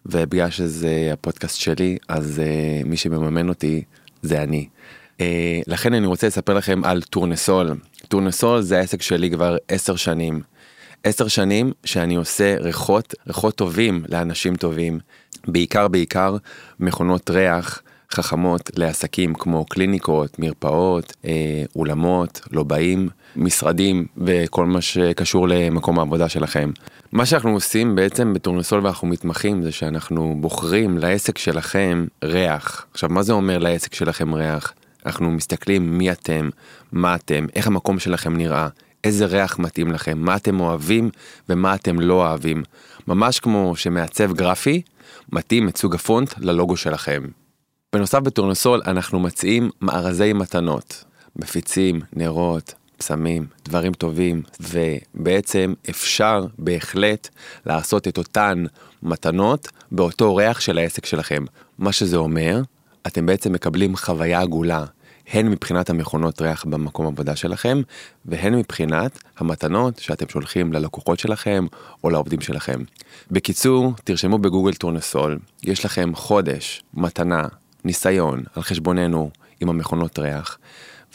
ובגלל 0.05 0.49
שזה 0.49 1.09
הפודקאסט 1.13 1.59
שלי 1.59 1.97
אז 2.07 2.39
אה, 2.39 2.81
מי 2.85 2.97
שמממן 2.97 3.49
אותי 3.49 3.83
זה 4.21 4.43
אני. 4.43 4.67
אה, 5.21 5.61
לכן 5.67 5.93
אני 5.93 6.07
רוצה 6.07 6.27
לספר 6.27 6.53
לכם 6.53 6.83
על 6.83 7.01
טורנסול. 7.01 7.75
טורנסול 8.07 8.61
זה 8.61 8.77
העסק 8.77 9.01
שלי 9.01 9.31
כבר 9.31 9.57
עשר 9.67 9.95
שנים. 9.95 10.41
עשר 11.03 11.27
שנים 11.27 11.71
שאני 11.83 12.15
עושה 12.15 12.55
ריחות, 12.59 13.13
ריחות 13.27 13.55
טובים 13.55 14.03
לאנשים 14.09 14.55
טובים. 14.55 14.99
בעיקר 15.47 15.87
בעיקר 15.87 16.37
מכונות 16.79 17.29
ריח 17.29 17.81
חכמות 18.11 18.71
לעסקים 18.75 19.33
כמו 19.33 19.65
קליניקות, 19.65 20.39
מרפאות, 20.39 21.13
אה, 21.25 21.63
אולמות, 21.75 22.41
לובעים, 22.51 23.09
משרדים 23.35 24.05
וכל 24.17 24.65
מה 24.65 24.81
שקשור 24.81 25.47
למקום 25.47 25.99
העבודה 25.99 26.29
שלכם. 26.29 26.71
מה 27.11 27.25
שאנחנו 27.25 27.49
עושים 27.49 27.95
בעצם 27.95 28.33
בטורנסול 28.33 28.85
ואנחנו 28.85 29.07
מתמחים 29.07 29.63
זה 29.63 29.71
שאנחנו 29.71 30.37
בוחרים 30.41 30.97
לעסק 30.97 31.37
שלכם 31.37 32.05
ריח. 32.23 32.85
עכשיו 32.93 33.09
מה 33.09 33.23
זה 33.23 33.33
אומר 33.33 33.57
לעסק 33.57 33.93
שלכם 33.93 34.33
ריח? 34.33 34.73
אנחנו 35.05 35.31
מסתכלים 35.31 35.97
מי 35.97 36.11
אתם, 36.11 36.49
מה 36.91 37.15
אתם, 37.15 37.45
איך 37.55 37.67
המקום 37.67 37.99
שלכם 37.99 38.37
נראה, 38.37 38.67
איזה 39.03 39.25
ריח 39.25 39.59
מתאים 39.59 39.91
לכם, 39.91 40.17
מה 40.17 40.35
אתם 40.35 40.59
אוהבים 40.59 41.09
ומה 41.49 41.75
אתם 41.75 41.99
לא 41.99 42.13
אוהבים. 42.13 42.63
ממש 43.07 43.39
כמו 43.39 43.75
שמעצב 43.75 44.33
גרפי 44.33 44.81
מתאים 45.31 45.69
את 45.69 45.77
סוג 45.77 45.95
הפונט 45.95 46.33
ללוגו 46.37 46.77
שלכם. 46.77 47.23
בנוסף 47.93 48.19
בטורנסול 48.19 48.81
אנחנו 48.87 49.19
מציעים 49.19 49.69
מארזי 49.81 50.33
מתנות, 50.33 51.03
מפיצים, 51.35 52.01
נרות, 52.13 52.73
פסמים, 52.97 53.45
דברים 53.65 53.93
טובים, 53.93 54.41
ובעצם 54.59 55.73
אפשר 55.89 56.45
בהחלט 56.57 57.29
לעשות 57.65 58.07
את 58.07 58.17
אותן 58.17 58.65
מתנות 59.03 59.67
באותו 59.91 60.35
ריח 60.35 60.59
של 60.59 60.77
העסק 60.77 61.05
שלכם. 61.05 61.45
מה 61.79 61.91
שזה 61.91 62.17
אומר, 62.17 62.61
אתם 63.07 63.25
בעצם 63.25 63.53
מקבלים 63.53 63.95
חוויה 63.95 64.41
עגולה, 64.41 64.85
הן 65.33 65.47
מבחינת 65.47 65.89
המכונות 65.89 66.41
ריח 66.41 66.65
במקום 66.65 67.07
עבודה 67.07 67.35
שלכם, 67.35 67.81
והן 68.25 68.55
מבחינת 68.55 69.19
המתנות 69.37 69.99
שאתם 69.99 70.29
שולחים 70.29 70.73
ללקוחות 70.73 71.19
שלכם 71.19 71.65
או 72.03 72.09
לעובדים 72.09 72.41
שלכם. 72.41 72.81
בקיצור, 73.31 73.93
תרשמו 74.03 74.37
בגוגל 74.37 74.73
טורנסול, 74.73 75.39
יש 75.63 75.85
לכם 75.85 76.15
חודש, 76.15 76.81
מתנה, 76.93 77.47
ניסיון 77.85 78.43
על 78.55 78.63
חשבוננו 78.63 79.29
עם 79.59 79.69
המכונות 79.69 80.19
ריח, 80.19 80.57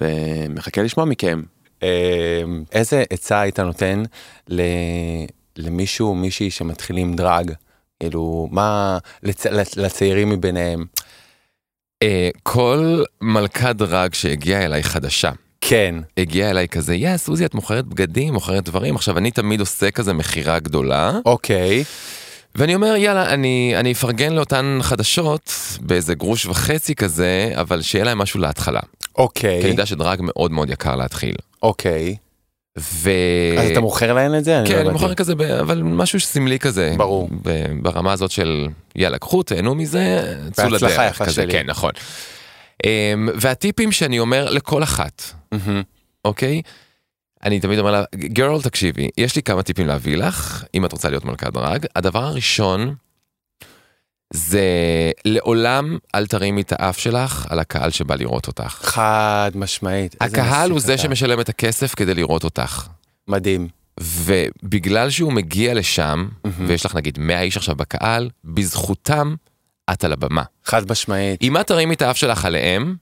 ומחכה 0.00 0.82
לשמוע 0.82 1.06
מכם. 1.06 1.42
אה, 1.82 2.42
איזה 2.72 3.04
עצה 3.10 3.40
היית 3.40 3.60
נותן 3.60 4.02
למישהו, 5.56 6.14
מישהי 6.14 6.50
שמתחילים 6.50 7.16
דראג? 7.16 7.52
כאילו, 8.00 8.48
מה 8.50 8.98
לצ... 9.22 9.46
לצעירים 9.76 10.28
מביניהם? 10.28 10.84
אה, 12.02 12.28
כל 12.42 13.02
מלכת 13.20 13.76
דראג 13.76 14.14
שהגיעה 14.14 14.64
אליי 14.64 14.82
חדשה. 14.82 15.30
כן. 15.60 15.94
הגיעה 16.16 16.50
אליי 16.50 16.68
כזה, 16.68 16.94
יא 16.94 17.16
סוזי 17.16 17.46
את 17.46 17.54
מוכרת 17.54 17.84
בגדים, 17.84 18.34
מוכרת 18.34 18.64
דברים, 18.64 18.96
עכשיו 18.96 19.18
אני 19.18 19.30
תמיד 19.30 19.60
עושה 19.60 19.90
כזה 19.90 20.12
מכירה 20.12 20.58
גדולה. 20.58 21.12
אוקיי. 21.26 21.84
ואני 22.54 22.74
אומר, 22.74 22.96
יאללה, 22.96 23.34
אני, 23.34 23.72
אני 23.76 23.92
אפרגן 23.92 24.32
לאותן 24.32 24.78
חדשות 24.82 25.52
באיזה 25.80 26.14
גרוש 26.14 26.46
וחצי 26.46 26.94
כזה, 26.94 27.52
אבל 27.54 27.82
שיהיה 27.82 28.04
להם 28.04 28.18
משהו 28.18 28.40
להתחלה. 28.40 28.80
אוקיי, 29.18 29.58
כי 29.58 29.62
אני 29.62 29.70
יודע 29.70 29.86
שדרג 29.86 30.18
מאוד 30.22 30.50
מאוד 30.50 30.70
יקר 30.70 30.96
להתחיל. 30.96 31.34
אוקיי. 31.62 32.16
ו... 32.78 33.10
אז 33.58 33.70
אתה 33.70 33.80
מוכר 33.80 34.12
להן 34.12 34.38
את 34.38 34.44
זה? 34.44 34.60
לא 34.60 34.68
כן, 34.68 34.78
אני. 34.78 34.90
מוכר 34.90 35.14
כזה, 35.14 35.32
אבל 35.60 35.82
משהו 35.82 36.20
סמלי 36.20 36.58
כזה. 36.58 36.94
ברור. 36.96 37.28
ברמה 37.82 38.12
הזאת 38.12 38.30
של, 38.30 38.68
יאללה, 38.96 39.18
קחו, 39.18 39.42
תהנו 39.42 39.74
מזה, 39.74 40.34
צאו 40.52 40.68
לדרך. 40.68 40.82
בהצלחה 40.82 41.06
יפה 41.06 41.24
כזה, 41.24 41.34
שלי. 41.34 41.52
כן, 41.52 41.66
נכון. 41.66 41.90
אמ, 42.86 43.28
והטיפים 43.34 43.92
שאני 43.92 44.18
אומר 44.18 44.50
לכל 44.50 44.82
אחת. 44.82 45.22
אוקיי? 46.24 46.62
אני 47.44 47.60
תמיד 47.60 47.78
אומר 47.78 47.90
לה, 47.90 48.04
גרל 48.14 48.62
תקשיבי, 48.62 49.08
יש 49.18 49.36
לי 49.36 49.42
כמה 49.42 49.62
טיפים 49.62 49.86
להביא 49.86 50.16
לך, 50.16 50.64
אם 50.74 50.84
את 50.84 50.92
רוצה 50.92 51.10
להיות 51.10 51.24
מלכת 51.24 51.52
דרג. 51.52 51.86
הדבר 51.96 52.24
הראשון, 52.24 52.94
זה 54.32 54.62
לעולם 55.24 55.98
אל 56.14 56.26
תרימי 56.26 56.60
את 56.62 56.72
האף 56.72 56.98
שלך 56.98 57.46
על 57.50 57.58
הקהל 57.58 57.90
שבא 57.90 58.14
לראות 58.14 58.46
אותך. 58.46 58.78
חד 58.82 59.50
משמעית. 59.54 60.16
הקהל 60.20 60.70
הוא 60.70 60.80
זה 60.80 60.94
אתה. 60.94 61.02
שמשלם 61.02 61.40
את 61.40 61.48
הכסף 61.48 61.94
כדי 61.94 62.14
לראות 62.14 62.44
אותך. 62.44 62.86
מדהים. 63.28 63.68
ובגלל 64.00 65.10
שהוא 65.10 65.32
מגיע 65.32 65.74
לשם. 65.74 66.28
ויש 66.66 66.86
לך 66.86 66.94
נגיד 66.94 67.18
100 67.18 67.40
איש 67.40 67.56
עכשיו 67.56 67.76
בקהל, 67.76 68.30
בזכותם 68.44 69.34
את 69.92 70.04
על 70.04 70.12
הבמה. 70.12 70.42
חד 70.64 70.90
משמעית. 70.90 71.42
אם 71.42 71.56
את 71.56 71.66
תרימי 71.66 71.94
את 71.94 72.02
האף 72.02 72.16
שלך 72.16 72.44
עליהם, 72.44 72.96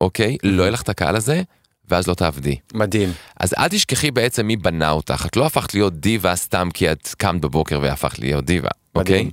אוקיי, 0.00 0.36
לא 0.42 0.62
יהיה 0.62 0.70
לך 0.70 0.82
את 0.82 0.88
הקהל 0.88 1.16
הזה, 1.16 1.42
ואז 1.88 2.06
לא 2.06 2.14
תעבדי. 2.14 2.56
מדהים. 2.74 3.12
אז 3.40 3.54
אל 3.58 3.68
תשכחי 3.68 4.10
בעצם 4.10 4.46
מי 4.46 4.56
בנה 4.56 4.90
אותך. 4.90 5.26
את 5.26 5.36
לא 5.36 5.46
הפכת 5.46 5.74
להיות 5.74 6.00
דיבה 6.00 6.36
סתם 6.36 6.68
כי 6.74 6.92
את 6.92 7.08
קמת 7.18 7.40
בבוקר 7.40 7.78
והפכת 7.82 8.18
להיות 8.18 8.44
דיבה, 8.44 8.68
אוקיי? 8.94 9.30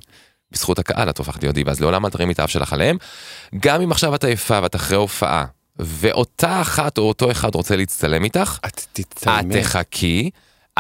בזכות 0.51 0.79
הקהל 0.79 1.09
את 1.09 1.17
הופכת 1.17 1.43
להיות 1.43 1.55
דיבה, 1.55 1.71
אז 1.71 1.81
לעולם 1.81 2.05
אל 2.05 2.09
תרימי 2.09 2.33
את 2.33 2.39
האף 2.39 2.49
שלך 2.49 2.73
עליהם. 2.73 2.97
גם 3.59 3.81
אם 3.81 3.91
עכשיו 3.91 4.15
את 4.15 4.23
עייפה 4.23 4.59
ואת 4.63 4.75
אחרי 4.75 4.97
הופעה, 4.97 5.45
ואותה 5.79 6.61
אחת 6.61 6.97
או 6.97 7.03
אותו 7.07 7.31
אחד 7.31 7.55
רוצה 7.55 7.75
להצטלם 7.75 8.23
איתך, 8.23 8.57
את 8.65 8.65
את 8.65 8.87
תצלמי. 8.93 9.61
תחכי, 9.61 10.29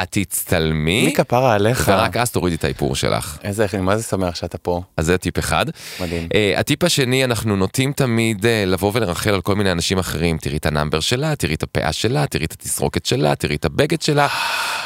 את 0.03 0.07
תצטלמי, 0.11 1.05
מי 1.05 1.13
כפרה 1.13 1.53
עליך? 1.53 1.91
ורק 1.93 2.17
אז 2.17 2.31
תורידי 2.31 2.55
את 2.55 2.63
האיפור 2.63 2.95
שלך. 2.95 3.37
איזה, 3.43 3.65
אני 3.73 3.81
מה 3.81 3.97
זה 3.97 4.03
שמח 4.03 4.35
שאתה 4.35 4.57
פה. 4.57 4.81
אז 4.97 5.05
זה 5.05 5.17
טיפ 5.17 5.39
אחד. 5.39 5.65
מדהים. 5.99 6.27
אה, 6.33 6.59
הטיפ 6.59 6.83
השני, 6.83 7.23
אנחנו 7.23 7.55
נוטים 7.55 7.93
תמיד 7.93 8.45
אה, 8.45 8.47
לבוא 8.67 8.91
ולרכל 8.93 9.33
על 9.33 9.41
כל 9.41 9.55
מיני 9.55 9.71
אנשים 9.71 9.99
אחרים. 9.99 10.37
תראי 10.37 10.57
את 10.57 10.65
ה 10.65 10.70
number 10.70 10.99
שלה, 10.99 11.35
תראי 11.35 11.55
את 11.55 11.63
הפאה 11.63 11.93
שלה, 11.93 12.27
תראי 12.27 12.45
את 12.45 12.51
התסרוקת 12.51 13.05
שלה, 13.05 13.35
תראי 13.35 13.55
את 13.55 13.65
הבגד 13.65 14.01
שלה, 14.01 14.27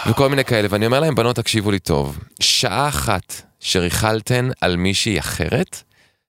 וכל 0.09 0.29
מיני 0.29 0.45
כאלה. 0.45 0.67
ואני 0.71 0.85
אומר 0.85 0.99
להם, 0.99 1.15
בנות, 1.15 1.35
תקשיבו 1.35 1.71
לי 1.71 1.79
טוב. 1.79 2.19
שעה 2.39 2.87
אחת 2.87 3.50
שריכלתן 3.61 4.49
על 4.61 4.75
מישהי 4.75 5.19
אחרת, 5.19 5.83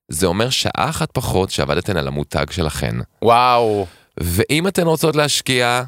זה 0.09 0.27
אומר 0.27 0.51
שעה 0.51 0.91
אחת 0.91 1.11
פחות 1.13 1.51
שעבדתן 1.51 1.97
על 1.97 2.09
המותג 2.09 2.51
שלכן. 2.51 2.97
וואו. 3.23 3.87
ואם 4.21 4.69
אתן 4.69 4.87
רוצות 4.87 5.17
להשקיע 5.17 5.83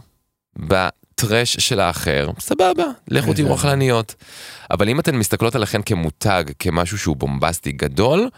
ב 0.56 0.73
trash 0.73 1.56
של 1.56 1.80
האחר, 1.80 2.30
סבבה, 2.38 2.84
לכו 3.08 3.32
תהיו 3.34 3.54
רכלניות. 3.54 4.14
אבל 4.70 4.88
אם 4.88 5.00
אתן 5.00 5.16
מסתכלות 5.16 5.54
עליכן 5.54 5.82
כמותג, 5.82 6.44
כמשהו 6.58 6.98
שהוא 6.98 7.16
בומבסטי 7.16 7.72
גדול, 7.72 8.28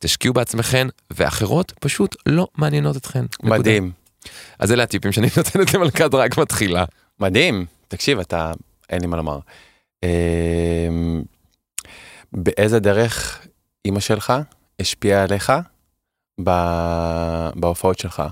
תשקיעו 0.00 0.34
בעצמכן, 0.34 0.88
ואחרות 1.10 1.72
פשוט 1.80 2.16
לא 2.26 2.48
מעניינות 2.56 2.96
אתכן. 2.96 3.24
נקודה. 3.24 3.58
מדהים. 3.58 3.90
אז 4.58 4.72
אלה 4.72 4.82
הטיפים 4.82 5.12
שאני 5.12 5.28
נותנת 5.36 5.74
למלכת 5.74 6.10
דרג 6.10 6.34
מתחילה. 6.38 6.84
מדהים. 7.20 7.66
תקשיב, 7.88 8.18
אתה, 8.18 8.52
אין 8.90 9.00
לי 9.00 9.06
מה 9.06 9.16
לומר. 9.16 9.38
באיזה 12.32 12.80
דרך 12.80 13.46
אימא 13.84 14.00
שלך 14.00 14.32
השפיעה 14.80 15.22
עליך 15.22 15.52
בהופעות 17.56 17.98
שלך? 17.98 18.22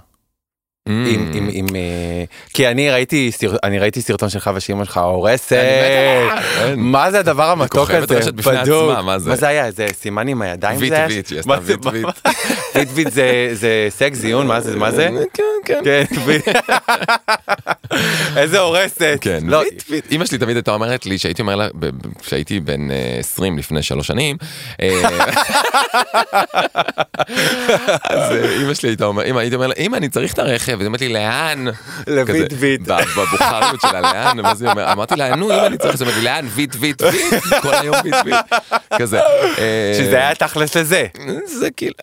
Mm. 0.87 0.91
אם, 0.91 1.31
אם, 1.35 1.49
אם, 1.53 1.67
אה, 1.77 2.25
כי 2.55 2.69
אני 2.69 2.91
ראיתי, 2.91 3.31
אני 3.65 3.79
ראיתי 3.79 4.01
סרטון 4.03 4.29
שלך 4.29 4.51
ושאימא 4.55 4.85
שלך 4.85 4.97
הורסת. 4.99 5.53
עליה. 5.53 6.75
מה 6.77 7.11
זה 7.11 7.19
הדבר 7.19 7.51
המתוק 7.51 7.91
הזה? 7.91 8.31
בדוק. 8.33 8.99
מה 9.05 9.19
זה? 9.19 9.35
זה 9.35 9.49
היה? 9.49 9.67
איזה 9.67 9.87
סימן 10.01 10.29
עם 10.29 10.43
הידיים 10.43 10.79
ויט 10.81 10.91
זה 10.91 10.97
היה? 10.97 11.07
ויט, 11.07 11.33
מה 11.47 11.55
עשתה 11.55 11.67
זה- 11.67 11.73
ויט 11.73 12.05
ויט. 12.05 12.07
ויט 12.75 12.89
ויט 12.95 13.13
זה- 13.13 13.49
זה 13.53 13.87
סקס 13.91 14.17
זיון? 14.19 14.47
מה 14.47 14.61
זה? 14.61 14.77
מה 14.77 14.91
זה? 14.91 15.09
כן, 15.35 15.43
כן. 15.65 15.81
כן, 15.85 16.05
ויט. 16.25 16.49
איזה 18.37 18.59
הורסת. 18.61 19.19
כן, 19.21 19.39
לא, 19.47 19.57
ויט 19.59 19.83
ויט. 19.91 20.13
אמא 20.13 20.27
שלי 20.27 20.39
תמיד 20.39 20.57
הייתה 20.57 20.71
אומרת 20.75 21.07
לי 21.07 21.19
שהייתי 21.19 21.43
אומר 21.43 21.57
לה, 21.57 21.69
כשהייתי 22.23 22.61
בן 22.61 22.91
אה, 22.91 23.17
20 23.19 23.59
לפני 23.59 23.83
שלוש 23.83 24.07
שנים, 24.07 24.37
אה, 24.83 25.03
אז 28.11 28.33
אה, 28.33 28.57
אמא 28.63 28.75
שלי 28.75 28.89
הייתה 28.89 29.05
אומרת, 29.05 29.27
אמא 29.27 29.39
הייתי 29.41 29.55
אומר 29.57 29.67
לה, 29.67 29.75
אמא 29.79 29.97
אני 29.97 30.09
צריך 30.09 30.33
את 30.33 30.39
הרכב, 30.39 30.76
היא 30.81 30.87
אומרת 30.87 31.01
לי 31.01 31.09
לאן? 31.09 31.65
לויט 32.07 32.29
כזה, 32.29 32.47
ויט. 32.59 32.81
ב- 32.81 32.93
בבוכריות 33.17 33.81
שלה 33.81 34.01
לאן, 34.01 34.41
מה 34.41 34.55
זה 34.55 34.71
אומר? 34.71 34.93
אמרתי 34.93 35.17
לה, 35.17 35.37
נו 35.37 35.47
אמא 35.51 35.67
אני 35.67 35.79
צריך, 35.79 35.95
אז 35.95 36.03
היא 36.03 36.09
אומרת 36.09 36.19
לי 36.23 36.29
לאן? 36.29 36.47
ויט 36.55 36.77
ויט 36.81 37.03
ויט, 37.03 37.43
כל 37.63 37.75
היום 37.75 37.97
ויט 38.05 38.15
ויט, 38.25 38.37
כזה. 38.99 39.21
אה, 39.59 39.93
שזה 39.99 40.17
היה 40.17 40.35
תכלס 40.35 40.77
לזה. 40.77 41.07
זה 41.47 41.69
כאילו, 41.71 41.95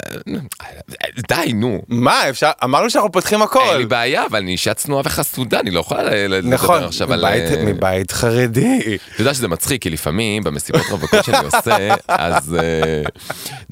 די 1.27 1.53
נו. 1.53 1.81
מה 1.87 2.29
אפשר, 2.29 2.51
אמרנו 2.63 2.89
שאנחנו 2.89 3.11
פותחים 3.11 3.37
אין 3.39 3.47
הכל. 3.47 3.75
לי 3.77 3.85
בעיה, 3.85 4.25
אבל 4.25 4.39
אני 4.39 4.51
אישה 4.51 4.73
צנועה 4.73 5.01
וחסודה, 5.05 5.59
אני 5.59 5.71
לא 5.71 5.79
יכולה 5.79 6.03
ל- 6.03 6.27
לדבר 6.27 6.49
נכון, 6.53 6.83
עכשיו 6.83 7.13
על... 7.13 7.25
אה, 7.25 7.55
מבית 7.65 8.11
חרדי. 8.11 8.79
אתה 9.13 9.21
יודע 9.21 9.33
שזה 9.33 9.47
מצחיק, 9.47 9.81
כי 9.81 9.89
לפעמים 9.89 10.43
במסיבות 10.43 10.81
רווקות 10.91 11.25
שאני 11.25 11.45
עושה, 11.45 11.95
אז 12.07 12.55
אה, 12.55 13.01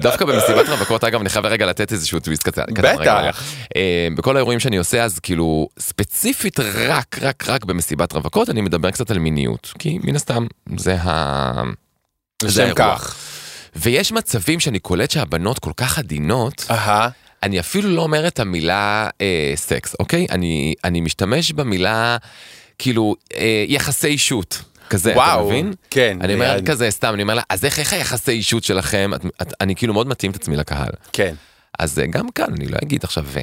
דווקא 0.00 0.24
במסיבת 0.24 0.68
רווקות, 0.68 1.04
אגב, 1.04 1.20
אני 1.20 1.28
חייב 1.28 1.46
רגע 1.46 1.66
לתת 1.66 1.92
איזשהו 1.92 2.20
טוויסט 2.20 2.42
קטן. 2.42 2.62
בטח. 2.74 3.42
אה, 3.76 4.08
בכל 4.16 4.36
האירועים 4.36 4.60
שאני 4.60 4.76
עושה, 4.76 4.91
אז 5.00 5.18
כאילו, 5.18 5.68
ספציפית 5.78 6.60
רק, 6.60 7.18
רק, 7.22 7.48
רק 7.48 7.64
במסיבת 7.64 8.12
רווקות, 8.12 8.50
אני 8.50 8.60
מדבר 8.60 8.90
קצת 8.90 9.10
על 9.10 9.18
מיניות. 9.18 9.72
כי 9.78 9.98
מן 10.02 10.16
הסתם, 10.16 10.46
זה 10.76 10.96
ה... 11.02 11.62
זה 12.44 12.62
האירוע. 12.64 12.76
כך. 12.96 13.16
ויש 13.76 14.12
מצבים 14.12 14.60
שאני 14.60 14.78
קולט 14.78 15.10
שהבנות 15.10 15.58
כל 15.58 15.72
כך 15.76 15.98
עדינות, 15.98 16.66
אהה. 16.70 17.08
אני 17.42 17.60
אפילו 17.60 17.88
לא 17.90 18.02
אומר 18.02 18.26
את 18.26 18.40
המילה 18.40 19.08
אה, 19.20 19.52
סקס, 19.56 19.94
אוקיי? 20.00 20.26
אני, 20.30 20.74
אני 20.84 21.00
משתמש 21.00 21.52
במילה, 21.52 22.16
כאילו, 22.78 23.16
אה, 23.36 23.64
יחסי 23.68 24.06
אישות. 24.06 24.62
כזה, 24.90 25.12
וואו. 25.16 25.38
אתה 25.40 25.48
מבין? 25.48 25.72
כן. 25.90 26.18
אני 26.20 26.34
אומר 26.34 26.56
ליד- 26.56 26.66
כזה 26.70 26.90
סתם, 26.90 27.14
אני 27.14 27.22
אומר 27.22 27.34
לה, 27.34 27.42
אז 27.48 27.64
איך, 27.64 27.78
איך 27.78 27.92
היחסי 27.92 28.30
אישות 28.30 28.64
שלכם? 28.64 29.10
את, 29.14 29.20
את, 29.42 29.52
אני 29.60 29.74
כאילו 29.74 29.94
מאוד 29.94 30.06
מתאים 30.06 30.30
את 30.30 30.36
עצמי 30.36 30.56
לקהל. 30.56 30.90
כן. 31.12 31.34
אז 31.78 31.98
אה, 31.98 32.06
גם 32.06 32.28
כאן, 32.28 32.46
אני 32.56 32.66
לא 32.66 32.76
אגיד 32.82 33.04
עכשיו 33.04 33.24
אה, 33.36 33.42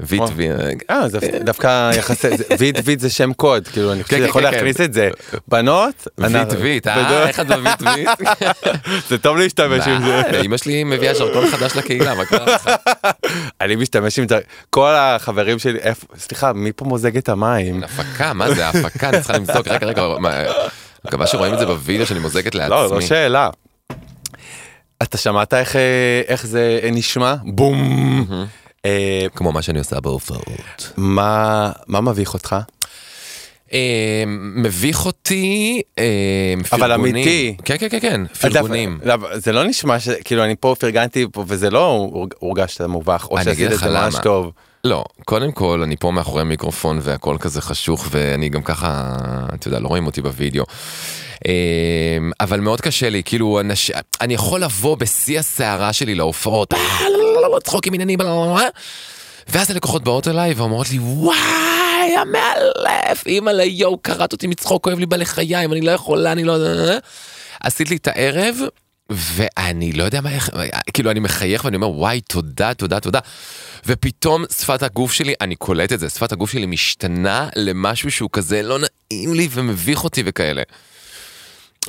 ויט 0.00 0.20
וואו. 0.20 0.36
וי... 0.36 0.50
אה, 0.90 1.06
דווקא 1.44 1.90
יחסי, 1.94 2.28
ויט 2.58 2.76
ויט 2.84 3.00
זה 3.00 3.10
שם 3.10 3.32
קוד, 3.32 3.68
כאילו 3.68 3.92
אני 3.92 4.02
חושב 4.02 4.16
כן, 4.16 4.26
שיכול 4.26 4.42
כן, 4.42 4.48
כן, 4.50 4.54
להכניס 4.54 4.80
את 4.80 4.92
זה. 4.92 5.10
בנות, 5.48 6.08
ויט 6.18 6.52
ויט, 6.60 6.86
אה? 6.86 7.28
איך 7.28 7.40
את 7.40 7.46
בוויט 7.46 7.82
ויט? 7.82 8.08
זה 9.08 9.18
טוב 9.18 9.36
להשתמש 9.36 9.86
עם 9.86 10.02
זה. 10.04 10.40
אמא 10.44 10.56
שלי 10.56 10.84
מביאה 10.84 11.14
ז'רקון 11.14 11.46
חדש 11.50 11.76
לקהילה, 11.76 12.14
מה 12.14 12.24
קרה 12.24 12.54
לך? 12.54 12.70
אני 13.60 13.76
משתמש 13.76 14.18
עם 14.18 14.28
זה, 14.28 14.38
כל 14.70 14.94
החברים 14.94 15.58
שלי, 15.58 15.78
איפה, 15.78 16.06
סליחה, 16.18 16.52
מי 16.52 16.72
פה 16.72 16.84
מוזג 16.84 17.16
את 17.16 17.28
המים? 17.28 17.84
הפקה, 17.84 18.32
מה 18.32 18.54
זה 18.54 18.68
הפקה? 18.68 19.08
אני 19.08 19.18
צריכה 19.18 19.36
למזוג, 19.36 19.68
רגע, 19.68 19.86
רגע, 19.86 20.02
מקווה 21.04 21.26
שרואים 21.26 21.54
את 21.54 21.58
זה 21.58 21.66
בווידאו 21.66 22.06
שאני 22.06 22.20
מוזגת 22.20 22.54
לעצמי. 22.54 22.76
לא, 22.76 22.90
לא 22.90 23.00
שאלה. 23.00 23.50
אתה 25.02 25.18
שמעת 25.18 25.54
איך, 25.54 25.76
אה, 25.76 25.80
איך 26.28 26.46
זה 26.46 26.80
נשמע? 26.92 27.34
בום. 27.44 28.26
אה, 28.84 29.26
כמו 29.34 29.52
מה 29.52 29.62
שאני 29.62 29.78
עושה 29.78 30.00
בהופעות. 30.00 30.92
מה 30.96 31.72
מה 31.86 32.00
מביך 32.00 32.34
אותך? 32.34 32.56
אה, 33.72 34.24
מביך 34.56 35.06
אותי 35.06 35.80
אה, 35.98 36.04
אבל. 36.72 36.92
אמיתי. 36.92 37.56
כן, 37.64 37.76
כן, 37.78 37.88
כן, 37.90 38.00
כן, 38.00 38.20
פרגונים. 38.40 38.98
לא, 39.04 39.14
זה 39.34 39.52
לא 39.52 39.64
נשמע 39.64 40.00
ש... 40.00 40.08
כאילו 40.24 40.44
אני 40.44 40.54
פה 40.60 40.74
פרגנתי 40.78 41.26
פה 41.32 41.44
וזה 41.48 41.70
לא 41.70 41.86
הורג- 41.90 42.34
הורגשת 42.38 42.80
מובך, 42.80 43.26
או 43.30 43.36
שעשית 43.44 43.72
את 43.72 43.78
זה 43.78 43.88
ממש. 43.90 44.14
טוב. 44.22 44.52
לא, 44.84 45.04
קודם 45.24 45.52
כל, 45.52 45.80
אני 45.84 45.96
פה 45.96 46.10
מאחורי 46.10 46.44
מיקרופון 46.44 46.98
והכל 47.02 47.36
כזה 47.40 47.60
חשוך, 47.60 48.06
ואני 48.10 48.48
גם 48.48 48.62
ככה, 48.62 49.16
אתה 49.54 49.68
יודע, 49.68 49.78
לא 49.80 49.88
רואים 49.88 50.06
אותי 50.06 50.22
בווידאו. 50.22 50.64
אה, 51.46 51.52
אבל 52.40 52.60
מאוד 52.60 52.80
קשה 52.80 53.10
לי, 53.10 53.22
כאילו. 53.24 53.60
אני 54.20 54.34
יכול 54.34 54.62
לבוא 54.62 54.96
בשיא 54.96 55.38
הסערה 55.38 55.92
שלי 55.92 56.14
להופעות, 56.14 56.74
"אה, 56.74 57.08
לא, 57.10 57.42
לא, 57.42 57.50
לא, 57.52 57.58
צחוקים 57.64 57.94
עניינים, 57.94 58.18
בלה, 58.18 58.30
בלה, 58.30 58.54
בלה." 58.54 58.68
ואז 59.48 59.70
הלקוחות 59.70 60.04
באות 60.04 60.28
אליי 60.28 60.52
ואומרות 60.52 60.90
לי, 60.90 60.98
וואי, 60.98 62.16
המאלף, 62.16 63.26
אימא'לה, 63.26 63.64
יואו, 63.64 63.98
קראת 63.98 64.32
אותי 64.32 64.46
מצחוק, 64.46 64.84
כואב 64.84 64.98
לי 64.98 65.06
בלחיים, 65.06 65.72
אני 65.72 65.80
לא 65.80 65.90
יכולה, 65.90 66.32
אני 66.32 66.44
לא... 66.44 66.56
עשית 67.60 67.90
לי 67.90 67.96
את 67.96 68.08
הערב, 68.08 68.56
ואני 69.10 69.92
לא 69.92 70.04
יודע 70.04 70.20
מה, 70.20 70.30
כאילו 70.92 71.10
אני 71.10 71.20
מחייך 71.20 71.64
ואני 71.64 71.76
אומר 71.76 71.90
וואי 71.90 72.20
תודה 72.20 72.74
תודה 72.74 73.00
תודה 73.00 73.18
ופתאום 73.86 74.44
שפת 74.58 74.82
הגוף 74.82 75.12
שלי 75.12 75.34
אני 75.40 75.56
קולט 75.56 75.92
את 75.92 76.00
זה 76.00 76.08
שפת 76.08 76.32
הגוף 76.32 76.50
שלי 76.50 76.66
משתנה 76.66 77.48
למשהו 77.56 78.10
שהוא 78.10 78.30
כזה 78.32 78.62
לא 78.62 78.78
נעים 78.78 79.34
לי 79.34 79.48
ומביך 79.50 80.04
אותי 80.04 80.22
וכאלה. 80.26 80.62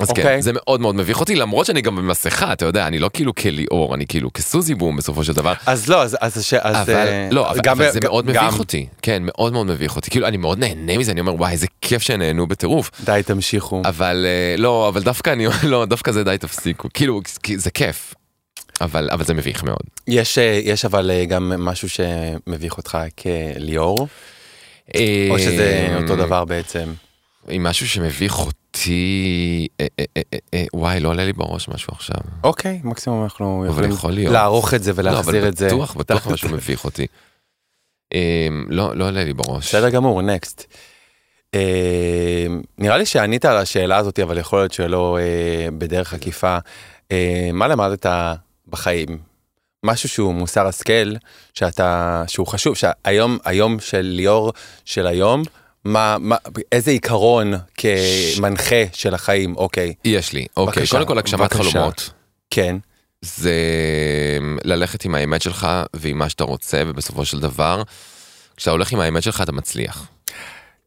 אז 0.00 0.10
כן, 0.12 0.22
אוקיי. 0.22 0.42
זה 0.42 0.50
מאוד 0.54 0.80
מאוד 0.80 0.94
מביך 0.94 1.20
אותי, 1.20 1.34
למרות 1.34 1.66
שאני 1.66 1.80
גם 1.80 1.96
במסכה, 1.96 2.52
אתה 2.52 2.64
יודע, 2.64 2.86
אני 2.86 2.98
לא 2.98 3.10
כאילו 3.12 3.34
כליאור, 3.34 3.94
אני 3.94 4.06
כאילו 4.06 4.32
כסוזי 4.32 4.74
בום 4.74 4.96
בסופו 4.96 5.24
של 5.24 5.32
דבר. 5.32 5.52
אז 5.66 5.88
לא, 5.88 6.02
אז, 6.02 6.16
אז, 6.20 6.44
ש- 6.44 6.54
אז 6.54 6.76
אבל, 6.90 6.94
אה, 7.06 7.28
לא, 7.30 7.50
אבל, 7.50 7.60
גם- 7.62 7.76
אבל 7.80 7.90
זה 7.92 8.00
גם- 8.00 8.10
מאוד 8.10 8.26
גם- 8.30 8.46
מביך 8.46 8.58
אותי, 8.58 8.86
כן, 9.02 9.22
מאוד 9.26 9.52
מאוד 9.52 9.66
מביך 9.66 9.96
אותי, 9.96 10.10
כאילו 10.10 10.26
אני 10.26 10.36
מאוד 10.36 10.58
נהנה 10.58 10.98
מזה, 10.98 11.12
אני 11.12 11.20
אומר 11.20 11.34
וואי 11.34 11.52
איזה 11.52 11.66
כיף 11.80 12.02
שנהנו 12.02 12.46
בטירוף, 12.46 12.90
די, 13.04 13.20
תמשיכו. 13.26 13.82
אבל 13.84 14.26
אה, 14.28 14.54
לא, 14.58 14.88
אבל 14.88 15.02
דווקא 15.02 15.30
אני, 15.30 15.46
לא, 15.72 15.84
דווקא 15.84 16.12
זה 16.12 16.24
די 16.24 16.36
תפסיקו, 16.40 16.88
כאילו, 16.94 17.20
זה 17.56 17.70
כיף, 17.70 18.14
אבל, 18.80 19.08
אבל 19.12 19.24
זה 19.24 19.34
מביך 19.34 19.62
מאוד. 19.64 19.82
יש, 20.08 20.38
אה, 20.38 20.60
יש 20.64 20.84
אבל 20.84 21.10
אה, 21.10 21.24
גם 21.24 21.52
משהו 21.64 21.88
שמביך 21.88 22.76
אותך 22.76 22.98
כליאור, 23.22 24.08
או 25.30 25.38
שזה 25.38 25.96
אותו 26.02 26.16
דבר 26.16 26.44
בעצם. 26.44 26.92
עם 27.48 27.62
משהו 27.62 27.88
שמביך 27.88 28.38
אותי, 28.38 29.68
אה, 29.80 29.86
אה, 29.98 30.22
אה, 30.54 30.64
וואי, 30.74 31.00
לא 31.00 31.08
עולה 31.08 31.24
לי 31.24 31.32
בראש 31.32 31.68
משהו 31.68 31.92
עכשיו. 31.92 32.16
אוקיי, 32.44 32.80
מקסימום 32.84 33.24
אנחנו 33.24 33.66
יכולים. 33.66 34.28
לערוך 34.32 34.74
את 34.74 34.82
זה 34.82 34.92
לא, 34.92 34.96
ולהחזיר 34.98 35.40
אבל 35.40 35.48
את 35.48 35.56
זה. 35.56 35.66
בטוח, 35.66 35.94
בטוח 35.94 36.26
משהו 36.26 36.48
מביך 36.56 36.84
אותי. 36.84 37.06
אה, 38.14 38.48
לא, 38.68 38.96
לא 38.96 39.06
עולה 39.06 39.24
לי 39.24 39.34
בראש. 39.34 39.68
בסדר 39.68 39.90
גמור, 39.90 40.22
נקסט. 40.22 40.74
נראה 42.78 42.98
לי 42.98 43.06
שענית 43.06 43.44
על 43.44 43.56
השאלה 43.56 43.96
הזאת, 43.96 44.18
אבל 44.18 44.38
יכול 44.38 44.58
להיות 44.58 44.72
שלא 44.72 45.18
בדרך 45.78 46.14
עקיפה. 46.14 46.58
אה, 47.12 47.50
מה 47.52 47.68
למדת 47.68 48.06
בחיים? 48.68 49.18
משהו 49.84 50.08
שהוא 50.08 50.34
מוסר 50.34 50.66
השכל, 50.66 51.14
שאתה, 51.54 52.24
שהוא 52.26 52.46
חשוב, 52.46 52.76
שהיום, 52.76 53.38
היום 53.44 53.80
של 53.80 54.00
ליאור 54.00 54.52
של 54.84 55.06
היום, 55.06 55.42
מה, 55.84 56.16
מה, 56.20 56.36
איזה 56.72 56.90
עיקרון 56.90 57.52
כמנחה 57.74 58.84
של 58.92 59.14
החיים, 59.14 59.56
אוקיי, 59.56 59.94
יש 60.04 60.32
לי, 60.32 60.46
אוקיי, 60.56 60.80
בבקשה, 60.80 60.96
קודם 60.96 61.06
כל 61.06 61.18
הגשמת. 61.18 61.52
חלומות. 61.52 62.10
כן, 62.50 62.76
זה 63.22 63.52
ללכת 64.64 65.04
עם 65.04 65.14
האמת 65.14 65.42
שלך 65.42 65.68
ועם 65.94 66.18
מה 66.18 66.28
שאתה 66.28 66.44
רוצה, 66.44 66.82
ובסופו 66.86 67.24
של 67.24 67.40
דבר, 67.40 67.82
כשאתה 68.56 68.70
הולך 68.70 68.92
עם 68.92 69.00
האמת 69.00 69.22
שלך 69.22 69.40
אתה 69.40 69.52
מצליח. 69.52 70.06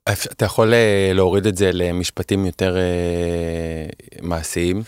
אתה 0.09 0.45
יכול 0.45 0.73
אה, 0.73 1.11
להוריד 1.13 1.45
את 1.45 1.57
זה 1.57 1.69
למשפטים 1.73 2.45
יותר 2.45 2.77
אה, 2.77 2.83
מעשיים, 4.21 4.83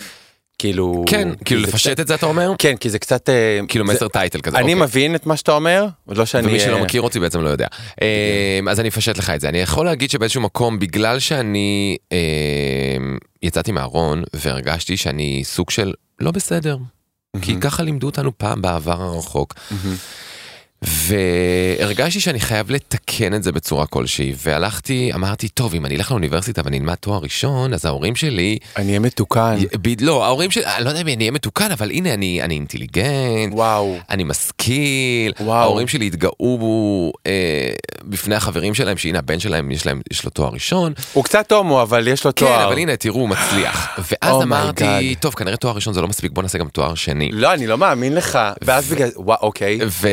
כאילו, 0.60 1.04
כן, 1.08 1.28
כאילו 1.46 1.62
לפשט 1.62 1.90
קצת- 1.90 2.00
את 2.00 2.08
זה 2.08 2.16
אתה 2.16 2.26
אומר? 2.26 2.52
כן, 2.60 2.76
כי 2.78 2.90
זה 2.90 3.00
קצת, 3.00 3.30
אה, 3.30 3.60
כאילו 3.68 3.88
זה- 3.88 3.94
מסר 3.94 4.08
טייטל 4.08 4.42
כזה. 4.42 4.58
אני 4.58 4.74
אוקיי. 4.74 4.86
מבין 4.86 5.16
את 5.16 5.26
מה 5.26 5.38
שאתה 5.38 5.52
אומר, 5.52 5.86
לא 6.08 6.26
שאני... 6.26 6.48
ומי 6.48 6.60
שלא 6.60 6.78
אה, 6.78 6.84
מכיר 6.84 7.02
אותי 7.02 7.20
בעצם 7.20 7.42
לא 7.42 7.50
יודע. 7.50 7.68
אה, 8.02 8.60
אז 8.70 8.80
אני 8.80 8.88
אפשט 8.90 9.18
לך 9.18 9.30
את 9.30 9.42
זה. 9.42 9.50
אני 9.50 9.58
יכול 9.58 9.86
להגיד 9.86 10.10
שבאיזשהו 10.10 10.42
מקום, 10.42 10.80
בגלל 10.80 11.20
שאני 11.20 11.98
יצאתי 13.44 13.72
מהארון 13.72 14.24
והרגשתי 14.34 14.98
שאני 14.98 15.42
סוג 15.46 15.70
של 15.70 15.94
לא 16.20 16.32
בסדר, 16.32 16.78
כי. 17.42 17.56
ככה 17.62 17.84
לימדו 17.84 18.08
אותנו 18.08 18.38
פעם 18.38 18.62
בעבר 18.62 19.02
הרחוק. 19.02 19.54
והרגשתי 20.82 22.20
שאני 22.20 22.40
חייב 22.40 22.72
לתקן 22.72 23.34
את 23.34 23.44
זה 23.44 23.52
בצורה 23.52 23.86
כלשהי, 23.86 24.34
והלכתי, 24.44 25.12
אמרתי, 25.16 25.48
טוב, 25.50 25.74
אם 25.76 25.86
אני 25.86 25.96
אלך 25.96 26.12
לאוניברסיטה 26.12 26.62
ואני 26.66 26.78
אלמד 26.78 26.96
תואר 26.96 27.20
ראשון, 27.20 27.74
אז 27.74 27.86
ההורים 27.86 28.16
שלי, 28.16 28.58
אני 28.78 28.88
אהיה 28.88 29.00
מתוקן, 29.00 29.56
ב- 29.82 30.02
לא, 30.02 30.26
ההורים 30.26 30.52
שלי, 30.52 30.66
אני 30.66 30.86
לא 30.86 30.90
יודע 30.90 31.02
אם 31.02 31.08
אני 31.08 31.16
אהיה 31.16 31.32
מתוקן, 31.32 31.72
אבל 31.72 31.92
הנה, 31.92 32.14
אני, 32.14 32.42
אני 32.42 32.54
אינטליגנט, 32.54 33.54
וואו, 33.54 33.98
אני 34.10 34.24
משכיל, 34.24 35.32
וואו. 35.40 35.58
ההורים 35.58 35.88
שלי 35.88 36.08
התגאו 36.08 36.58
בו 36.58 37.12
אה, 37.28 37.72
בפני 38.04 38.36
החברים 38.36 38.74
שלהם, 38.74 38.98
שהנה 38.98 39.20
הבן 39.20 39.40
שלהם, 39.40 39.72
יש, 39.72 39.86
להם, 39.86 40.02
יש 40.12 40.24
לו 40.24 40.30
תואר 40.30 40.50
ראשון. 40.50 40.94
הוא 41.14 41.24
קצת 41.24 41.52
הומו, 41.52 41.82
אבל 41.82 42.08
יש 42.08 42.26
לו 42.26 42.32
כן, 42.36 42.46
תואר. 42.46 42.68
אבל 42.68 42.78
הנה, 42.78 42.96
תראו, 42.96 43.20
הוא 43.20 43.30
מצליח. 43.30 43.90
ואז 44.12 44.36
Oh 44.36 44.44
אמרתי. 44.44 45.16
טוב, 45.20 45.34
כנראה 45.34 45.58
תואר 45.58 45.76
ראשון 45.76 45.94
זה 45.94 46.02
לא 46.02 46.08
מספיק, 46.08 46.32
בוא 46.32 46.44
נעשה 46.44 46.58
גם 46.58 46.68
תואר 46.68 46.96
שני. 46.96 47.30
לא, 47.32 47.54
אני 47.54 47.68
לא 47.68 47.78
מאמין 47.78 48.16
לך, 48.16 48.40
ואז 48.62 48.90
בגלל, 48.90 49.10
וואו, 49.16 49.40
אוקיי, 49.42 49.80
ו... 49.88 50.08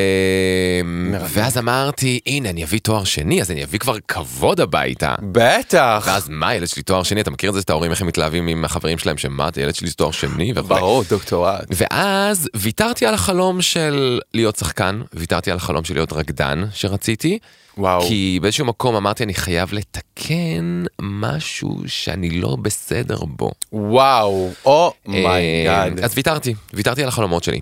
מרתק. 0.85 1.27
ואז 1.29 1.59
אמרתי, 1.59 2.21
הנה, 2.27 2.51
אני 2.51 2.65
אביא 2.65 2.81
תואר 2.81 3.05
שני, 3.05 3.41
אז 3.41 3.51
אני 3.51 3.65
אביא 3.65 3.79
כבר 3.79 3.97
כבוד 4.09 4.61
הביתה. 4.61 5.15
בטח, 5.33 6.05
ואז 6.07 6.29
מה, 6.29 6.55
ילד 6.55 6.69
שלי 6.69 6.83
תואר 6.83 7.03
שני, 7.03 7.21
אתה 7.21 7.31
מכיר 7.31 7.51
את 7.51 7.55
זה 7.55 7.61
שאת 7.61 7.71
ההורים 7.71 7.91
איך 7.91 8.01
הם 8.01 8.07
מתלהבים 8.07 8.47
עם 8.47 8.65
החברים 8.65 8.99
שלהם, 8.99 9.19
שמה, 9.19 9.49
ילד 9.57 9.75
שלי 9.75 9.91
תואר 9.91 10.11
שני 10.11 10.53
וכו'. 10.57 10.69
ברור, 10.69 11.05
דוקטורט. 11.09 11.65
ואז 11.71 12.49
ויתרתי 12.57 13.07
על 13.07 13.15
החלום 13.15 13.63
של 13.63 14.21
להיות 14.35 14.57
שחקן, 14.57 15.03
ויתרתי 15.13 15.51
על 15.51 15.57
החלום 15.57 15.85
של 15.85 15.95
להיות 15.95 16.13
רקדן 16.13 16.65
שרציתי, 16.73 17.39
וואו, 17.79 18.09
כי 18.09 18.39
באיזשהו 18.43 18.67
מקום 18.67 18.97
אמרתי 18.97 19.25
אני 19.25 19.35
חייב 19.35 19.73
לתקן 19.73 20.85
משהו 21.01 21.79
שאני 21.87 22.31
לא 22.31 22.57
בסדר 22.63 23.19
בו. 23.25 23.51
וואו, 23.73 24.51
oh 24.65 24.98
my 24.98 25.32
god. 25.32 25.99
אה, 25.99 26.05
אז 26.05 26.13
ויתרתי, 26.17 26.55
ויתרתי 26.75 27.03
על 27.03 27.09
החלומות 27.09 27.45
שלי. 27.45 27.61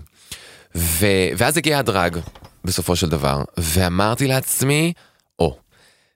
ו... 0.75 1.05
ואז 1.37 1.57
הגיע 1.57 1.79
הדראג, 1.79 2.17
בסופו 2.65 2.95
של 2.95 3.09
דבר, 3.09 3.43
ואמרתי 3.57 4.27
לעצמי, 4.27 4.93
או, 5.39 5.57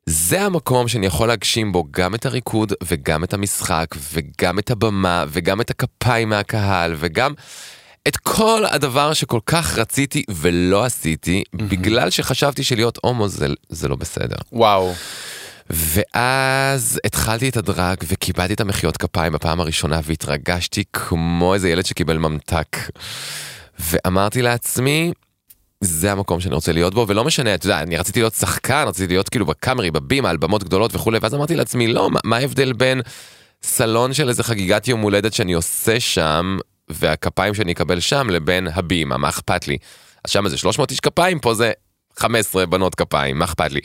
זה 0.06 0.42
המקום 0.42 0.88
שאני 0.88 1.06
יכול 1.06 1.28
להגשים 1.28 1.72
בו 1.72 1.86
גם 1.92 2.16
את 2.16 2.26
הריקוד, 2.26 2.74
וגם 2.84 3.24
את 3.24 3.34
המשחק, 3.34 3.96
וגם 4.14 4.60
את 4.60 4.72
הבמה, 4.72 5.26
וגם 5.30 5.62
את 5.62 5.70
הכפיים 5.70 6.30
מהקהל, 6.30 6.96
וגם 6.98 7.34
את 8.08 8.18
כל 8.18 8.64
הדבר 8.70 9.14
שכל 9.14 9.40
כך 9.46 9.78
רציתי 9.78 10.24
ולא 10.30 10.86
עשיתי, 10.86 11.44
בגלל 11.56 12.10
שחשבתי 12.10 12.64
שלהיות 12.64 13.00
הומו 13.04 13.28
זה, 13.28 13.48
זה 13.70 13.88
לא 13.88 13.96
בסדר. 13.96 14.36
וואו, 14.52 14.94
ואז 15.70 17.00
התחלתי 17.06 17.50
את 17.50 17.58
הדרג 17.58 17.98
וקיבלתי 18.08 18.54
את 18.54 18.62
המחיאות 18.62 18.98
כפיים 18.98 19.34
בפעם 19.34 19.60
הראשונה 19.60 20.00
והתרגשתי 20.04 20.84
כמו 20.94 21.54
איזה 21.54 21.70
ילד 21.70 21.86
שקיבל 21.86 22.18
ממתק. 22.18 22.78
ואמרתי 23.80 24.42
לעצמי, 24.42 25.12
זה 25.82 26.12
המקום 26.12 26.40
שאני 26.40 26.56
רוצה 26.56 26.72
להיות 26.72 26.94
בו, 26.94 27.06
ולא 27.08 27.24
משנה, 27.24 27.56
אתה 27.56 27.66
יודע, 27.66 27.82
אני 27.82 27.98
רציתי 27.98 28.20
להיות 28.20 28.34
שחקן, 28.34 28.86
רציתי 28.88 29.14
להיות 29.14 29.30
כאילו 29.30 29.46
בקאמרי, 29.46 29.92
בבימה, 29.92 30.30
על 30.30 30.38
במות 30.38 30.64
גדולות 30.64 30.96
וכולי, 30.96 31.20
ואז 31.22 31.36
אמרתי 31.36 31.56
לעצמי, 31.56 31.88
לא, 31.88 32.10
מה, 32.10 32.20
מה 32.24 32.38
ההבדל 32.38 32.74
בין 32.74 33.02
סלון 33.64 34.14
של 34.14 34.30
איזה 34.30 34.44
חגיגת 34.44 34.88
יום 34.88 35.02
הולדת 35.02 35.34
שאני 35.34 35.54
עושה 35.54 36.00
שם, 36.00 36.58
והכפיים 36.90 37.54
שאני 37.54 37.72
אקבל 37.72 38.00
שם, 38.00 38.30
לבין 38.30 38.68
הבימה, 38.74 39.18
מה 39.18 39.30
אכפת 39.30 39.68
לי? 39.68 39.78
אז 40.26 40.32
שם 40.32 40.50
זה 40.50 40.58
300 40.58 40.92
איש 40.92 41.00
כפיים, 41.00 41.40
פה 41.40 41.54
זה 41.54 41.72
15 42.20 42.66
בנות 42.66 42.96
כפיים, 42.96 43.40
מה 43.40 43.46
אכפת 43.46 43.72
לי? 43.72 43.80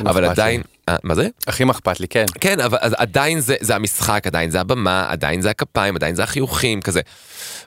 אבל. 0.00 0.24
עדיין, 0.24 0.62
אה, 0.88 0.96
מה 1.02 1.14
זה? 1.14 1.28
הכי 1.46 1.64
אכפת 1.70 2.00
לי, 2.00 2.08
כן. 2.08 2.24
כן, 2.40 2.60
אבל 2.60 2.78
אז 2.80 2.94
עדיין 2.98 3.40
זה, 3.40 3.56
זה 3.60 3.76
המשחק, 3.76 4.26
עדיין 4.26 4.50
זה 4.50 4.60
הבמה, 4.60 5.06
עדיין 5.08 5.40
זה 5.40 5.50
הכפיים, 5.50 5.96
עדיין 5.96 6.14
זה 6.14 6.22
החיוכים, 6.22 6.80
כזה. 6.80 7.00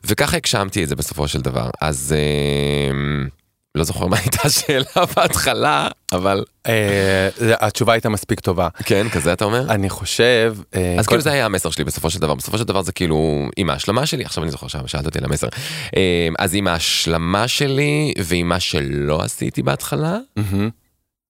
וככה 0.03 0.37
הגשמתי 0.37 0.83
את 0.83 0.89
זה 0.89 0.95
בסופו 0.95 1.27
של 1.27 1.41
דבר. 1.41 1.69
אז 1.81 2.15
אה, 2.17 3.27
לא 3.75 3.83
זוכר 3.83 4.07
מה 4.07 4.17
הייתה 4.17 4.37
השאלה 4.43 5.05
בהתחלה, 5.15 5.87
אבל 6.11 6.43
אה, 6.67 7.29
התשובה 7.39 7.93
הייתה 7.93 8.09
מספיק 8.09 8.39
טובה. 8.39 8.67
כן, 8.85 9.09
כזה 9.09 9.33
אתה 9.33 9.45
אומר? 9.45 9.69
אני 9.69 9.89
חושב... 9.89 10.55
אה, 10.75 10.95
אז 10.99 11.07
כאילו 11.07 11.21
זה 11.21 11.31
היה 11.31 11.45
המסר 11.45 11.69
שלי 11.69 11.83
בסופו 11.83 12.09
של 12.09 12.19
דבר, 12.19 12.35
בסופו 12.35 12.57
של 12.57 12.63
דבר 12.63 12.81
זה 12.81 12.91
כאילו 12.91 13.49
עם 13.57 13.69
ההשלמה 13.69 14.05
שלי, 14.05 14.25
עכשיו 14.25 14.43
אני 14.43 14.51
זוכר 14.51 14.67
ששאלת 14.67 15.05
אותי 15.05 15.19
על 15.19 15.25
המסר. 15.25 15.47
אה, 15.95 16.27
אז 16.39 16.55
עם 16.55 16.67
ההשלמה 16.67 17.47
שלי 17.47 18.13
ועם 18.25 18.49
מה 18.49 18.59
שלא 18.59 19.21
עשיתי 19.21 19.63
בהתחלה. 19.63 20.17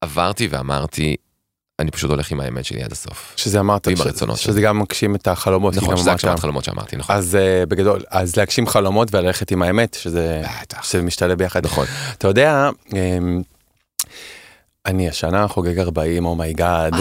עברתי 0.01 0.47
ואמרתי, 0.47 1.15
אני 1.79 1.91
פשוט 1.91 2.09
הולך 2.11 2.31
עם 2.31 2.39
האמת 2.39 2.65
שלי 2.65 2.83
עד 2.83 2.91
הסוף. 2.91 3.33
שזה 3.35 3.59
אמרת, 3.59 3.88
ועם 3.88 3.97
ש- 3.97 3.99
הרצונות 4.01 4.38
שזה 4.38 4.61
גם 4.61 4.79
מגשים 4.79 5.15
את 5.15 5.27
החלומות. 5.27 5.75
נכון, 5.75 5.89
גם 5.91 5.97
שזה 5.97 6.11
הגשמת 6.11 6.39
חלומות 6.39 6.63
שאמרתי, 6.63 6.95
נכון. 6.95 7.15
אז 7.15 7.35
אה, 7.35 7.65
בגדול, 7.65 8.03
אז 8.09 8.35
להגשים 8.35 8.67
חלומות 8.67 9.13
וללכת 9.13 9.51
עם 9.51 9.61
האמת, 9.61 9.93
שזה. 10.01 10.41
שזה 10.81 11.01
משתלב 11.01 11.38
ביחד. 11.38 11.65
נכון. 11.65 11.85
אתה 12.17 12.27
יודע, 12.27 12.69
אמ, 12.93 13.41
אני 14.85 15.09
השנה 15.09 15.47
חוגג 15.47 15.79
40, 15.79 16.25
אומייגאד. 16.25 16.93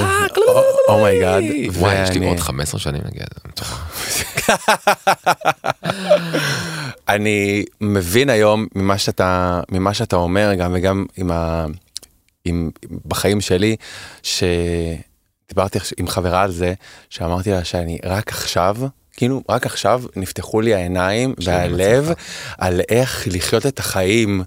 אומייגאד. 0.89 1.43
וואי, 1.75 2.03
יש 2.03 2.11
לי 2.11 2.29
עוד 2.29 2.41
15 2.41 2.81
שנים 2.81 3.03
נגיד. 3.05 3.23
אני 7.09 7.65
מבין 7.81 8.31
היום 8.31 8.67
ממה 8.75 8.99
שאתה, 8.99 9.61
ממה 9.73 9.95
שאתה 9.95 10.17
אומר 10.17 10.55
גם 10.55 10.71
וגם 10.75 11.05
עם 11.17 11.31
ה... 11.31 11.67
עם, 12.45 12.71
בחיים 13.07 13.41
שלי, 13.41 13.77
שדיברתי 14.23 15.79
עם 15.97 16.09
חברה 16.09 16.43
על 16.43 16.53
זה, 16.53 16.75
שאמרתי 17.11 17.51
לה 17.51 17.65
שאני 17.65 17.99
רק 18.05 18.29
עכשיו, 18.29 18.77
כאילו 19.13 19.43
רק 19.49 19.67
עכשיו 19.67 20.03
נפתחו 20.17 20.61
לי 20.61 20.75
העיניים 20.75 21.35
והלב 21.45 22.11
על 22.59 22.81
איך 22.89 23.29
לחיות 23.31 23.67
את 23.67 23.79
החיים. 23.79 24.43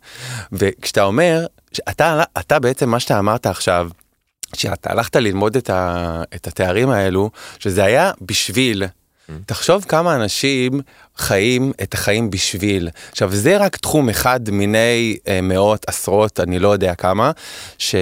וכשאתה 0.51 1.03
אומר, 1.03 1.45
שאתה, 1.73 2.23
אתה 2.37 2.59
בעצם 2.59 2.89
מה 2.89 2.99
שאתה 2.99 3.19
אמרת 3.19 3.45
עכשיו, 3.45 3.89
שאתה 4.55 4.91
הלכת 4.91 5.15
ללמוד 5.15 5.55
את, 5.55 5.69
ה, 5.69 6.23
את 6.35 6.47
התארים 6.47 6.89
האלו, 6.89 7.29
שזה 7.59 7.83
היה 7.83 8.11
בשביל 8.21 8.83
תחשוב 9.45 9.85
כמה 9.87 10.15
אנשים 10.15 10.81
חיים 11.17 11.71
את 11.83 11.93
החיים 11.93 12.29
בשביל. 12.29 12.89
עכשיו, 13.11 13.35
זה 13.35 13.57
רק 13.57 13.75
תחום 13.77 14.09
אחד 14.09 14.49
מיני 14.49 15.17
אה, 15.27 15.41
מאות, 15.41 15.85
עשרות, 15.87 16.39
אני 16.39 16.59
לא 16.59 16.67
יודע 16.67 16.95
כמה, 16.95 17.31
ש, 17.77 17.95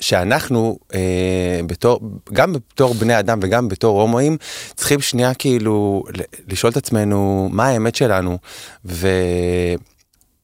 שאנחנו, 0.00 0.78
אה, 0.94 1.60
בתור, 1.66 2.00
גם 2.32 2.52
בתור 2.52 2.94
בני 2.94 3.18
אדם 3.18 3.38
וגם 3.42 3.68
בתור 3.68 4.00
הומואים, 4.00 4.36
צריכים 4.74 5.00
שנייה 5.00 5.34
כאילו 5.34 6.04
לשאול 6.48 6.72
את 6.72 6.76
עצמנו 6.76 7.48
מה 7.52 7.66
האמת 7.66 7.94
שלנו, 7.94 8.38
ו, 8.84 9.08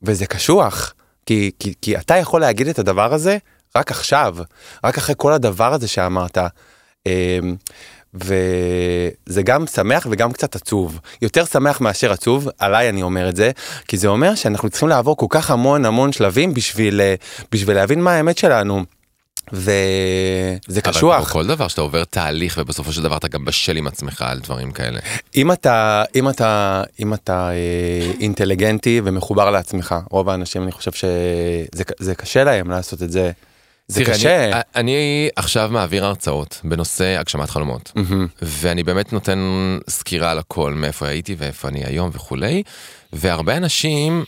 וזה 0.03 0.27
קשוח, 0.27 0.95
כי, 1.27 1.51
כי, 1.59 1.75
כי 1.83 1.97
אתה 1.97 2.17
יכול 2.17 2.41
להגיד 2.41 2.69
את 2.69 2.79
הדבר 2.79 3.15
הזה 3.15 3.39
רק 3.77 3.91
עכשיו, 3.91 4.37
רק 4.85 4.99
אחרי 4.99 5.15
כל 5.19 5.33
הדבר 5.33 5.75
הזה 5.75 5.89
שאמרת. 5.89 6.39
אה, 7.07 7.39
וזה 8.25 9.43
גם 9.43 9.67
שמח 9.67 10.07
וגם 10.11 10.33
קצת 10.33 10.57
עצוב. 10.57 11.01
יותר 11.23 11.45
שמח 11.45 11.81
מאשר 11.81 12.13
עצוב, 12.13 12.49
עליי 12.59 12.89
אני 12.89 13.03
אומר 13.03 13.29
את 13.29 13.37
זה, 13.37 13.51
כי 13.89 13.97
זה 13.97 14.09
אומר 14.09 14.35
שאנחנו 14.35 14.71
צריכים 14.71 14.89
לעבור 14.89 15.17
כל 15.17 15.27
כך 15.29 15.51
המון 15.51 15.85
המון 15.85 16.13
שלבים 16.13 16.55
בשביל, 16.55 17.01
אה, 17.01 17.15
בשביל 17.53 17.77
להבין 17.77 18.01
מה 18.01 18.13
האמת 18.13 18.39
שלנו. 18.39 18.85
וזה 19.53 20.81
קשוח. 20.83 21.17
אבל 21.17 21.33
כל 21.33 21.47
דבר 21.47 21.69
שאתה 21.69 21.81
עובר 21.81 22.05
תהליך 22.05 22.59
ובסופו 22.61 22.93
של 22.93 23.03
דבר 23.03 23.17
אתה 23.17 23.29
גם 23.29 23.45
בשל 23.45 23.77
עם 23.77 23.87
עצמך 23.87 24.23
על 24.23 24.41
דברים 24.41 24.71
כאלה. 24.71 25.01
אם 25.37 25.53
אתה, 25.53 26.05
אם 26.15 26.29
אתה, 26.29 26.83
אם 27.01 27.15
אתה 27.15 27.51
אה, 27.51 28.13
אינטליגנטי 28.21 29.01
ומחובר 29.05 29.51
לעצמך, 29.51 29.95
רוב 30.11 30.29
האנשים 30.29 30.63
אני 30.63 30.73
חושב 30.73 30.93
שזה 30.93 32.15
קשה 32.15 32.45
להם 32.45 32.71
לעשות 32.71 33.03
את 33.03 33.13
זה. 33.13 33.31
זה 33.89 34.05
תראה, 34.05 34.15
קשה. 34.15 34.53
אני, 34.53 34.63
אני 34.75 35.29
עכשיו 35.37 35.69
מעביר 35.73 36.05
הרצאות 36.05 36.61
בנושא 36.65 37.17
הגשמת 37.19 37.51
חלומות, 37.51 37.93
Mm-hmm. 37.97 38.43
ואני 38.43 38.83
באמת 38.83 39.13
נותן 39.13 39.39
סקירה 39.91 40.31
על 40.31 40.39
הכל, 40.39 40.73
מאיפה 40.73 41.07
הייתי 41.07 41.35
ואיפה 41.39 41.69
אני 41.69 41.85
היום 41.85 42.11
וכולי, 42.13 42.63
והרבה 43.13 43.57
אנשים, 43.57 44.25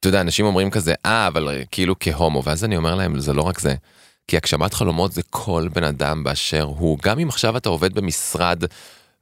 אתה 0.00 0.08
יודע, 0.08 0.20
אנשים 0.20 0.46
אומרים 0.46 0.70
כזה, 0.70 0.94
אה, 1.06 1.26
אבל 1.26 1.62
כאילו 1.70 1.94
כהומו, 2.00 2.42
ואז 2.44 2.64
אני 2.64 2.76
אומר 2.76 2.94
להם, 2.94 3.20
זה 3.20 3.32
לא 3.32 3.42
רק 3.42 3.60
זה. 3.60 3.74
כי 4.28 4.36
הגשמת 4.36 4.74
חלומות 4.74 5.12
זה 5.12 5.22
כל 5.30 5.68
בן 5.72 5.84
אדם 5.84 6.24
באשר 6.24 6.62
הוא, 6.62 6.98
גם 7.02 7.18
אם 7.18 7.28
עכשיו 7.28 7.56
אתה 7.56 7.68
עובד 7.68 7.94
במשרד 7.94 8.64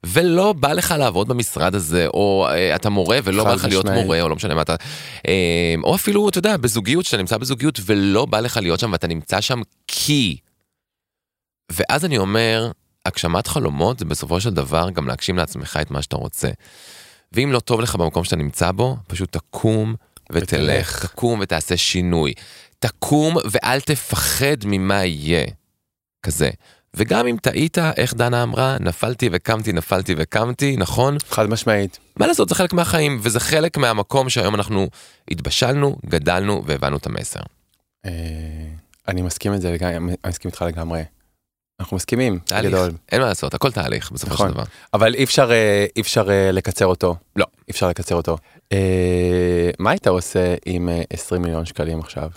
ולא 0.05 0.53
בא 0.53 0.73
לך 0.73 0.95
לעבוד 0.99 1.27
במשרד 1.27 1.75
הזה, 1.75 2.07
או 2.07 2.47
אה, 2.49 2.75
אתה 2.75 2.89
מורה 2.89 3.19
ולא 3.23 3.43
בא 3.43 3.53
לך 3.53 3.65
להיות 3.65 3.85
משמעית. 3.85 4.03
מורה, 4.03 4.21
או 4.21 4.29
לא 4.29 4.35
משנה 4.35 4.55
מה 4.55 4.61
אתה, 4.61 4.75
אה, 5.27 5.75
או 5.83 5.95
אפילו, 5.95 6.29
אתה 6.29 6.37
יודע, 6.37 6.57
בזוגיות, 6.57 7.05
שאתה 7.05 7.17
נמצא 7.17 7.37
בזוגיות 7.37 7.79
ולא 7.85 8.25
בא 8.25 8.39
לך 8.39 8.57
להיות 8.57 8.79
שם 8.79 8.91
ואתה 8.91 9.07
נמצא 9.07 9.41
שם 9.41 9.61
כי. 9.87 10.37
ואז 11.71 12.05
אני 12.05 12.17
אומר, 12.17 12.71
הגשמת 13.05 13.47
חלומות 13.47 13.99
זה 13.99 14.05
בסופו 14.05 14.41
של 14.41 14.49
דבר 14.49 14.89
גם 14.89 15.07
להגשים 15.07 15.37
לעצמך 15.37 15.79
את 15.81 15.91
מה 15.91 16.01
שאתה 16.01 16.15
רוצה. 16.15 16.49
ואם 17.31 17.51
לא 17.51 17.59
טוב 17.59 17.81
לך 17.81 17.95
במקום 17.95 18.23
שאתה 18.23 18.35
נמצא 18.35 18.71
בו, 18.71 18.97
פשוט 19.07 19.31
תקום 19.31 19.95
ותלך, 20.31 20.43
ותלך. 20.43 21.05
תקום 21.05 21.39
ותעשה 21.41 21.77
שינוי. 21.77 22.33
תקום 22.79 23.37
ואל 23.51 23.81
תפחד 23.81 24.57
ממה 24.65 25.05
יהיה. 25.05 25.45
כזה. 26.23 26.49
וגם 26.95 27.27
אם 27.27 27.37
טעית, 27.41 27.77
איך 27.97 28.13
דנה 28.13 28.43
אמרה, 28.43 28.77
נפלתי 28.79 29.29
וקמתי, 29.31 29.73
נפלתי 29.73 30.15
וקמתי, 30.17 30.77
נכון? 30.77 31.17
חד 31.29 31.49
משמעית. 31.49 31.99
מה 32.17 32.27
לעשות, 32.27 32.49
זה 32.49 32.55
חלק 32.55 32.73
מהחיים, 32.73 33.19
וזה 33.21 33.39
חלק 33.39 33.77
מהמקום 33.77 34.29
שהיום 34.29 34.55
אנחנו 34.55 34.87
התבשלנו, 35.31 35.97
גדלנו 36.05 36.63
והבנו 36.65 36.97
את 36.97 37.05
המסר. 37.05 37.39
אה, 38.05 38.11
אני 39.07 39.21
מסכים 39.21 39.53
את 39.53 39.61
זה 39.61 39.71
לגמרי, 39.71 39.95
אני 39.97 40.15
מסכים 40.27 40.49
איתך 40.49 40.61
לגמרי. 40.61 41.03
אנחנו 41.79 41.97
מסכימים, 41.97 42.39
תהליך, 42.45 42.71
גדול. 42.71 42.91
אין 43.11 43.21
מה 43.21 43.27
לעשות, 43.27 43.53
הכל 43.53 43.71
תהליך 43.71 44.11
בסופו 44.11 44.33
נכון. 44.33 44.47
של 44.47 44.53
דבר. 44.53 44.63
אבל 44.93 45.15
אי 45.15 45.23
אפשר, 45.23 45.51
אה, 45.51 45.85
אי 45.95 46.01
אפשר 46.01 46.29
אה, 46.29 46.51
לקצר 46.51 46.85
אותו. 46.85 47.15
לא. 47.35 47.45
אי 47.67 47.71
אפשר 47.71 47.89
לקצר 47.89 48.15
אותו. 48.15 48.37
אה, 48.71 49.69
מה 49.79 49.91
היית 49.91 50.07
עושה 50.07 50.55
עם 50.65 50.89
אה, 50.89 51.01
20 51.09 51.41
מיליון 51.41 51.65
שקלים 51.65 51.99
עכשיו? 51.99 52.29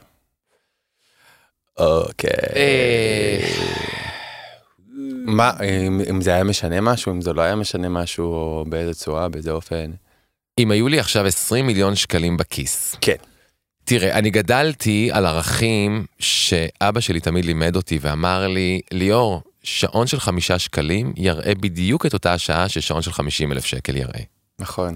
אוקיי. 1.78 2.30
אה, 2.56 4.05
מה, 5.26 5.52
אם, 5.86 6.00
אם 6.10 6.20
זה 6.20 6.34
היה 6.34 6.44
משנה 6.44 6.80
משהו, 6.80 7.12
אם 7.12 7.20
זה 7.20 7.32
לא 7.32 7.42
היה 7.42 7.56
משנה 7.56 7.88
משהו, 7.88 8.24
או 8.24 8.64
באיזה 8.68 8.94
צורה, 8.94 9.28
באיזה 9.28 9.50
אופן? 9.50 9.90
אם 10.58 10.70
היו 10.70 10.88
לי 10.88 10.98
עכשיו 10.98 11.26
20 11.26 11.66
מיליון 11.66 11.94
שקלים 11.94 12.36
בכיס. 12.36 12.96
כן. 13.00 13.16
תראה, 13.84 14.18
אני 14.18 14.30
גדלתי 14.30 15.10
על 15.12 15.26
ערכים 15.26 16.06
שאבא 16.18 17.00
שלי 17.00 17.20
תמיד 17.20 17.44
לימד 17.44 17.76
אותי 17.76 17.98
ואמר 18.00 18.48
לי, 18.48 18.80
ליאור, 18.92 19.42
שעון 19.62 20.06
של 20.06 20.20
חמישה 20.20 20.58
שקלים 20.58 21.12
יראה 21.16 21.54
בדיוק 21.54 22.06
את 22.06 22.14
אותה 22.14 22.32
השעה 22.32 22.68
ששעון 22.68 23.02
של 23.02 23.12
50 23.12 23.52
אלף 23.52 23.64
שקל 23.64 23.96
יראה. 23.96 24.20
נכון, 24.58 24.94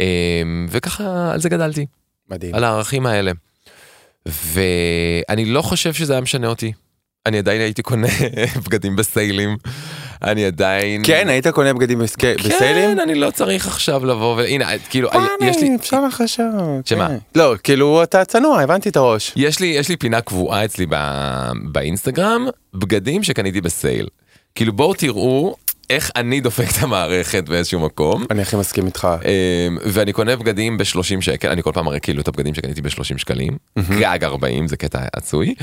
אמ, 0.00 0.66
וככה 0.70 1.32
על 1.32 1.40
זה 1.40 1.48
גדלתי, 1.48 1.86
מדהים. 2.30 2.54
על 2.54 2.64
הערכים 2.64 3.06
האלה. 3.06 3.32
ואני 4.26 5.44
לא 5.44 5.62
חושב 5.62 5.92
שזה 5.92 6.12
היה 6.12 6.20
משנה 6.20 6.46
אותי. 6.46 6.72
אני 7.26 7.38
עדיין 7.38 7.60
הייתי 7.60 7.82
קונה 7.82 8.06
בגדים 8.66 8.96
בסיילים. 8.96 9.56
אני 10.22 10.44
עדיין... 10.44 11.02
כן, 11.04 11.28
היית 11.28 11.46
קונה 11.46 11.72
בגדים 11.74 11.98
בסק- 11.98 12.24
בסיילים? 12.44 12.94
כן, 12.94 13.00
אני 13.00 13.14
לא 13.14 13.30
צריך 13.30 13.66
עכשיו 13.66 14.06
לבוא 14.06 14.36
והנה, 14.36 14.66
כאילו, 14.90 15.08
יש 15.40 15.56
לי... 15.56 15.76
אפשר 15.76 16.04
לך 16.04 16.20
עכשיו. 16.20 16.44
שמה? 16.84 17.08
כן. 17.08 17.16
לא, 17.34 17.54
כאילו 17.62 18.02
אתה 18.02 18.24
צנוע, 18.24 18.60
הבנתי 18.60 18.88
את 18.88 18.96
הראש. 18.96 19.32
יש 19.36 19.60
לי, 19.60 19.66
יש 19.66 19.88
לי 19.88 19.96
פינה 19.96 20.20
קבועה 20.20 20.64
אצלי 20.64 20.86
ב, 20.90 20.94
באינסטגרם, 21.64 22.46
בגדים 22.74 23.22
שקניתי 23.22 23.60
בסייל. 23.60 24.06
כאילו 24.54 24.72
בואו 24.72 24.94
תראו 24.94 25.56
איך 25.90 26.10
אני 26.16 26.40
דופק 26.40 26.64
את 26.70 26.82
המערכת 26.82 27.48
באיזשהו 27.48 27.80
מקום. 27.80 28.24
אני 28.30 28.42
הכי 28.42 28.56
מסכים 28.56 28.86
איתך. 28.86 29.08
אמ, 29.24 29.78
ואני 29.84 30.12
קונה 30.12 30.36
בגדים 30.36 30.78
ב-30 30.78 31.20
שקל, 31.20 31.48
אני 31.48 31.62
כל 31.62 31.70
פעם 31.74 31.84
מראה 31.84 31.98
כאילו 31.98 32.20
את 32.20 32.28
הבגדים 32.28 32.54
שקניתי 32.54 32.82
ב-30 32.82 33.18
שקלים, 33.18 33.56
גג 34.00 34.18
40 34.22 34.68
זה 34.68 34.76
קטע 34.76 35.04
עצוי. 35.12 35.54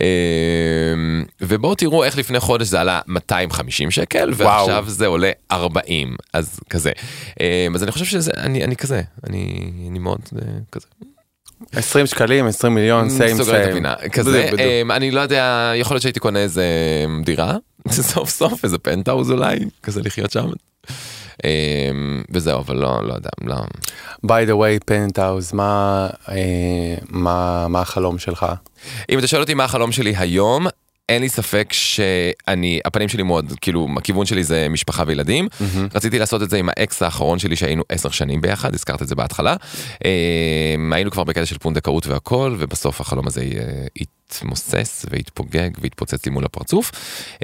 אמ, 0.00 1.24
ובואו 1.40 1.74
תראו 1.74 2.04
איך 2.04 2.18
לפני 2.18 2.40
חודש 2.40 2.66
זה 2.66 2.80
עלה 2.80 3.00
250 3.06 3.90
שקל, 3.90 4.32
ועכשיו 4.36 4.84
זה 4.88 5.06
עולה 5.06 5.30
40, 5.50 6.16
אז 6.32 6.60
כזה. 6.70 6.92
אמ, 7.40 7.74
אז 7.74 7.82
אני 7.82 7.92
חושב 7.92 8.04
שזה, 8.04 8.30
אני, 8.36 8.64
אני 8.64 8.76
כזה, 8.76 9.02
אני, 9.26 9.70
אני 9.90 9.98
מאוד 9.98 10.20
אה, 10.36 10.46
כזה. 10.72 10.86
20 11.72 12.06
שקלים, 12.06 12.46
20 12.46 12.74
מיליון, 12.74 13.10
סיים 13.10 13.42
סיים. 13.42 13.84
כזה, 14.12 14.48
אמ, 14.58 14.90
אני 14.90 15.10
לא 15.10 15.20
יודע, 15.20 15.72
יכול 15.76 15.94
להיות 15.94 16.02
שהייתי 16.02 16.20
קונה 16.20 16.38
איזה 16.38 16.64
דירה, 17.24 17.56
סוף 17.90 18.30
סוף 18.30 18.64
איזה 18.64 18.78
פנטהאוז 18.78 19.30
אולי, 19.30 19.58
כזה 19.82 20.00
לחיות 20.02 20.30
שם. 20.30 20.48
אמ, 21.44 22.22
וזהו, 22.30 22.60
אבל 22.60 22.76
לא, 22.76 23.04
לא 23.04 23.14
יודע, 23.14 23.30
לא. 23.44 23.56
by 24.26 24.48
the 24.48 24.52
way, 24.52 24.84
פנטהאוז, 24.84 25.52
מה, 25.52 26.08
אה, 26.28 26.94
מה, 27.08 27.68
מה 27.68 27.80
החלום 27.80 28.18
שלך? 28.18 28.46
אם 29.10 29.18
אתה 29.18 29.26
שואל 29.26 29.42
אותי 29.42 29.54
מה 29.54 29.64
החלום 29.64 29.92
שלי 29.92 30.14
היום, 30.16 30.66
אין 31.08 31.22
לי 31.22 31.28
ספק 31.28 31.72
שאני, 31.72 32.80
הפנים 32.84 33.08
שלי 33.08 33.22
מאוד, 33.22 33.52
כאילו, 33.60 33.88
הכיוון 33.96 34.26
שלי 34.26 34.44
זה 34.44 34.66
משפחה 34.70 35.02
וילדים. 35.06 35.48
רציתי 35.94 36.18
לעשות 36.18 36.42
את 36.42 36.50
זה 36.50 36.56
עם 36.56 36.68
האקס 36.68 37.02
האחרון 37.02 37.38
שלי 37.38 37.56
שהיינו 37.56 37.82
עשר 37.88 38.10
שנים 38.10 38.40
ביחד, 38.40 38.74
הזכרת 38.74 39.02
את 39.02 39.08
זה 39.08 39.14
בהתחלה. 39.14 39.56
אמ, 40.04 40.92
היינו 40.92 41.10
כבר 41.10 41.24
בקטע 41.24 41.46
של 41.46 41.58
פונדקאות 41.58 42.06
והכל, 42.06 42.56
ובסוף 42.58 43.00
החלום 43.00 43.26
הזה 43.26 43.40
אה, 43.40 43.86
התמוסס 44.26 45.06
והתפוגג 45.10 45.70
והתפוצץ 45.80 46.26
לי 46.26 46.32
מול 46.32 46.44
הפרצוף. 46.44 46.92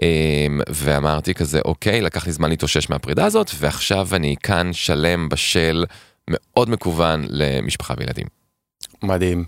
אמ, 0.02 0.60
ואמרתי 0.68 1.34
כזה, 1.34 1.60
אוקיי, 1.64 2.00
לקח 2.00 2.26
לי 2.26 2.32
זמן 2.32 2.50
להתאושש 2.50 2.90
מהפרידה 2.90 3.24
הזאת, 3.24 3.50
ועכשיו 3.58 4.08
אני 4.12 4.36
כאן 4.42 4.72
שלם, 4.72 5.28
בשל, 5.28 5.84
מאוד 6.30 6.70
מקוון 6.70 7.26
למשפחה 7.28 7.94
וילדים. 7.98 8.26
מדהים. 9.02 9.44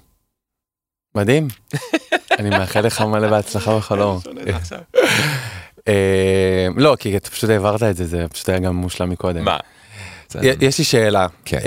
מדהים. 1.15 1.49
אני 2.39 2.51
מאחל 2.51 2.81
לך 2.81 3.01
מלא 3.01 3.31
בהצלחה 3.31 3.77
בחלום. 3.77 4.21
אה, 5.89 6.67
לא, 6.77 6.97
כי 6.99 7.17
אתה 7.17 7.31
פשוט 7.31 7.51
העברת 7.51 7.83
את 7.83 7.97
זה, 7.97 8.05
זה 8.05 8.29
פשוט 8.29 8.49
היה 8.49 8.59
גם 8.59 8.77
מושלם 8.77 9.11
מקודם. 9.11 9.45
מה? 9.45 9.59
יש 10.43 10.79
לי 10.79 10.85
שאלה. 10.85 11.27
כן. 11.45 11.59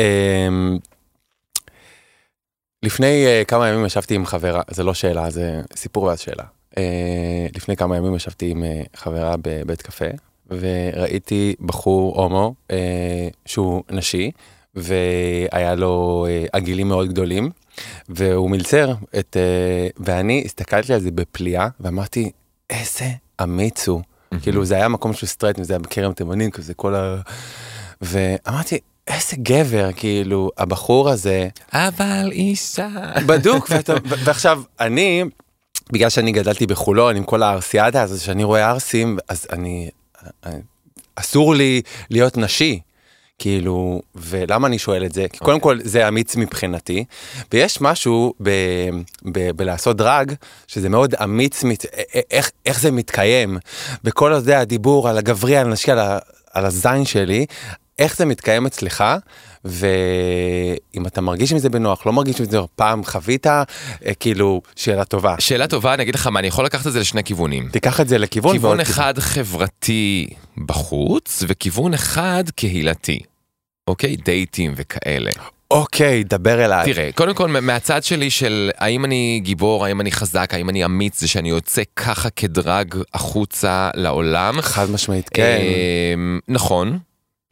לפני 2.84 3.26
אה, 3.26 3.44
כמה 3.48 3.70
ימים 3.70 3.86
ישבתי 3.86 4.16
עם 4.16 4.26
חברה, 4.26 4.62
זה 4.72 4.84
לא 4.84 4.94
שאלה, 4.94 5.30
זה 5.30 5.62
סיפור 5.76 6.04
ואז 6.04 6.20
שאלה. 6.20 6.44
אה, 6.78 7.48
לפני 7.56 7.76
כמה 7.76 7.98
ימים 7.98 8.16
ישבתי 8.16 8.50
עם 8.50 8.64
אה, 8.64 8.82
חברה 8.96 9.36
בבית 9.42 9.82
קפה, 9.82 10.06
וראיתי 10.50 11.56
בחור 11.62 12.22
הומו 12.22 12.54
אה, 12.72 13.28
שהוא 13.46 13.84
נשי, 13.92 14.32
והיה 14.76 15.76
לו 15.76 16.26
אה, 16.30 16.46
עגילים 16.54 16.88
מאוד 16.88 17.08
גדולים, 17.08 17.50
והוא 18.10 18.50
מלצר 18.50 18.94
את... 19.20 19.38
אה, 19.40 19.88
ואני 19.98 20.42
הסתכלתי 20.46 20.94
על 20.94 21.00
זה 21.00 21.12
בפליאה, 21.12 21.68
ואמרתי, 21.80 22.32
איזה 22.70 23.10
אמיץ 23.44 23.88
הוא. 23.88 24.02
כאילו 24.42 24.66
זה 24.66 24.76
היה 24.76 24.88
מקום 24.88 25.14
של 25.14 25.28
סטרייט, 25.28 25.64
זה 25.64 25.74
היה 25.74 25.80
בכרם 25.80 26.14
תימנים, 26.14 26.52
כזה 26.52 26.74
כל 26.74 26.96
ה... 26.96 27.18
ואמרתי, 28.02 28.80
איזה 29.08 29.36
גבר, 29.36 29.90
כאילו, 29.96 30.50
הבחור 30.58 31.10
הזה, 31.10 31.48
אבל 31.74 32.30
אישה. 32.32 32.88
בדוק, 33.26 33.68
ואתה, 33.72 33.94
ועכשיו, 34.06 34.62
אני, 34.80 35.24
בגלל 35.92 36.10
שאני 36.10 36.32
גדלתי 36.32 36.68
בחולון 36.68 37.16
עם 37.16 37.24
כל 37.24 37.44
הארסיאדה 37.44 38.02
הזאת, 38.02 38.20
שאני 38.22 38.44
רואה 38.44 38.70
ערסים, 38.70 39.18
אז 39.30 39.48
אני, 39.54 39.90
אני- 40.46 40.62
אסור 41.16 41.56
לי 41.56 41.82
להיות 42.10 42.38
נשי. 42.38 42.80
כאילו, 43.40 44.02
ולמה 44.16 44.68
אני 44.68 44.80
שואל 44.80 45.06
את 45.06 45.14
זה? 45.14 45.26
כי 45.34 45.38
קודם 45.40 45.60
כל 45.60 45.80
זה 45.84 46.08
אמיץ 46.08 46.36
מבחינתי, 46.36 47.04
ויש 47.54 47.82
משהו 47.82 48.34
ב, 48.44 48.50
ב, 49.26 49.52
בלעשות 49.52 49.98
דרג, 49.98 50.34
שזה 50.68 50.90
מאוד 50.90 51.16
אמיץ, 51.16 51.64
מת, 51.64 51.86
איך, 52.32 52.52
איך 52.66 52.80
זה 52.82 52.92
מתקיים, 52.92 53.58
וכל 54.04 54.34
הזה 54.34 54.60
הדיבור 54.60 55.10
על 55.10 55.18
הגברי, 55.18 55.58
על 55.58 55.68
הנשי, 55.68 55.92
על, 55.92 56.00
ה- 56.00 56.20
על 56.54 56.66
הזין 56.66 57.06
שלי, 57.06 57.46
איך 58.00 58.18
זה 58.18 58.26
מתקיים 58.26 58.66
אצלך, 58.66 59.04
ואם 59.66 61.06
אתה 61.08 61.22
מרגיש 61.22 61.52
עם 61.52 61.60
זה 61.60 61.70
בנוח, 61.70 62.06
לא 62.06 62.14
מרגיש 62.14 62.40
עם 62.40 62.46
זה, 62.46 62.60
פעם 62.76 63.04
חווית, 63.04 63.48
אה, 63.48 63.64
כאילו, 64.20 64.62
שאלה 64.76 65.06
טובה. 65.06 65.36
שאלה 65.40 65.68
טובה, 65.68 65.94
אני 65.94 66.04
אגיד 66.04 66.16
לך 66.16 66.28
מה, 66.28 66.40
אני 66.40 66.48
יכול 66.48 66.66
לקחת 66.66 66.88
את 66.88 66.94
זה 66.94 67.00
לשני 67.00 67.24
כיוונים. 67.24 67.70
תיקח 67.70 68.02
את 68.02 68.08
זה 68.08 68.18
לכיוון. 68.18 68.52
כיוון 68.52 68.80
אחד 68.80 69.20
חברתי 69.20 70.28
בחוץ, 70.58 71.44
וכיוון 71.48 71.94
אחד 71.94 72.44
קהילתי. 72.56 73.20
אוקיי? 73.88 74.16
דייטים 74.16 74.74
וכאלה. 74.76 75.32
אוקיי, 75.72 76.24
דבר 76.24 76.66
אליי. 76.66 76.94
תראה, 76.94 77.10
קודם 77.16 77.34
כל 77.34 77.48
מהצד 77.48 78.04
שלי 78.04 78.30
של 78.30 78.72
האם 78.78 79.06
אני 79.06 79.40
גיבור, 79.44 79.86
האם 79.86 80.02
אני 80.02 80.12
חזק, 80.12 80.54
האם 80.54 80.70
אני 80.70 80.86
אמיץ, 80.86 81.22
זה 81.22 81.28
שאני 81.28 81.50
יוצא 81.50 81.82
ככה 81.96 82.30
כדראג 82.30 82.96
החוצה 83.14 83.90
לעולם. 83.94 84.62
חד 84.62 84.92
משמעית, 84.92 85.30
כן. 85.30 85.58
אמ, 86.16 86.40
נכון, 86.48 87.00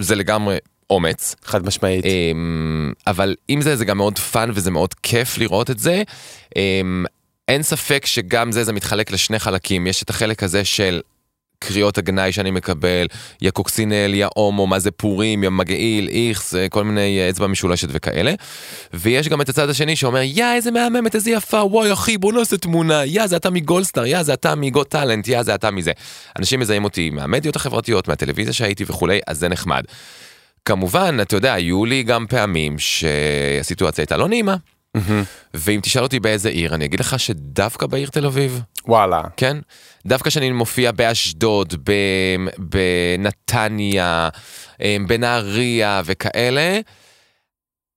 זה 0.01 0.15
לגמרי 0.15 0.57
אומץ. 0.89 1.35
חד 1.43 1.65
משמעית. 1.65 2.05
אמ, 2.05 2.93
אבל 3.07 3.35
עם 3.47 3.61
זה 3.61 3.75
זה 3.75 3.85
גם 3.85 3.97
מאוד 3.97 4.19
fun 4.19 4.49
וזה 4.53 4.71
מאוד 4.71 4.93
כיף 4.93 5.37
לראות 5.37 5.69
את 5.69 5.79
זה. 5.79 6.03
אמ, 6.55 7.05
אין 7.47 7.63
ספק 7.63 8.05
שגם 8.05 8.51
זה 8.51 8.63
זה 8.63 8.73
מתחלק 8.73 9.11
לשני 9.11 9.39
חלקים 9.39 9.87
יש 9.87 10.03
את 10.03 10.09
החלק 10.09 10.43
הזה 10.43 10.65
של 10.65 11.01
קריאות 11.67 11.97
הגנאי 11.97 12.31
שאני 12.31 12.51
מקבל 12.51 13.07
יא 13.41 13.51
קוקסינל 13.51 14.13
יא 14.13 14.27
הומו 14.35 14.67
מה 14.67 14.79
זה 14.79 14.91
פורים 14.91 15.43
יא 15.43 15.49
מגעיל 15.49 16.09
איכס 16.11 16.55
אה, 16.55 16.69
כל 16.69 16.83
מיני 16.83 17.19
אה, 17.19 17.29
אצבע 17.29 17.47
משולשת 17.47 17.87
וכאלה. 17.91 18.33
ויש 18.93 19.29
גם 19.29 19.41
את 19.41 19.49
הצד 19.49 19.69
השני 19.69 19.95
שאומר 19.95 20.21
יא 20.23 20.45
איזה 20.55 20.71
מהממת 20.71 21.15
איזה 21.15 21.31
יפה 21.31 21.63
וואי 21.63 21.93
אחי 21.93 22.17
בוא 22.17 22.33
נעשה 22.33 22.57
תמונה 22.57 23.05
יא 23.05 23.27
זה 23.27 23.35
אתה 23.35 23.49
מגולדסטאר 23.49 24.05
יא 24.05 24.23
זה 24.23 24.33
אתה 24.33 24.55
מגוט 24.55 24.89
טאלנט 24.89 25.27
יא 25.27 25.43
זה 25.43 25.55
אתה 25.55 25.71
מזה. 25.71 25.91
אנשים 26.39 26.59
מזהים 26.59 26.83
אותי 26.83 27.09
מהמדיות 27.09 27.55
החברתיות 27.55 28.07
מהטלוויזיה 28.07 28.53
שהייתי 28.53 28.83
וכולי 28.87 29.19
אז 29.27 29.39
זה 29.39 29.49
נחמד. 29.49 29.83
כמובן, 30.65 31.17
אתה 31.21 31.35
יודע, 31.35 31.53
היו 31.53 31.85
לי 31.85 32.03
גם 32.03 32.25
פעמים 32.27 32.79
שהסיטואציה 32.79 34.01
הייתה 34.01 34.17
לא 34.17 34.27
נעימה. 34.27 34.55
ואם 35.53 35.79
תשאל 35.83 36.03
אותי 36.03 36.19
באיזה 36.19 36.49
עיר, 36.49 36.75
אני 36.75 36.85
אגיד 36.85 36.99
לך 36.99 37.19
שדווקא 37.19 37.87
בעיר 37.87 38.09
תל 38.09 38.25
אביב, 38.25 38.61
וואלה. 38.87 39.21
כן? 39.37 39.57
דווקא 40.05 40.29
כשאני 40.29 40.51
מופיע 40.51 40.91
באשדוד, 40.91 41.73
בנתניה, 42.57 44.29
אמ, 44.81 45.07
בנהריה 45.07 46.01
וכאלה, 46.05 46.79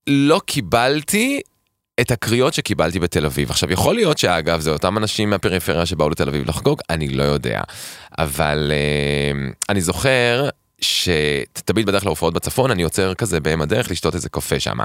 לא 0.06 0.40
קיבלתי 0.46 1.40
את 2.00 2.10
הקריאות 2.10 2.54
שקיבלתי 2.54 2.98
בתל 2.98 3.26
אביב. 3.26 3.50
עכשיו, 3.50 3.72
יכול 3.72 3.94
להיות 3.94 4.18
שאגב, 4.18 4.60
זה 4.60 4.70
אותם 4.70 4.98
אנשים 4.98 5.30
מהפריפריה 5.30 5.86
שבאו 5.86 6.10
לתל 6.10 6.28
אביב 6.28 6.48
לחגוג, 6.48 6.80
אני 6.90 7.08
לא 7.08 7.22
יודע. 7.22 7.60
אבל 8.18 8.72
אמ, 9.32 9.52
אני 9.68 9.80
זוכר 9.80 10.48
שתמיד 10.80 11.86
בדרך 11.86 12.04
להופעות 12.04 12.34
בצפון 12.34 12.70
אני 12.70 12.82
עוצר 12.82 13.14
כזה 13.14 13.40
באם 13.40 13.62
הדרך 13.62 13.90
לשתות 13.90 14.14
איזה 14.14 14.28
קפה 14.28 14.60
שם. 14.60 14.78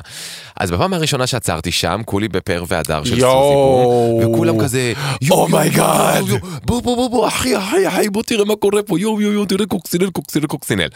אז 0.56 0.72
בפעם 0.72 0.94
הראשונה 0.94 1.28
שעצרתי 1.28 1.72
שם 1.72 2.02
כולי 2.06 2.28
בפאר 2.28 2.64
והדר 2.68 3.04
של. 3.04 3.10
סוזי 3.10 3.22
בום, 3.22 4.34
וכולם 4.34 4.60
כזה 4.64 4.94
Oh 5.32 5.56
my 5.56 5.80
god. 5.80 6.28
יואו, 6.28 6.40
בוא 6.66 6.82
בוא 6.82 6.96
בוא 6.96 7.10
בוא 7.10 7.28
אחי 7.28 7.58
אחי 7.58 7.88
אחי 7.88 8.10
בוא 8.10 8.24
תראה 8.24 8.46
מה 8.46 8.56
קורה 8.56 8.84
פה 8.84 9.00
יואו 9.00 9.22
יואו 9.22 9.34
יואו 9.34 9.46
תראה 9.46 9.66
קוקסינל 9.66 10.10
קוקסינל 10.10 10.46
קוקסינל. 10.46 10.88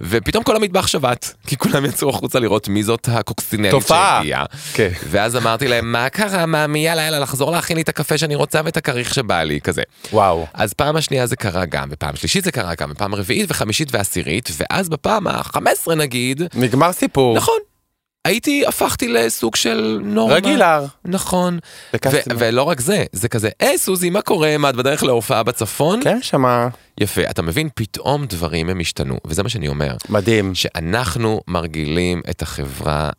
ופתאום 0.00 0.44
כל 0.44 0.56
המטבח 0.56 0.86
שבת 0.86 1.34
כי 1.46 1.56
כולם 1.56 1.84
יצאו 1.84 2.10
החוצה 2.10 2.38
לראות 2.38 2.68
מי 2.68 2.82
זאת 2.82 3.08
הקוקסינלית. 3.12 3.74
שהגיעה. 3.88 4.44
כן. 4.74 4.88
ואז 5.10 5.36
אמרתי 5.36 5.68
להם 5.68 5.92
מה 5.92 6.08
קרה 6.08 6.46
מאמי 6.46 6.78
יאללה 6.78 7.02
יאללה 7.02 7.18
לחזור 7.18 7.50
להכין 7.50 7.76
לי 7.76 7.82
את 7.82 7.88
הקפה 7.88 8.18
שאני 8.18 8.34
רוצה 8.34 8.60
ואת 8.64 8.76
הכריך 8.76 9.14
שבא 9.14 9.42
לי 9.42 9.60
כזה. 9.60 9.82
וואו. 10.12 10.46
אז 10.54 10.72
פעם 10.72 10.96
השנייה 10.96 11.26
זה 11.26 11.36
קרה 11.36 11.64
גם, 11.64 11.88
ופעם 11.90 12.16
שלישית 12.16 12.44
זה 12.44 12.52
קרה 12.52 12.74
גם, 12.74 12.90
ופעם 12.90 13.14
רביעית 13.14 13.50
וחמישית 13.50 13.94
ועשירית, 13.94 14.21
ואז 14.56 14.88
בפעם 14.88 15.26
ה-15 15.26 15.94
נגיד, 15.96 16.42
נגמר 16.54 16.92
סיפור. 16.92 17.36
נכון, 17.36 17.58
הייתי, 18.24 18.66
הפכתי 18.66 19.08
לסוג 19.08 19.56
של 19.56 20.00
נורמה. 20.04 20.34
רגילה. 20.34 20.80
נכון. 21.04 21.58
ו- 22.12 22.18
ולא 22.38 22.62
רק 22.62 22.80
זה, 22.80 23.04
זה 23.12 23.28
כזה, 23.28 23.48
היי 23.60 23.78
סוזי, 23.78 24.10
מה 24.10 24.22
קורה? 24.22 24.58
מה 24.58 24.70
את 24.70 24.76
בדרך 24.76 25.02
להופעה 25.02 25.42
בצפון? 25.42 26.00
כן, 26.02 26.18
שמה. 26.22 26.68
יפה, 27.00 27.22
אתה 27.30 27.42
מבין, 27.42 27.68
פתאום 27.74 28.26
דברים 28.26 28.68
הם 28.68 28.80
השתנו, 28.80 29.18
וזה 29.24 29.42
מה 29.42 29.48
שאני 29.48 29.68
אומר, 29.68 29.96
מדהים. 30.08 30.54
שאנחנו 30.54 31.40
מרגילים 31.48 32.22
את 32.30 32.42
החברה 32.42 33.10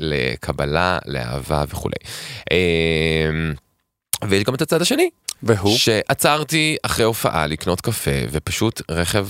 לקבלה, 0.00 0.98
לאהבה 1.06 1.64
וכולי. 1.68 1.94
אמ, 2.50 3.54
ויש 4.28 4.44
גם 4.44 4.54
את 4.54 4.62
הצד 4.62 4.82
השני, 4.82 5.10
והוא? 5.42 5.76
שעצרתי 5.76 6.76
אחרי 6.82 7.04
הופעה 7.04 7.46
לקנות 7.46 7.80
קפה 7.80 8.10
ופשוט 8.30 8.82
רכב 8.90 9.26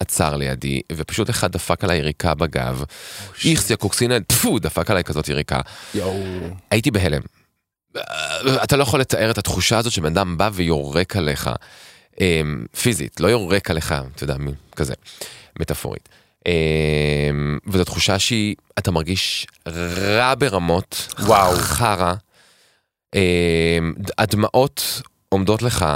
עצר 0.00 0.36
לידי 0.36 0.80
ופשוט 0.92 1.30
אחד 1.30 1.52
דפק 1.52 1.84
עליי 1.84 1.98
יריקה 1.98 2.34
בגב. 2.34 2.84
איכס 3.44 3.70
יא 3.70 3.76
קוקסינל, 3.76 4.22
טפו, 4.22 4.58
דפק 4.58 4.90
עליי 4.90 5.04
כזאת 5.04 5.28
יריקה. 5.28 5.60
יואו. 5.94 6.22
הייתי 6.70 6.90
בהלם. 6.90 7.20
אתה 8.62 8.76
לא 8.76 8.82
יכול 8.82 9.00
לתאר 9.00 9.30
את 9.30 9.38
התחושה 9.38 9.78
הזאת 9.78 9.92
שבן 9.92 10.06
אדם 10.06 10.36
בא 10.36 10.50
ויורק 10.52 11.16
עליך 11.16 11.50
אמ, 12.20 12.64
פיזית, 12.82 13.20
לא 13.20 13.28
יורק 13.28 13.70
עליך, 13.70 13.94
אתה 14.14 14.24
יודע, 14.24 14.36
כזה, 14.76 14.94
מטאפורית. 15.60 16.08
אמ, 16.46 17.58
וזו 17.66 17.84
תחושה 17.84 18.18
שהיא, 18.18 18.54
אתה 18.78 18.90
מרגיש 18.90 19.46
רע 19.66 20.34
ברמות, 20.38 21.14
וואו. 21.18 21.56
חרא. 21.56 22.14
אמ, 23.14 23.94
הדמעות 24.18 25.02
עומדות 25.28 25.62
לך 25.62 25.86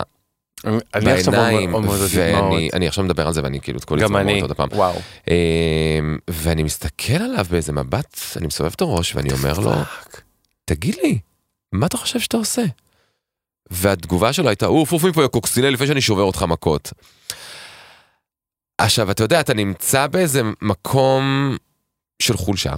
בעיניים, 0.64 1.20
את 1.20 1.28
הדמעות. 1.28 2.00
ואני 2.14 2.70
אני 2.72 2.88
עכשיו 2.88 3.04
מדבר 3.04 3.26
על 3.26 3.32
זה 3.32 3.42
ואני 3.42 3.60
כאילו 3.60 3.78
את 3.78 3.84
כל 3.84 4.04
אני. 4.16 4.40
עוד 4.40 4.52
פעם. 4.52 4.68
וואו. 4.72 5.00
אמ, 5.28 6.18
ואני 6.30 6.62
מסתכל 6.62 7.12
עליו 7.12 7.46
באיזה 7.50 7.72
מבט, 7.72 8.18
אני 8.36 8.46
מסובב 8.46 8.72
את 8.74 8.80
הראש 8.80 9.14
ואני 9.14 9.32
אומר 9.32 9.58
לו, 9.58 9.72
תגיד 10.64 10.96
לי, 11.02 11.18
מה 11.72 11.86
אתה 11.86 11.96
חושב 11.96 12.20
שאתה 12.20 12.36
עושה? 12.36 12.62
והתגובה 13.70 14.32
שלו 14.32 14.48
הייתה, 14.48 14.66
עוף, 14.66 14.92
עוף 14.92 15.04
מפה 15.04 15.28
קוקסינל 15.28 15.68
לפני 15.68 15.86
שאני 15.86 16.00
שובר 16.00 16.22
אותך 16.22 16.42
מכות. 16.42 16.92
עכשיו, 18.78 19.10
אתה 19.10 19.24
יודע, 19.24 19.40
אתה 19.40 19.54
נמצא 19.54 20.06
באיזה 20.06 20.42
מקום 20.62 21.56
של 22.22 22.36
חולשה. 22.36 22.74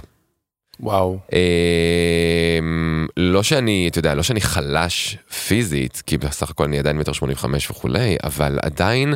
וואו. 0.79 1.17
אמ, 1.33 3.07
לא 3.17 3.43
שאני, 3.43 3.87
אתה 3.91 3.99
יודע, 3.99 4.15
לא 4.15 4.23
שאני 4.23 4.41
חלש 4.41 5.17
פיזית, 5.47 6.03
כי 6.05 6.17
בסך 6.17 6.49
הכל 6.49 6.63
אני 6.63 6.79
עדיין 6.79 6.97
מטר 6.97 7.11
שמונים 7.13 7.35
וחמש 7.37 7.71
וכולי, 7.71 8.17
אבל 8.23 8.59
עדיין 8.61 9.13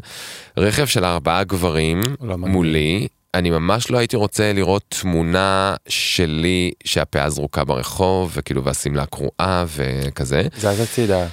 רכב 0.57 0.86
של 0.86 1.05
ארבעה 1.05 1.43
גברים 1.43 2.01
לא. 2.22 2.38
מולי, 2.38 3.07
אני 3.34 3.49
ממש 3.49 3.91
לא 3.91 3.97
הייתי 3.97 4.16
רוצה 4.16 4.53
לראות 4.53 4.84
תמונה 5.01 5.76
שלי 5.88 6.72
שהפאה 6.84 7.30
זרוקה 7.30 7.64
ברחוב, 7.64 8.32
וכאילו 8.36 8.64
והשמלה 8.64 9.05
קרועה 9.05 9.66
וכזה. 9.68 10.41
זז 10.57 10.80
הצידה. 10.80 11.28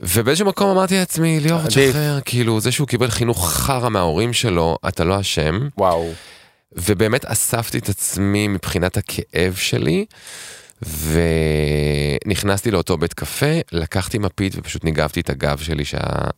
ובאיזשהו 0.00 0.46
מקום 0.46 0.70
אמרתי 0.70 0.94
לעצמי, 0.94 1.40
ליאור. 1.40 1.66
תשחרר, 1.66 2.18
כאילו, 2.24 2.60
זה 2.60 2.72
שהוא 2.72 2.88
קיבל 2.88 3.10
חינוך 3.10 3.50
חרא 3.50 3.88
מההורים 3.88 4.32
שלו, 4.32 4.78
אתה 4.88 5.04
לא 5.04 5.20
אשם. 5.20 5.68
וואו. 5.78 6.12
ובאמת 6.76 7.24
אספתי 7.24 7.78
את 7.78 7.88
עצמי 7.88 8.48
מבחינת 8.48 8.96
הכאב 8.96 9.54
שלי, 9.54 10.04
ונכנסתי 12.24 12.70
לאותו 12.70 12.96
בית 12.96 13.14
קפה, 13.14 13.60
לקחתי 13.72 14.18
מפית 14.18 14.52
ופשוט 14.56 14.84
ניגבתי 14.84 15.20
את 15.20 15.30
הגב 15.30 15.58
שלי 15.58 15.84
שהיה 15.84 16.30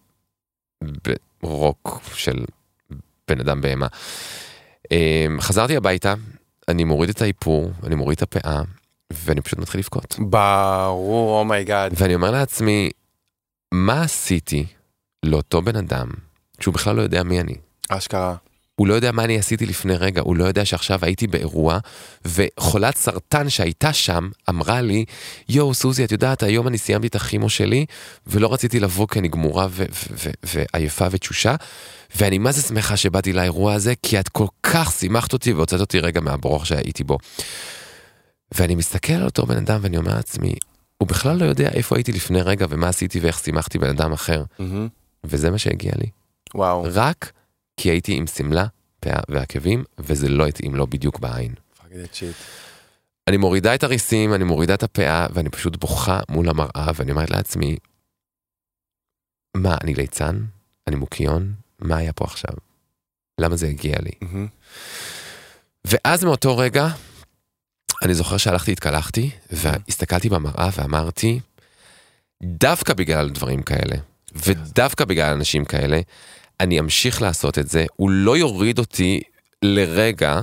ברוק 1.43 2.01
של 2.15 2.45
בן 3.29 3.41
אדם 3.41 3.61
בהמה. 3.61 3.87
אמ, 4.91 5.41
חזרתי 5.41 5.77
הביתה, 5.77 6.15
אני 6.69 6.85
מוריד 6.85 7.11
את 7.11 7.23
האיפור, 7.23 7.73
אני 7.87 7.95
מוריד 7.95 8.17
את 8.17 8.23
הפאה, 8.23 8.63
ואני 9.13 9.41
פשוט 9.41 9.59
מתחיל 9.59 9.79
לבכות. 9.79 10.17
ברור, 10.19 11.39
oh 11.41 11.54
my 11.54 11.67
god. 11.67 11.93
ואני 11.97 12.15
אומר 12.15 12.31
לעצמי, 12.31 12.91
מה 13.75 14.03
עשיתי 14.03 14.67
לאותו 15.23 15.63
בן 15.63 15.77
אדם, 15.77 16.09
שהוא 16.61 16.75
בכלל 16.75 16.97
לא 16.97 17.03
יודע 17.03 17.23
מי 17.23 17.41
אני? 17.41 17.55
אשכרה. 17.89 18.37
הוא 18.77 18.87
לא 18.87 18.95
יודע 18.95 19.13
מה 19.13 19.25
אני 19.25 19.39
עשיתי 19.39 19.67
לפני 19.67 19.97
רגע, 19.97 20.21
הוא 20.21 20.37
לא 20.37 20.45
יודע 20.45 20.65
שעכשיו 20.65 20.99
הייתי 21.03 21.27
באירוע, 21.27 21.79
וחולת 22.25 22.97
סרטן 22.97 23.51
שהייתה 23.51 23.93
שם 23.93 24.29
אמרה 24.49 24.81
לי, 24.81 25.05
יואו 25.49 25.75
סוזי, 25.75 26.05
את 26.05 26.13
יודעת, 26.13 26.43
היום 26.43 26.69
אני 26.69 26.79
סיימתי 26.79 27.07
את 27.07 27.15
הכימו 27.15 27.51
שלי, 27.51 27.87
ולא 28.27 28.53
רציתי 28.53 28.81
לבוא 28.81 29.07
כי 29.07 29.19
אני 29.19 29.29
גמורה 29.29 29.69
ועייפה 30.43 31.07
ותשושה, 31.11 31.55
ואני 32.17 32.39
מה 32.39 32.53
זה 32.53 32.63
שמחה 32.63 32.97
שבאתי 32.97 33.33
לאירוע 33.33 33.75
הזה, 33.75 33.95
כי 34.03 34.21
את 34.21 34.29
כל 34.29 34.47
כך 34.63 34.93
שימחת 34.93 35.33
אותי 35.33 35.53
והוצאת 35.53 35.81
אותי 35.81 36.01
רגע 36.01 36.21
מהברוך 36.21 36.67
שהייתי 36.67 37.05
בו. 37.05 37.19
ואני 38.55 38.75
מסתכל 38.75 39.13
על 39.13 39.25
אותו 39.25 39.47
בן 39.47 39.57
אדם 39.57 39.81
ואני 39.83 39.97
אומר 39.97 40.15
לעצמי, 40.15 40.55
הוא 40.99 41.09
בכלל 41.09 41.37
לא 41.37 41.45
יודע 41.45 41.69
איפה 41.69 41.97
הייתי 41.97 42.13
לפני 42.13 42.43
רגע 42.43 42.67
ומה 42.69 42.89
עשיתי 42.89 43.21
ואיך 43.21 43.39
שימחתי 43.39 43.79
בן 43.79 43.89
אדם 43.89 44.13
אחר, 44.13 44.43
מהמם. 44.59 44.89
וזה 45.25 45.51
מה 45.51 45.59
שהגיע 45.59 45.93
לי. 45.97 46.07
וואו. 46.55 46.87
רק 46.93 47.33
כי 47.77 47.91
הייתי 47.91 48.15
עם 48.15 48.27
שמלה, 48.27 48.67
פאה 49.01 49.21
ועקבים, 49.29 49.85
וזה 49.99 50.29
לא 50.29 50.47
התאים 50.47 50.75
לו 50.75 50.87
בדיוק 50.87 51.19
בעין. 51.19 51.55
אני 53.29 53.37
מורידה 53.37 53.75
את 53.75 53.83
הריסים, 53.83 54.35
אני 54.35 54.45
מורידה 54.45 54.75
את 54.75 54.83
הפאה, 54.83 55.27
ואני 55.35 55.49
פשוט 55.49 55.77
בוכה 55.77 56.21
מול 56.29 56.49
המראה, 56.49 56.91
ואני 56.95 57.11
אומרת 57.11 57.31
לעצמי, 57.31 57.77
מה, 59.57 59.77
אני 59.83 59.95
ליצן? 59.95 60.45
אני 60.87 60.97
מוקיון? 60.97 61.55
מה 61.79 61.97
היה 61.97 62.13
פה 62.13 62.25
עכשיו? 62.25 62.55
למה 63.39 63.57
זה 63.57 63.67
הגיע 63.67 63.97
לי? 64.03 64.11
ואז 65.85 66.25
מאותו 66.25 66.59
רגע, 66.59 66.89
אני 68.03 68.15
זוכר 68.15 68.37
שהלכתי, 68.37 68.73
התקלחתי, 68.73 69.31
והסתכלתי 69.53 70.29
במראה 70.29 70.69
ואמרתי, 70.77 71.41
דווקא 72.43 72.95
בגלל 72.95 73.31
דברים 73.31 73.63
כאלה, 73.63 73.97
ודווקא 74.35 75.05
בגלל 75.05 75.33
אנשים 75.33 75.65
כאלה, 75.65 76.01
אני 76.61 76.81
אמשיך 76.81 77.23
לעשות 77.23 77.59
את 77.59 77.69
זה, 77.69 77.85
הוא 77.97 78.11
לא 78.11 78.37
יוריד 78.37 78.79
אותי 78.79 79.21
לרגע, 79.63 80.41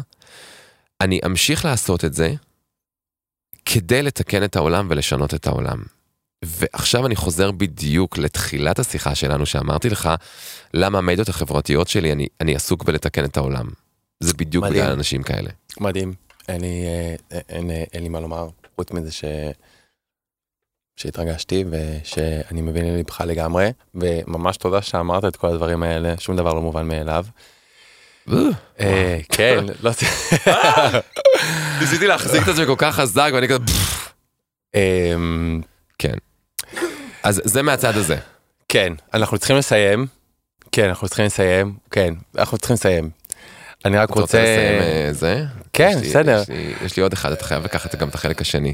אני 1.02 1.20
אמשיך 1.26 1.66
לעשות 1.66 2.06
את 2.06 2.14
זה 2.14 2.34
כדי 3.66 4.04
לתקן 4.04 4.44
את 4.44 4.56
העולם 4.56 4.88
ולשנות 4.90 5.34
את 5.34 5.48
העולם. 5.48 5.84
ועכשיו 6.46 7.06
אני 7.06 7.16
חוזר 7.16 7.52
בדיוק 7.52 8.18
לתחילת 8.18 8.80
השיחה 8.80 9.16
שלנו 9.16 9.46
שאמרתי 9.46 9.90
לך, 9.90 10.10
למה 10.74 10.98
המדיות 10.98 11.30
החברתיות 11.30 11.88
שלי, 11.88 12.12
אני, 12.12 12.28
אני 12.42 12.56
עסוק 12.56 12.84
בלתקן 12.84 13.26
את 13.26 13.38
העולם. 13.38 13.68
זה 14.20 14.34
בדיוק 14.34 14.66
מדהים. 14.66 14.82
בגלל 14.82 14.94
אנשים 14.94 15.24
כאלה. 15.24 15.50
מדהים, 15.80 16.14
אין 16.50 16.62
לי, 16.62 16.84
אין, 17.32 17.46
אין, 17.50 17.72
אין 17.94 18.04
לי 18.04 18.10
מה 18.10 18.20
לומר, 18.20 18.50
חוץ 18.76 18.92
מזה 18.92 19.12
ש... 19.12 19.24
שהתרגשתי 20.96 21.66
ושאני 21.72 22.62
מבין 22.62 22.86
ללבך 22.86 23.22
לגמרי, 23.22 23.72
וממש 23.96 24.58
תודה 24.58 24.82
שאמרת 24.82 25.26
את 25.26 25.36
כל 25.36 25.48
הדברים 25.48 25.84
האלה, 25.84 26.14
שום 26.20 26.36
דבר 26.36 26.54
לא 26.54 26.62
מובן 26.62 26.88
מאליו. 26.88 27.26
אה, 28.80 29.20
כן, 29.30 29.66
לא... 29.82 29.92
ניסיתי 31.80 32.08
להחזיק 32.08 32.44
את 32.44 32.48
עצמי 32.48 32.66
כל 32.66 32.76
כך 32.78 32.96
חזק 32.96 33.32
ואני 33.34 33.48
כזה... 33.48 33.58
אמ, 34.76 35.62
כן. 36.00 36.14
אז 37.24 37.42
זה 37.46 37.62
מהצד 37.62 37.98
הזה. 37.98 38.18
כן, 38.70 38.94
אנחנו 39.14 39.38
צריכים 39.38 39.58
לסיים. 39.58 40.08
כן, 40.72 40.88
אנחנו 40.90 41.08
צריכים 41.08 41.26
לסיים. 41.26 41.76
כן, 41.92 42.14
אנחנו 42.38 42.58
צריכים 42.58 42.74
לסיים. 42.74 43.10
אני 43.86 43.98
רק 43.98 44.10
רוצה... 44.10 44.18
אתה 44.18 44.22
רוצה 44.22 44.42
לסיים 44.42 44.82
אה, 44.82 45.14
זה? 45.14 45.44
כן, 45.74 45.98
בסדר. 46.02 46.44
יש 46.86 46.98
לי 46.98 47.04
עוד 47.04 47.14
אחד, 47.14 47.32
אתה 47.32 47.44
חייב 47.44 47.64
לקחת 47.64 47.96
גם 47.96 48.10
את 48.10 48.16
החלק 48.16 48.42
השני 48.42 48.74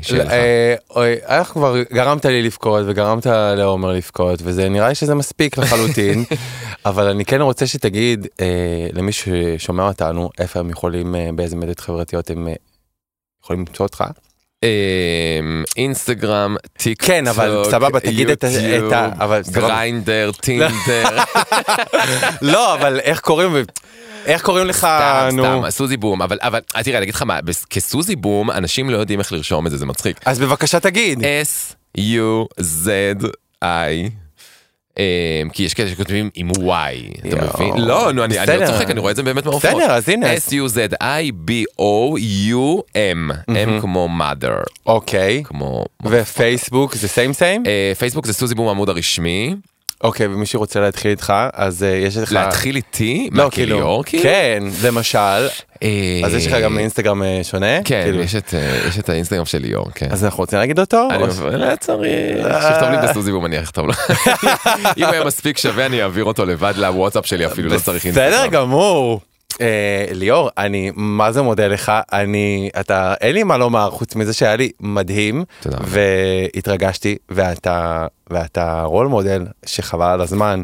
אה, 0.97 1.39
איך 1.39 1.47
כבר 1.47 1.75
גרמת 1.93 2.25
לי 2.25 2.41
לבכות 2.41 2.83
וגרמת 2.87 3.25
לעומר 3.57 3.93
לבכות, 3.93 4.39
וזה 4.43 4.69
נראה 4.69 4.89
לי 4.89 4.95
שזה 4.95 5.15
מספיק 5.15 5.57
לחלוטין, 5.57 6.23
אבל 6.85 7.07
אני 7.07 7.25
כן 7.25 7.41
רוצה 7.41 7.67
שתגיד 7.67 8.27
אה, 8.41 8.87
למי 8.93 9.11
ששומע 9.11 9.87
אותנו, 9.87 10.29
איפה 10.39 10.59
הם 10.59 10.69
יכולים, 10.69 11.15
באיזה 11.35 11.55
מדיות 11.55 11.79
חברתיות 11.79 12.29
הם 12.29 12.47
יכולים 13.43 13.59
למצוא 13.59 13.85
אותך. 13.85 14.03
אינסטגרם, 15.77 16.55
טיק 16.77 16.99
טוק, 16.99 17.07
כן 17.07 17.27
אבל 17.27 17.63
סבבה 17.71 17.99
תגיד 17.99 18.29
את 18.29 18.43
ה... 18.43 18.47
גריינדר, 19.51 20.31
טינדר. 20.41 21.17
לא 22.41 22.73
אבל 22.73 22.99
איך 22.99 23.19
קוראים 23.19 23.53
איך 24.25 24.41
קוראים 24.41 24.67
לך 24.67 24.87
נו 25.33 25.43
סתם 25.43 25.69
סוזי 25.69 25.97
בום 25.97 26.21
אבל 26.21 26.37
אבל 26.41 26.59
תראה 26.83 26.97
אני 26.97 27.03
אגיד 27.03 27.15
לך 27.15 27.21
מה 27.21 27.39
כסוזי 27.69 28.15
בום 28.15 28.51
אנשים 28.51 28.89
לא 28.89 28.97
יודעים 28.97 29.19
איך 29.19 29.31
לרשום 29.31 29.67
את 29.67 29.71
זה 29.71 29.77
זה 29.77 29.85
מצחיק 29.85 30.19
אז 30.25 30.39
בבקשה 30.39 30.79
תגיד 30.79 31.19
S 31.19 31.73
U 31.97 32.45
Z 32.59 33.25
I 33.63 33.67
אמ, 34.97 35.49
כי 35.49 35.63
יש 35.63 35.73
כאלה 35.73 35.89
שכותבים 35.89 36.29
עם 36.35 36.49
y, 36.51 37.27
אתה 37.27 37.35
מבין? 37.35 37.77
לא, 37.77 38.11
נו, 38.13 38.23
אני 38.23 38.35
לא 38.59 38.65
צוחק, 38.67 38.89
אני 38.89 38.99
רואה 38.99 39.11
את 39.11 39.15
זה 39.15 39.23
באמת 39.23 39.45
מעופות. 39.45 39.71
בסדר, 39.71 39.91
אז 39.91 40.09
הנה. 40.09 40.33
S-U-Z-I-B-O-U-M, 40.33 41.71
M 43.49 43.81
כמו 43.81 44.09
mother. 44.19 44.63
אוקיי. 44.85 45.43
כמו... 45.43 45.85
ופייסבוק 46.05 46.95
זה 46.95 47.07
סיים 47.07 47.33
סיים? 47.33 47.63
פייסבוק 47.97 48.25
זה 48.25 48.33
סוזי 48.33 48.55
בום 48.55 48.67
העמוד 48.67 48.89
הרשמי. 48.89 49.55
אוקיי 50.03 50.27
ומי 50.27 50.45
שרוצה 50.45 50.79
להתחיל 50.79 51.11
איתך 51.11 51.33
אז 51.53 51.83
uh, 51.83 51.85
יש 51.85 52.17
לך 52.17 52.31
להתחיל 52.31 52.75
איתי? 52.75 53.29
לא 53.31 53.49
כאילו 53.51 54.03
כן 54.21 54.63
למשל. 54.83 55.47
אה, 55.83 56.21
אז 56.25 56.33
יש 56.33 56.47
לך 56.47 56.53
גם 56.63 56.77
אינסטגרם 56.77 57.23
אה, 57.23 57.39
שונה? 57.43 57.83
כן 57.85 58.01
כאילו. 58.03 58.21
יש 58.21 58.35
את 58.99 59.09
האינסטגרם 59.09 59.45
של 59.45 59.57
ליאור 59.57 59.87
כן. 59.95 60.07
אז 60.11 60.25
אנחנו 60.25 60.39
רוצים 60.39 60.59
להגיד 60.59 60.79
אותו? 60.79 61.07
לא 61.51 61.75
צריך. 61.75 62.61
שיכתוב 62.61 62.89
לי 62.89 62.97
בסוזי 62.97 63.31
והוא 63.31 63.43
מניח 63.43 63.61
לכתוב 63.61 63.87
לו. 63.87 63.93
אם 64.97 65.03
הוא 65.03 65.13
היה 65.13 65.23
מספיק 65.23 65.57
שווה 65.57 65.85
אני 65.85 66.03
אעביר 66.03 66.23
אותו 66.23 66.45
לבד 66.45 66.73
לוואטסאפ 66.77 67.25
שלי 67.25 67.45
אפילו 67.45 67.69
לא 67.69 67.79
צריך 67.79 68.05
אינסטגרם. 68.05 68.27
בסדר 68.27 68.47
גמור. 68.47 69.21
אה, 69.61 70.05
ליאור 70.11 70.49
אני 70.57 70.91
מה 70.95 71.31
זה 71.31 71.41
מודה 71.41 71.67
לך 71.67 71.91
אני 72.13 72.69
אתה 72.79 73.13
אין 73.21 73.33
לי 73.33 73.43
מה 73.43 73.57
לומר 73.57 73.89
חוץ 73.89 74.15
מזה 74.15 74.33
שהיה 74.33 74.55
לי 74.55 74.71
מדהים 74.79 75.43
והתרגשתי 75.81 77.17
ואתה 77.29 78.07
ואתה 78.29 78.81
רול 78.81 79.07
מודל 79.07 79.45
שחבל 79.65 80.05
על 80.05 80.21
הזמן 80.21 80.63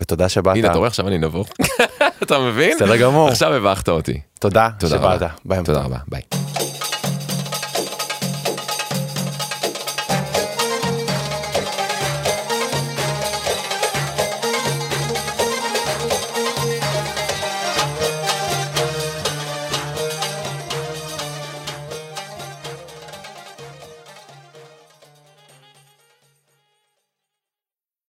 ותודה 0.00 0.28
שבאת. 0.28 0.56
הנה 0.56 0.68
אתה 0.68 0.78
רואה 0.78 0.88
עכשיו 0.88 1.08
אני 1.08 1.18
נבוך 1.18 1.48
אתה 2.22 2.38
מבין? 2.38 2.76
בסדר 2.76 2.96
גמור. 2.96 3.28
עכשיו 3.28 3.54
הבכת 3.54 3.88
אותי. 3.88 4.20
תודה 4.40 4.68
שבאת. 4.98 5.22
תודה 5.64 5.80
רבה 5.80 5.98
ביי. 6.08 6.53